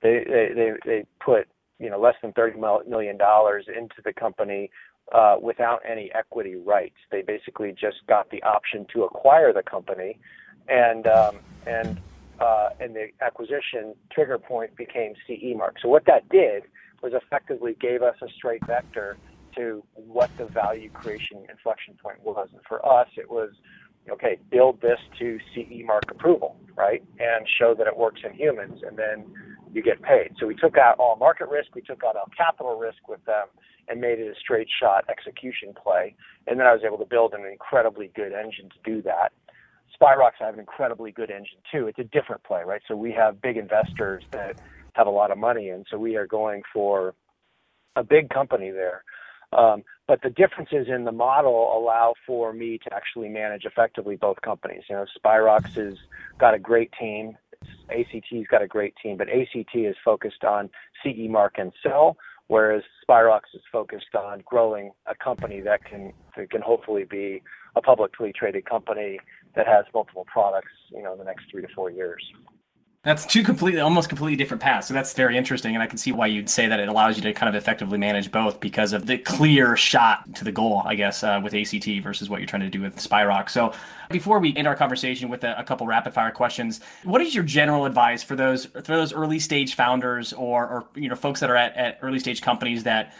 they 0.01 0.23
they, 0.27 0.71
they 0.85 1.05
put 1.23 1.47
you 1.83 1.89
know 1.89 1.99
less 1.99 2.15
than 2.21 2.31
thirty 2.33 2.59
million 2.59 3.17
dollars 3.17 3.65
into 3.67 3.95
the 4.03 4.13
company 4.13 4.69
uh, 5.13 5.35
without 5.41 5.79
any 5.89 6.09
equity 6.15 6.55
rights. 6.55 6.95
They 7.11 7.21
basically 7.21 7.71
just 7.71 7.97
got 8.07 8.29
the 8.29 8.41
option 8.43 8.85
to 8.93 9.03
acquire 9.03 9.53
the 9.53 9.63
company 9.63 10.19
and 10.67 11.05
um, 11.07 11.41
and 11.65 11.99
uh, 12.39 12.69
and 12.79 12.95
the 12.95 13.07
acquisition 13.21 13.95
trigger 14.11 14.37
point 14.39 14.75
became 14.75 15.13
CE 15.27 15.55
mark. 15.55 15.75
So 15.81 15.89
what 15.89 16.03
that 16.07 16.27
did 16.29 16.63
was 17.01 17.13
effectively 17.13 17.75
gave 17.79 18.01
us 18.01 18.15
a 18.21 18.27
straight 18.37 18.65
vector 18.65 19.19
to 19.57 19.83
what 19.93 20.31
the 20.37 20.49
value 20.53 20.89
creation 20.89 21.45
inflection 21.49 21.95
point 22.01 22.17
was. 22.23 22.47
And 22.53 22.61
for 22.67 22.83
us, 22.85 23.07
it 23.17 23.29
was 23.29 23.49
okay, 24.09 24.37
build 24.51 24.81
this 24.81 24.99
to 25.19 25.37
CE 25.53 25.85
mark 25.85 26.11
approval, 26.11 26.57
right, 26.75 27.03
and 27.19 27.47
show 27.59 27.73
that 27.77 27.87
it 27.87 27.95
works 27.95 28.21
in 28.25 28.33
humans, 28.33 28.79
and 28.85 28.97
then 28.97 29.25
you 29.73 29.81
get 29.81 30.01
paid. 30.01 30.35
So 30.39 30.47
we 30.47 30.55
took 30.55 30.77
out 30.77 30.99
all 30.99 31.15
market 31.15 31.49
risk, 31.49 31.75
we 31.75 31.81
took 31.81 32.03
out 32.03 32.15
all 32.15 32.29
capital 32.35 32.77
risk 32.77 33.07
with 33.07 33.23
them, 33.25 33.47
and 33.87 33.99
made 33.99 34.19
it 34.19 34.27
a 34.27 34.39
straight 34.39 34.67
shot 34.79 35.05
execution 35.09 35.73
play. 35.81 36.15
And 36.47 36.59
then 36.59 36.67
I 36.67 36.73
was 36.73 36.81
able 36.85 36.97
to 36.99 37.05
build 37.05 37.33
an 37.33 37.45
incredibly 37.45 38.11
good 38.15 38.33
engine 38.33 38.69
to 38.69 38.91
do 38.91 39.01
that. 39.03 39.33
Spirox 39.99 40.31
have 40.39 40.53
an 40.53 40.59
incredibly 40.59 41.11
good 41.11 41.29
engine 41.29 41.59
too. 41.71 41.87
It's 41.87 41.99
a 41.99 42.03
different 42.03 42.43
play, 42.43 42.61
right? 42.65 42.81
So 42.87 42.95
we 42.95 43.11
have 43.11 43.41
big 43.41 43.57
investors 43.57 44.23
that 44.31 44.59
have 44.93 45.07
a 45.07 45.11
lot 45.11 45.31
of 45.31 45.37
money, 45.37 45.69
and 45.69 45.85
so 45.89 45.97
we 45.97 46.15
are 46.15 46.27
going 46.27 46.61
for 46.73 47.13
a 47.95 48.03
big 48.03 48.29
company 48.29 48.71
there. 48.71 49.03
Um, 49.53 49.83
but 50.07 50.21
the 50.21 50.29
differences 50.29 50.87
in 50.87 51.03
the 51.05 51.11
model 51.11 51.77
allow 51.77 52.15
for 52.25 52.53
me 52.53 52.79
to 52.79 52.93
actually 52.93 53.29
manage 53.29 53.65
effectively 53.65 54.15
both 54.15 54.41
companies. 54.41 54.83
You 54.89 54.95
know, 54.95 55.05
Spirox 55.17 55.75
has 55.75 55.95
got 56.39 56.53
a 56.53 56.59
great 56.59 56.91
team. 56.99 57.37
ACT's 57.89 58.47
got 58.49 58.61
a 58.61 58.67
great 58.67 58.93
team, 59.01 59.17
but 59.17 59.27
ACT 59.29 59.75
is 59.75 59.95
focused 60.03 60.43
on 60.43 60.69
CE 61.03 61.29
mark 61.29 61.55
and 61.57 61.71
sell, 61.81 62.17
whereas 62.47 62.83
Spirox 63.07 63.41
is 63.53 63.61
focused 63.71 64.15
on 64.15 64.41
growing 64.45 64.91
a 65.05 65.15
company 65.15 65.61
that 65.61 65.81
can 65.83 66.13
that 66.35 66.49
can 66.49 66.61
hopefully 66.61 67.05
be 67.09 67.41
a 67.75 67.81
publicly 67.81 68.31
traded 68.37 68.65
company 68.65 69.19
that 69.55 69.67
has 69.67 69.85
multiple 69.93 70.25
products, 70.31 70.71
you 70.89 71.03
know, 71.03 71.13
in 71.13 71.19
the 71.19 71.25
next 71.25 71.45
three 71.51 71.61
to 71.61 71.67
four 71.75 71.91
years. 71.91 72.23
That's 73.03 73.25
two 73.25 73.43
completely, 73.43 73.81
almost 73.81 74.07
completely 74.07 74.37
different 74.37 74.63
paths. 74.63 74.87
So 74.87 74.93
that's 74.93 75.13
very 75.13 75.35
interesting, 75.35 75.75
and 75.75 75.83
I 75.83 75.87
can 75.87 75.97
see 75.97 76.13
why 76.13 76.27
you'd 76.27 76.49
say 76.49 76.67
that 76.67 76.79
it 76.79 76.87
allows 76.87 77.17
you 77.17 77.23
to 77.23 77.33
kind 77.33 77.49
of 77.49 77.55
effectively 77.55 77.97
manage 77.97 78.31
both 78.31 78.61
because 78.61 78.93
of 78.93 79.07
the 79.07 79.17
clear 79.17 79.75
shot 79.75 80.33
to 80.35 80.45
the 80.45 80.53
goal, 80.53 80.83
I 80.85 80.95
guess, 80.95 81.21
uh, 81.21 81.41
with 81.43 81.53
ACT 81.53 82.01
versus 82.01 82.29
what 82.29 82.39
you're 82.39 82.47
trying 82.47 82.61
to 82.61 82.69
do 82.69 82.79
with 82.79 82.95
Spirox. 82.95 83.49
So 83.49 83.73
before 84.09 84.39
we 84.39 84.55
end 84.55 84.69
our 84.69 84.75
conversation 84.75 85.27
with 85.27 85.43
a, 85.43 85.59
a 85.59 85.65
couple 85.65 85.85
rapid 85.85 86.13
fire 86.13 86.31
questions, 86.31 86.79
what 87.03 87.19
is 87.21 87.35
your 87.35 87.43
general 87.43 87.83
advice 87.83 88.23
for 88.23 88.37
those 88.37 88.67
for 88.67 88.81
those 88.81 89.11
early 89.11 89.39
stage 89.39 89.75
founders 89.75 90.31
or, 90.31 90.65
or 90.65 90.85
you 90.95 91.09
know 91.09 91.15
folks 91.15 91.41
that 91.41 91.49
are 91.49 91.57
at, 91.57 91.75
at 91.75 91.99
early 92.01 92.19
stage 92.19 92.41
companies 92.41 92.83
that 92.83 93.13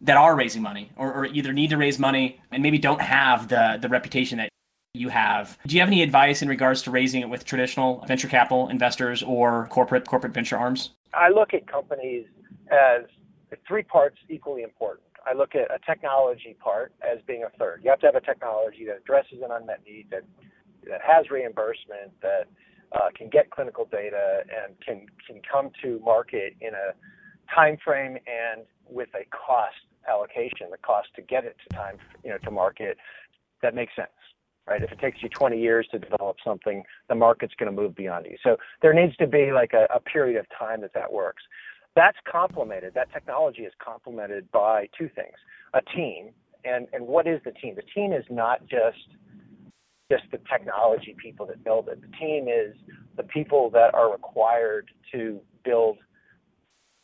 that 0.00 0.16
are 0.16 0.34
raising 0.34 0.62
money 0.62 0.90
or, 0.96 1.12
or 1.12 1.26
either 1.26 1.52
need 1.52 1.68
to 1.68 1.76
raise 1.76 1.98
money 1.98 2.40
and 2.52 2.62
maybe 2.62 2.78
don't 2.78 3.02
have 3.02 3.48
the 3.48 3.78
the 3.82 3.88
reputation 3.90 4.38
that 4.38 4.48
you 4.96 5.08
have. 5.08 5.58
Do 5.66 5.74
you 5.74 5.80
have 5.80 5.88
any 5.88 6.02
advice 6.02 6.42
in 6.42 6.48
regards 6.48 6.82
to 6.82 6.90
raising 6.90 7.20
it 7.20 7.28
with 7.28 7.44
traditional 7.44 8.04
venture 8.06 8.28
capital 8.28 8.68
investors 8.68 9.22
or 9.22 9.66
corporate 9.68 10.06
corporate 10.06 10.32
venture 10.32 10.56
arms? 10.56 10.90
I 11.14 11.28
look 11.28 11.54
at 11.54 11.66
companies 11.66 12.26
as 12.70 13.02
three 13.66 13.82
parts 13.82 14.18
equally 14.28 14.62
important. 14.62 15.06
I 15.26 15.34
look 15.34 15.54
at 15.54 15.70
a 15.74 15.78
technology 15.84 16.56
part 16.60 16.92
as 17.02 17.18
being 17.26 17.44
a 17.44 17.50
third. 17.58 17.80
You 17.82 17.90
have 17.90 18.00
to 18.00 18.06
have 18.06 18.14
a 18.14 18.20
technology 18.20 18.84
that 18.86 18.98
addresses 18.98 19.38
an 19.42 19.50
unmet 19.50 19.80
need, 19.86 20.06
that 20.10 20.22
that 20.88 21.00
has 21.04 21.30
reimbursement, 21.30 22.12
that 22.22 22.46
uh, 22.92 23.08
can 23.16 23.28
get 23.28 23.50
clinical 23.50 23.88
data, 23.90 24.44
and 24.44 24.74
can 24.80 25.06
can 25.26 25.40
come 25.50 25.70
to 25.82 26.00
market 26.04 26.54
in 26.60 26.74
a 26.74 26.94
time 27.52 27.76
frame 27.84 28.18
and 28.26 28.62
with 28.88 29.08
a 29.14 29.24
cost 29.34 29.74
allocation, 30.08 30.68
the 30.70 30.78
cost 30.78 31.08
to 31.16 31.22
get 31.22 31.44
it 31.44 31.56
to 31.68 31.76
time, 31.76 31.96
you 32.22 32.30
know, 32.30 32.38
to 32.38 32.50
market 32.50 32.96
that 33.62 33.74
makes 33.74 33.94
sense 33.96 34.08
right? 34.66 34.82
If 34.82 34.92
it 34.92 34.98
takes 34.98 35.22
you 35.22 35.28
20 35.28 35.60
years 35.60 35.86
to 35.92 35.98
develop 35.98 36.36
something, 36.44 36.82
the 37.08 37.14
market's 37.14 37.54
going 37.58 37.74
to 37.74 37.82
move 37.82 37.94
beyond 37.94 38.26
you. 38.26 38.36
So 38.42 38.56
there 38.82 38.92
needs 38.92 39.16
to 39.16 39.26
be 39.26 39.52
like 39.52 39.72
a, 39.72 39.86
a 39.94 40.00
period 40.00 40.38
of 40.38 40.46
time 40.58 40.80
that 40.82 40.92
that 40.94 41.12
works. 41.12 41.42
That's 41.94 42.18
complemented. 42.30 42.94
That 42.94 43.12
technology 43.12 43.62
is 43.62 43.72
complemented 43.82 44.50
by 44.52 44.88
two 44.98 45.08
things: 45.14 45.36
a 45.72 45.80
team, 45.96 46.30
and 46.64 46.86
and 46.92 47.06
what 47.06 47.26
is 47.26 47.40
the 47.44 47.52
team? 47.52 47.74
The 47.74 47.82
team 47.94 48.12
is 48.12 48.24
not 48.28 48.60
just 48.66 48.98
just 50.10 50.24
the 50.30 50.38
technology 50.50 51.16
people 51.20 51.46
that 51.46 51.64
build 51.64 51.88
it. 51.88 52.00
The 52.00 52.16
team 52.18 52.48
is 52.48 52.76
the 53.16 53.24
people 53.24 53.70
that 53.70 53.94
are 53.94 54.12
required 54.12 54.90
to 55.12 55.40
build 55.64 55.98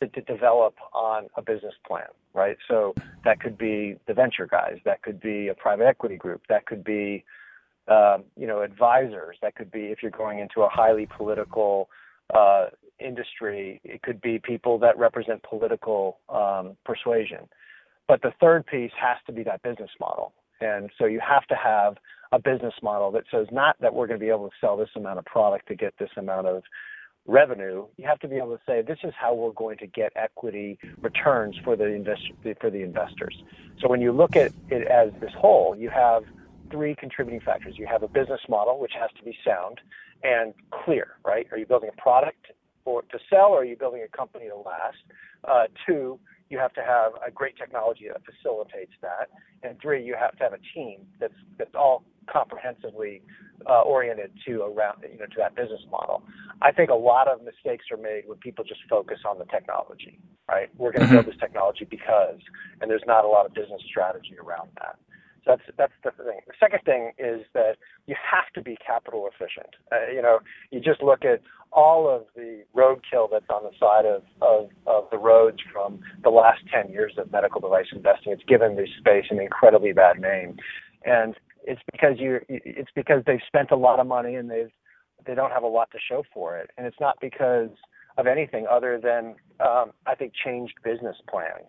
to, 0.01 0.07
to 0.07 0.21
develop 0.21 0.75
on 0.93 1.27
a 1.35 1.41
business 1.41 1.73
plan, 1.85 2.07
right? 2.33 2.57
So 2.67 2.93
that 3.25 3.39
could 3.39 3.57
be 3.57 3.97
the 4.07 4.13
venture 4.13 4.47
guys, 4.47 4.77
that 4.85 5.01
could 5.01 5.19
be 5.19 5.47
a 5.47 5.53
private 5.53 5.85
equity 5.85 6.17
group, 6.17 6.41
that 6.49 6.65
could 6.65 6.83
be 6.83 7.23
um, 7.87 8.23
you 8.37 8.47
know 8.47 8.61
advisors, 8.61 9.37
that 9.41 9.55
could 9.55 9.71
be 9.71 9.85
if 9.85 9.99
you're 10.01 10.11
going 10.11 10.39
into 10.39 10.61
a 10.61 10.69
highly 10.69 11.07
political 11.17 11.89
uh, 12.33 12.67
industry, 12.99 13.81
it 13.83 14.01
could 14.01 14.21
be 14.21 14.39
people 14.39 14.79
that 14.79 14.97
represent 14.97 15.43
political 15.43 16.19
um, 16.29 16.77
persuasion. 16.85 17.49
But 18.07 18.21
the 18.21 18.31
third 18.39 18.65
piece 18.65 18.91
has 18.99 19.17
to 19.27 19.33
be 19.33 19.43
that 19.43 19.61
business 19.61 19.89
model. 19.99 20.33
And 20.61 20.89
so 20.97 21.05
you 21.05 21.19
have 21.19 21.45
to 21.47 21.55
have 21.55 21.95
a 22.31 22.39
business 22.39 22.73
model 22.81 23.11
that 23.11 23.23
says 23.31 23.47
not 23.51 23.75
that 23.81 23.93
we're 23.93 24.07
going 24.07 24.19
to 24.19 24.25
be 24.25 24.29
able 24.29 24.49
to 24.49 24.55
sell 24.61 24.77
this 24.77 24.89
amount 24.95 25.19
of 25.19 25.25
product 25.25 25.67
to 25.67 25.75
get 25.75 25.93
this 25.99 26.09
amount 26.17 26.47
of 26.47 26.63
revenue. 27.25 27.85
You 27.97 28.07
have 28.07 28.19
to 28.19 28.27
be 28.27 28.37
able 28.37 28.55
to 28.55 28.61
say 28.65 28.81
this 28.81 28.97
is 29.03 29.13
how 29.19 29.33
we're 29.33 29.51
going 29.51 29.77
to 29.79 29.87
get 29.87 30.11
equity 30.15 30.77
returns 31.01 31.55
for 31.63 31.75
the 31.75 31.85
invest- 31.85 32.31
for 32.59 32.69
the 32.69 32.81
investors. 32.81 33.35
So 33.79 33.87
when 33.87 34.01
you 34.01 34.11
look 34.11 34.35
at 34.35 34.51
it 34.69 34.87
as 34.87 35.09
this 35.21 35.31
whole, 35.37 35.75
you 35.75 35.89
have 35.89 36.23
three 36.73 36.95
contributing 36.95 37.39
factors. 37.39 37.75
You 37.77 37.85
have 37.85 38.01
a 38.01 38.07
business 38.07 38.41
model 38.49 38.79
which 38.79 38.93
has 38.99 39.11
to 39.17 39.23
be 39.23 39.37
sound 39.45 39.79
and 40.23 40.53
clear, 40.83 41.17
right? 41.23 41.45
Are 41.51 41.57
you 41.57 41.67
building 41.67 41.89
a 41.95 42.01
product 42.01 42.47
for 42.83 43.03
to 43.03 43.19
sell, 43.29 43.49
or 43.49 43.61
are 43.61 43.65
you 43.65 43.77
building 43.77 44.03
a 44.03 44.17
company 44.17 44.47
to 44.49 44.55
last? 44.55 44.97
Uh, 45.47 45.63
two, 45.85 46.19
you 46.49 46.57
have 46.57 46.73
to 46.73 46.81
have 46.81 47.11
a 47.25 47.29
great 47.29 47.55
technology 47.57 48.07
that 48.07 48.21
facilitates 48.25 48.91
that, 49.01 49.29
and 49.61 49.79
three, 49.79 50.03
you 50.03 50.15
have 50.19 50.35
to 50.37 50.43
have 50.43 50.53
a 50.53 50.59
team 50.73 51.01
that's 51.19 51.33
that's 51.59 51.75
all 51.75 52.03
comprehensively 52.31 53.21
uh, 53.69 53.81
oriented 53.81 54.31
to 54.47 54.63
around 54.63 55.03
you 55.03 55.19
know 55.19 55.25
to 55.25 55.37
that 55.37 55.55
business 55.55 55.81
model. 55.91 56.23
I 56.61 56.71
think 56.71 56.89
a 56.89 56.95
lot 56.95 57.27
of 57.27 57.43
mistakes 57.43 57.85
are 57.91 57.97
made 57.97 58.23
when 58.25 58.37
people 58.39 58.63
just 58.63 58.81
focus 58.89 59.19
on 59.29 59.37
the 59.37 59.45
technology. 59.45 60.19
Right? 60.49 60.69
We're 60.77 60.91
going 60.91 61.01
to 61.01 61.05
mm-hmm. 61.05 61.15
build 61.15 61.27
this 61.27 61.39
technology 61.39 61.87
because, 61.89 62.39
and 62.81 62.91
there's 62.91 63.07
not 63.07 63.23
a 63.23 63.27
lot 63.27 63.45
of 63.45 63.53
business 63.53 63.81
strategy 63.87 64.35
around 64.43 64.69
that. 64.81 64.99
That's 65.45 65.61
that's 65.77 65.93
the 66.03 66.11
thing. 66.11 66.39
The 66.47 66.53
second 66.59 66.79
thing 66.85 67.11
is 67.17 67.41
that 67.53 67.75
you 68.07 68.15
have 68.31 68.51
to 68.55 68.61
be 68.61 68.77
capital 68.85 69.27
efficient. 69.27 69.75
Uh, 69.91 70.11
you 70.13 70.21
know, 70.21 70.39
you 70.71 70.79
just 70.79 71.01
look 71.03 71.25
at 71.25 71.41
all 71.71 72.07
of 72.09 72.23
the 72.35 72.63
roadkill 72.75 73.27
that's 73.31 73.49
on 73.49 73.63
the 73.63 73.71
side 73.79 74.05
of, 74.05 74.21
of, 74.41 74.69
of 74.85 75.09
the 75.11 75.17
roads 75.17 75.57
from 75.71 75.99
the 76.23 76.29
last 76.29 76.61
10 76.71 76.91
years 76.91 77.13
of 77.17 77.31
medical 77.31 77.59
device 77.59 77.87
investing. 77.91 78.31
It's 78.31 78.43
given 78.43 78.75
this 78.75 78.89
space 78.99 79.25
an 79.31 79.39
incredibly 79.39 79.91
bad 79.91 80.19
name. 80.19 80.57
And 81.03 81.35
it's 81.65 81.81
because 81.91 82.15
you 82.19 82.39
it's 82.49 82.91
because 82.95 83.23
they've 83.25 83.39
spent 83.47 83.71
a 83.71 83.75
lot 83.75 83.99
of 83.99 84.07
money 84.07 84.35
and 84.35 84.49
they've 84.49 84.71
they 85.25 85.35
don't 85.35 85.51
have 85.51 85.63
a 85.63 85.67
lot 85.67 85.89
to 85.91 85.97
show 86.09 86.23
for 86.33 86.57
it. 86.57 86.69
And 86.77 86.85
it's 86.85 86.99
not 86.99 87.17
because 87.21 87.69
of 88.17 88.27
anything 88.27 88.67
other 88.69 88.99
than 89.01 89.35
um, 89.59 89.91
I 90.05 90.15
think 90.15 90.33
changed 90.33 90.75
business 90.83 91.15
plans. 91.29 91.67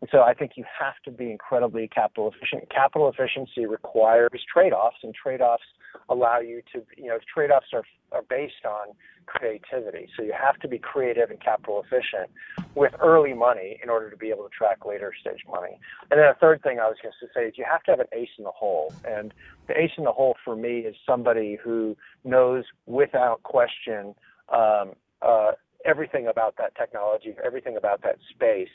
And 0.00 0.10
so 0.12 0.20
I 0.20 0.34
think 0.34 0.52
you 0.56 0.64
have 0.78 0.94
to 1.04 1.10
be 1.10 1.30
incredibly 1.30 1.88
capital 1.88 2.30
efficient. 2.30 2.70
Capital 2.70 3.08
efficiency 3.08 3.64
requires 3.66 4.28
trade-offs, 4.52 4.98
and 5.02 5.14
trade-offs 5.14 5.64
allow 6.10 6.38
you 6.38 6.60
to, 6.74 6.82
you 6.96 7.08
know, 7.08 7.18
trade-offs 7.32 7.68
are, 7.72 7.84
are 8.12 8.22
based 8.28 8.64
on 8.66 8.94
creativity. 9.24 10.08
So 10.16 10.22
you 10.22 10.34
have 10.38 10.58
to 10.60 10.68
be 10.68 10.78
creative 10.78 11.30
and 11.30 11.40
capital 11.40 11.82
efficient 11.82 12.30
with 12.74 12.92
early 13.00 13.32
money 13.32 13.80
in 13.82 13.88
order 13.88 14.10
to 14.10 14.16
be 14.16 14.28
able 14.28 14.44
to 14.44 14.50
track 14.50 14.84
later 14.84 15.12
stage 15.18 15.40
money. 15.50 15.78
And 16.10 16.20
then 16.20 16.26
a 16.26 16.34
third 16.34 16.62
thing 16.62 16.78
I 16.78 16.86
was 16.86 16.96
going 17.02 17.14
to 17.18 17.26
say 17.34 17.46
is 17.46 17.54
you 17.56 17.64
have 17.68 17.82
to 17.84 17.92
have 17.92 18.00
an 18.00 18.06
ace 18.12 18.28
in 18.38 18.44
the 18.44 18.50
hole. 18.50 18.92
And 19.04 19.32
the 19.66 19.80
ace 19.80 19.92
in 19.96 20.04
the 20.04 20.12
hole 20.12 20.36
for 20.44 20.54
me 20.54 20.80
is 20.80 20.94
somebody 21.06 21.58
who 21.62 21.96
knows 22.22 22.64
without 22.84 23.42
question 23.42 24.14
um, 24.52 24.92
uh, 25.22 25.52
everything 25.86 26.26
about 26.26 26.56
that 26.58 26.74
technology, 26.76 27.34
everything 27.44 27.76
about 27.76 28.02
that 28.02 28.16
space, 28.30 28.68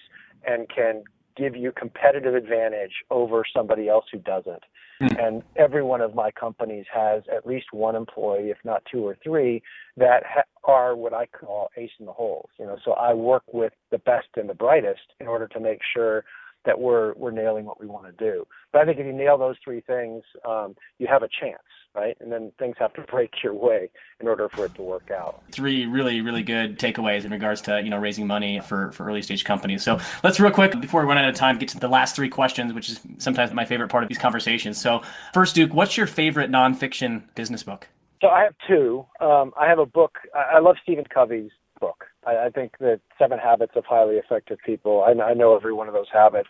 and 0.46 0.68
can 0.70 1.04
give 1.38 1.56
you 1.56 1.72
competitive 1.72 2.36
advantage 2.36 2.92
over 3.10 3.44
somebody 3.56 3.88
else 3.88 4.06
who 4.12 4.20
doesn't. 4.20 4.64
Mm-hmm. 5.02 5.20
And 5.20 5.44
every 5.56 5.82
one 5.82 6.02
of 6.02 6.14
my 6.14 6.30
companies 6.32 6.86
has 6.94 7.24
at 7.36 7.48
least 7.48 7.68
one 7.72 7.96
employee, 7.96 8.50
if 8.50 8.58
not 8.64 8.84
two 8.92 9.06
or 9.06 9.18
three, 9.24 9.64
that 9.98 10.24
ha- 10.28 10.44
are 10.64 10.96
what 10.96 11.14
I 11.14 11.26
call 11.26 11.70
ace 11.78 11.90
in 12.00 12.06
the 12.06 12.12
holes. 12.12 12.50
You 12.60 12.66
know, 12.66 12.78
so 12.84 12.92
I 12.94 13.14
work 13.14 13.44
with 13.52 13.74
the 13.90 13.98
best 13.98 14.28
and 14.36 14.50
the 14.50 14.54
brightest 14.54 15.02
in 15.20 15.28
order 15.28 15.48
to 15.48 15.60
make 15.60 15.80
sure 15.94 16.24
that 16.66 16.80
we're 16.80 17.14
we're 17.14 17.32
nailing 17.32 17.66
what 17.66 17.80
we 17.80 17.88
want 17.88 18.06
to 18.06 18.12
do. 18.12 18.46
But 18.72 18.82
I 18.82 18.86
think 18.86 19.00
if 19.00 19.06
you 19.06 19.14
nail 19.14 19.38
those 19.38 19.56
three 19.64 19.82
things, 19.82 20.24
um, 20.48 20.76
you 21.00 21.08
have 21.08 21.24
a 21.24 21.30
chance, 21.40 21.62
right? 21.96 22.16
And 22.20 22.32
then 22.32 22.52
things 22.60 22.76
have 22.80 22.94
to 22.94 23.02
break 23.12 23.32
your 23.44 23.54
way 23.54 23.90
in 24.20 24.28
order 24.28 24.50
for 24.50 24.66
it 24.66 24.76
to 24.76 24.82
work 24.82 25.12
out. 25.12 25.42
Three 25.52 25.86
really 25.86 26.22
really 26.22 26.44
good 26.44 26.80
takeaways 26.80 27.26
in 27.26 27.32
regards 27.32 27.62
to 27.62 27.82
you 27.82 27.90
know 27.90 27.98
raising 27.98 28.28
money 28.28 28.60
for 28.60 28.92
for 28.92 29.06
early 29.06 29.22
stage 29.22 29.44
companies. 29.44 29.84
So 29.84 30.00
let's 30.24 30.40
real 30.40 30.52
quick 30.52 30.80
before 30.80 31.02
we 31.02 31.08
run 31.08 31.18
out 31.18 31.30
of 31.30 31.36
time 31.36 31.58
get 31.58 31.70
to 31.70 31.80
the 31.80 31.88
last 31.88 32.16
three 32.16 32.30
questions, 32.30 32.74
which 32.74 32.90
is 32.90 33.00
sometimes 33.18 33.54
my 33.54 33.66
favorite 33.66 33.90
part 33.90 34.04
of 34.04 34.10
these 34.10 34.20
conversations. 34.20 34.80
So 34.80 35.02
first, 35.34 35.56
Duke, 35.56 35.74
what's 35.74 35.98
your 35.98 36.08
favorite 36.08 36.52
nonfiction 36.52 37.24
business 37.36 37.64
book? 37.64 37.88
So 38.22 38.28
I 38.28 38.44
have 38.44 38.54
two. 38.68 39.06
Um, 39.20 39.52
I 39.60 39.68
have 39.68 39.80
a 39.80 39.86
book. 39.86 40.20
I 40.36 40.60
love 40.60 40.76
Stephen 40.84 41.06
Covey's 41.12 41.50
book. 41.80 42.06
I, 42.26 42.46
I 42.46 42.50
think 42.50 42.78
that 42.80 43.00
Seven 43.18 43.40
Habits 43.40 43.74
of 43.76 43.86
Highly 43.86 44.16
Effective 44.16 44.58
People. 44.66 45.04
I, 45.04 45.12
I 45.22 45.34
know 45.34 45.56
every 45.56 45.74
one 45.74 45.88
of 45.88 45.94
those 45.94 46.10
habits. 46.12 46.50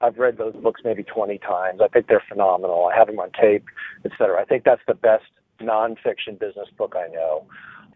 I've 0.00 0.16
read 0.18 0.38
those 0.38 0.54
books 0.54 0.82
maybe 0.84 1.02
20 1.02 1.38
times. 1.38 1.80
I 1.82 1.88
think 1.88 2.06
they're 2.06 2.22
phenomenal. 2.28 2.88
I 2.92 2.96
have 2.96 3.08
them 3.08 3.18
on 3.18 3.30
tape, 3.40 3.64
et 4.04 4.12
cetera. 4.16 4.40
I 4.40 4.44
think 4.44 4.64
that's 4.64 4.82
the 4.86 4.94
best 4.94 5.24
nonfiction 5.60 6.38
business 6.38 6.68
book 6.76 6.94
I 6.96 7.08
know. 7.12 7.46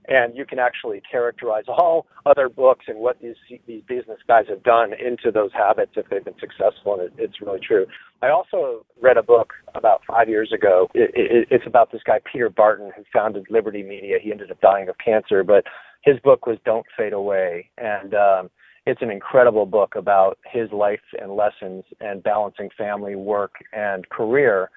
And 0.09 0.37
you 0.37 0.45
can 0.45 0.59
actually 0.59 1.01
characterize 1.09 1.65
all 1.69 2.07
other 2.27 2.49
books 2.49 2.87
and 2.89 2.99
what 2.99 3.21
these 3.21 3.37
these 3.67 3.83
business 3.87 4.19
guys 4.27 4.47
have 4.49 4.63
done 4.63 4.93
into 4.93 5.31
those 5.31 5.51
habits 5.53 5.93
if 5.97 6.09
they've 6.09 6.25
been 6.25 6.39
successful, 6.41 6.95
and 6.95 7.03
it, 7.03 7.13
it's 7.19 7.41
really 7.41 7.61
true. 7.61 7.87
I 8.21 8.31
also 8.31 8.85
read 9.01 9.17
a 9.17 9.23
book 9.23 9.53
about 9.75 10.03
five 10.07 10.29
years 10.29 10.53
ago. 10.53 10.89
It, 10.95 11.11
it, 11.15 11.49
it's 11.51 11.67
about 11.67 11.93
this 11.93 12.03
guy 12.05 12.19
Peter 12.31 12.49
Barton 12.49 12.91
who 12.97 13.05
founded 13.13 13.47
Liberty 13.49 13.83
Media. 13.83 14.19
He 14.21 14.33
ended 14.33 14.51
up 14.51 14.61
dying 14.61 14.89
of 14.89 14.97
cancer, 15.05 15.45
but 15.45 15.65
his 16.03 16.19
book 16.21 16.47
was 16.47 16.59
Don't 16.65 16.87
Fade 16.97 17.13
Away, 17.13 17.71
and 17.79 18.15
um, 18.15 18.51
it's 18.87 19.03
an 19.03 19.11
incredible 19.11 19.67
book 19.67 19.95
about 19.95 20.39
his 20.45 20.71
life 20.73 21.01
and 21.21 21.37
lessons 21.37 21.85
and 22.01 22.23
balancing 22.23 22.71
family, 22.77 23.15
work, 23.15 23.55
and 23.73 24.09
career 24.09 24.71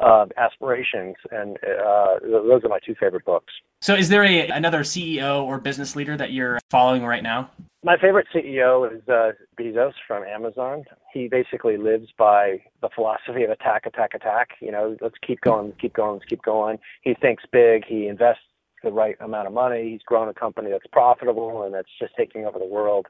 uh, 0.00 0.26
aspirations. 0.36 1.16
And 1.30 1.56
uh, 1.58 2.18
those 2.22 2.64
are 2.64 2.68
my 2.68 2.78
two 2.84 2.94
favorite 2.98 3.24
books. 3.24 3.52
So, 3.80 3.94
is 3.94 4.08
there 4.08 4.24
a, 4.24 4.48
another 4.48 4.80
CEO 4.80 5.42
or 5.44 5.58
business 5.58 5.96
leader 5.96 6.16
that 6.16 6.32
you're 6.32 6.58
following 6.70 7.04
right 7.04 7.22
now? 7.22 7.50
My 7.82 7.96
favorite 7.96 8.26
CEO 8.34 8.94
is 8.94 9.00
uh, 9.08 9.32
Bezos 9.58 9.94
from 10.06 10.22
Amazon. 10.24 10.84
He 11.14 11.28
basically 11.28 11.78
lives 11.78 12.08
by 12.18 12.60
the 12.82 12.90
philosophy 12.94 13.42
of 13.42 13.50
attack, 13.50 13.86
attack, 13.86 14.12
attack. 14.14 14.50
You 14.60 14.70
know, 14.70 14.96
let's 15.00 15.14
keep 15.26 15.40
going, 15.40 15.72
keep 15.80 15.94
going, 15.94 16.18
let's 16.18 16.26
keep 16.26 16.42
going. 16.42 16.78
He 17.00 17.14
thinks 17.14 17.42
big. 17.50 17.84
He 17.86 18.06
invests 18.06 18.42
the 18.82 18.92
right 18.92 19.16
amount 19.20 19.46
of 19.46 19.54
money. 19.54 19.92
He's 19.92 20.02
grown 20.02 20.28
a 20.28 20.34
company 20.34 20.70
that's 20.70 20.86
profitable 20.92 21.62
and 21.62 21.74
that's 21.74 21.88
just 21.98 22.14
taking 22.16 22.44
over 22.44 22.58
the 22.58 22.66
world. 22.66 23.06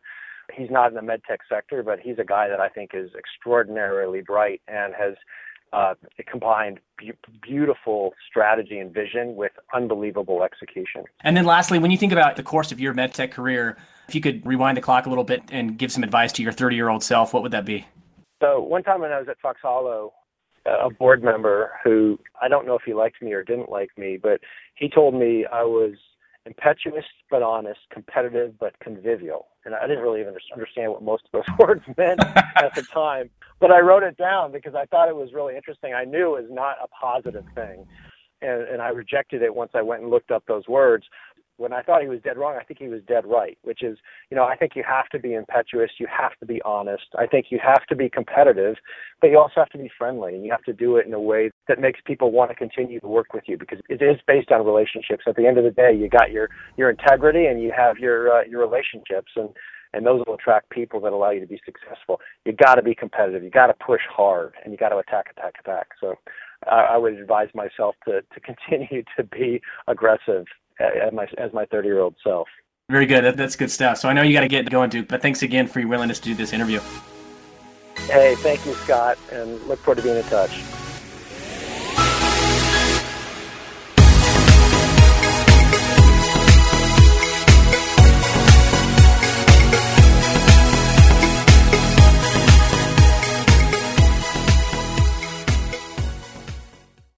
He's 0.56 0.70
not 0.70 0.88
in 0.88 0.94
the 0.94 1.02
med 1.02 1.22
tech 1.28 1.40
sector, 1.48 1.82
but 1.82 2.00
he's 2.00 2.18
a 2.18 2.24
guy 2.24 2.48
that 2.48 2.60
I 2.60 2.68
think 2.68 2.90
is 2.94 3.10
extraordinarily 3.16 4.20
bright 4.20 4.62
and 4.68 4.94
has 4.94 5.14
uh, 5.72 5.94
combined 6.26 6.80
be- 6.98 7.12
beautiful 7.42 8.12
strategy 8.28 8.78
and 8.78 8.92
vision 8.92 9.36
with 9.36 9.52
unbelievable 9.74 10.42
execution. 10.42 11.04
And 11.22 11.36
then, 11.36 11.44
lastly, 11.44 11.78
when 11.78 11.90
you 11.90 11.96
think 11.96 12.12
about 12.12 12.36
the 12.36 12.42
course 12.42 12.72
of 12.72 12.80
your 12.80 12.94
medtech 12.94 13.30
career, 13.30 13.76
if 14.08 14.14
you 14.14 14.20
could 14.20 14.44
rewind 14.46 14.76
the 14.76 14.80
clock 14.80 15.06
a 15.06 15.08
little 15.08 15.24
bit 15.24 15.42
and 15.50 15.78
give 15.78 15.92
some 15.92 16.02
advice 16.02 16.32
to 16.32 16.42
your 16.42 16.52
30 16.52 16.76
year 16.76 16.88
old 16.88 17.02
self, 17.02 17.32
what 17.32 17.42
would 17.42 17.52
that 17.52 17.64
be? 17.64 17.86
So, 18.42 18.60
one 18.60 18.82
time 18.82 19.00
when 19.00 19.12
I 19.12 19.18
was 19.18 19.28
at 19.28 19.36
FoxHollow, 19.42 20.10
a 20.66 20.90
board 20.90 21.22
member 21.22 21.72
who 21.82 22.18
I 22.40 22.48
don't 22.48 22.66
know 22.66 22.74
if 22.74 22.82
he 22.84 22.94
liked 22.94 23.22
me 23.22 23.32
or 23.32 23.42
didn't 23.42 23.70
like 23.70 23.90
me, 23.96 24.18
but 24.20 24.40
he 24.74 24.88
told 24.88 25.14
me 25.14 25.46
I 25.50 25.62
was 25.62 25.94
impetuous 26.46 27.04
but 27.30 27.42
honest, 27.42 27.80
competitive 27.92 28.58
but 28.58 28.78
convivial. 28.80 29.48
And 29.64 29.74
I 29.74 29.86
didn't 29.86 30.02
really 30.02 30.20
even 30.20 30.34
understand 30.52 30.92
what 30.92 31.02
most 31.02 31.24
of 31.32 31.44
those 31.44 31.58
words 31.58 31.82
meant 31.96 32.20
at 32.20 32.74
the 32.74 32.82
time, 32.82 33.30
but 33.60 33.70
I 33.70 33.80
wrote 33.80 34.02
it 34.02 34.16
down 34.16 34.52
because 34.52 34.74
I 34.74 34.86
thought 34.86 35.08
it 35.08 35.16
was 35.16 35.32
really 35.32 35.56
interesting. 35.56 35.94
I 35.94 36.04
knew 36.04 36.36
it 36.36 36.42
was 36.42 36.50
not 36.50 36.76
a 36.82 36.88
positive 36.88 37.44
thing. 37.54 37.86
And, 38.42 38.62
and 38.62 38.80
I 38.80 38.88
rejected 38.88 39.42
it 39.42 39.54
once 39.54 39.72
I 39.74 39.82
went 39.82 40.00
and 40.00 40.10
looked 40.10 40.30
up 40.30 40.42
those 40.48 40.66
words 40.66 41.04
when 41.60 41.74
I 41.74 41.82
thought 41.82 42.00
he 42.00 42.08
was 42.08 42.20
dead 42.22 42.38
wrong, 42.38 42.56
I 42.58 42.64
think 42.64 42.80
he 42.80 42.88
was 42.88 43.02
dead 43.06 43.26
right, 43.26 43.58
which 43.62 43.82
is, 43.82 43.98
you 44.30 44.36
know, 44.36 44.44
I 44.44 44.56
think 44.56 44.72
you 44.74 44.82
have 44.88 45.10
to 45.10 45.18
be 45.18 45.34
impetuous, 45.34 45.90
you 45.98 46.06
have 46.06 46.32
to 46.40 46.46
be 46.46 46.62
honest, 46.62 47.04
I 47.18 47.26
think 47.26 47.46
you 47.50 47.60
have 47.62 47.84
to 47.90 47.94
be 47.94 48.08
competitive, 48.08 48.76
but 49.20 49.26
you 49.26 49.38
also 49.38 49.56
have 49.56 49.68
to 49.70 49.78
be 49.78 49.90
friendly, 49.98 50.34
and 50.34 50.42
you 50.42 50.50
have 50.52 50.62
to 50.62 50.72
do 50.72 50.96
it 50.96 51.06
in 51.06 51.12
a 51.12 51.20
way 51.20 51.50
that 51.68 51.78
makes 51.78 52.00
people 52.06 52.32
want 52.32 52.50
to 52.50 52.54
continue 52.54 52.98
to 53.00 53.06
work 53.06 53.34
with 53.34 53.44
you 53.46 53.58
because 53.58 53.78
it 53.90 54.00
is 54.00 54.16
based 54.26 54.50
on 54.50 54.64
relationships. 54.64 55.24
At 55.26 55.36
the 55.36 55.46
end 55.46 55.58
of 55.58 55.64
the 55.64 55.70
day, 55.70 55.92
you 55.94 56.08
got 56.08 56.30
your 56.30 56.48
your 56.78 56.88
integrity 56.88 57.44
and 57.44 57.62
you 57.62 57.72
have 57.76 57.98
your 57.98 58.32
uh, 58.32 58.44
your 58.44 58.60
relationships, 58.66 59.30
and 59.36 59.50
and 59.92 60.06
those 60.06 60.22
will 60.26 60.34
attract 60.34 60.70
people 60.70 61.00
that 61.00 61.12
allow 61.12 61.30
you 61.30 61.40
to 61.40 61.46
be 61.46 61.60
successful. 61.64 62.20
You 62.44 62.52
got 62.52 62.76
to 62.76 62.82
be 62.82 62.94
competitive, 62.94 63.42
you 63.42 63.50
got 63.50 63.68
to 63.68 63.74
push 63.74 64.02
hard, 64.10 64.54
and 64.62 64.72
you 64.72 64.78
got 64.78 64.90
to 64.90 64.98
attack, 64.98 65.26
attack, 65.36 65.54
attack. 65.60 65.88
So. 66.00 66.16
I 66.70 66.98
would 66.98 67.14
advise 67.14 67.48
myself 67.54 67.94
to, 68.06 68.20
to 68.20 68.40
continue 68.68 69.02
to 69.16 69.24
be 69.24 69.62
aggressive 69.88 70.44
as 70.78 71.12
my 71.12 71.26
as 71.38 71.52
my 71.52 71.64
30 71.66 71.88
year 71.88 72.00
old 72.00 72.16
self. 72.22 72.48
Very 72.90 73.06
good. 73.06 73.36
That's 73.36 73.54
good 73.54 73.70
stuff. 73.70 73.98
So 73.98 74.08
I 74.08 74.12
know 74.12 74.22
you 74.22 74.32
got 74.32 74.40
to 74.40 74.48
get 74.48 74.68
going, 74.68 74.90
Duke. 74.90 75.06
But 75.06 75.22
thanks 75.22 75.42
again 75.42 75.68
for 75.68 75.78
your 75.78 75.88
willingness 75.88 76.18
to 76.20 76.24
do 76.24 76.34
this 76.34 76.52
interview. 76.52 76.80
Hey, 78.06 78.34
thank 78.36 78.66
you, 78.66 78.74
Scott, 78.74 79.16
and 79.30 79.62
look 79.68 79.78
forward 79.78 79.98
to 79.98 80.02
being 80.02 80.16
in 80.16 80.24
touch. 80.24 80.89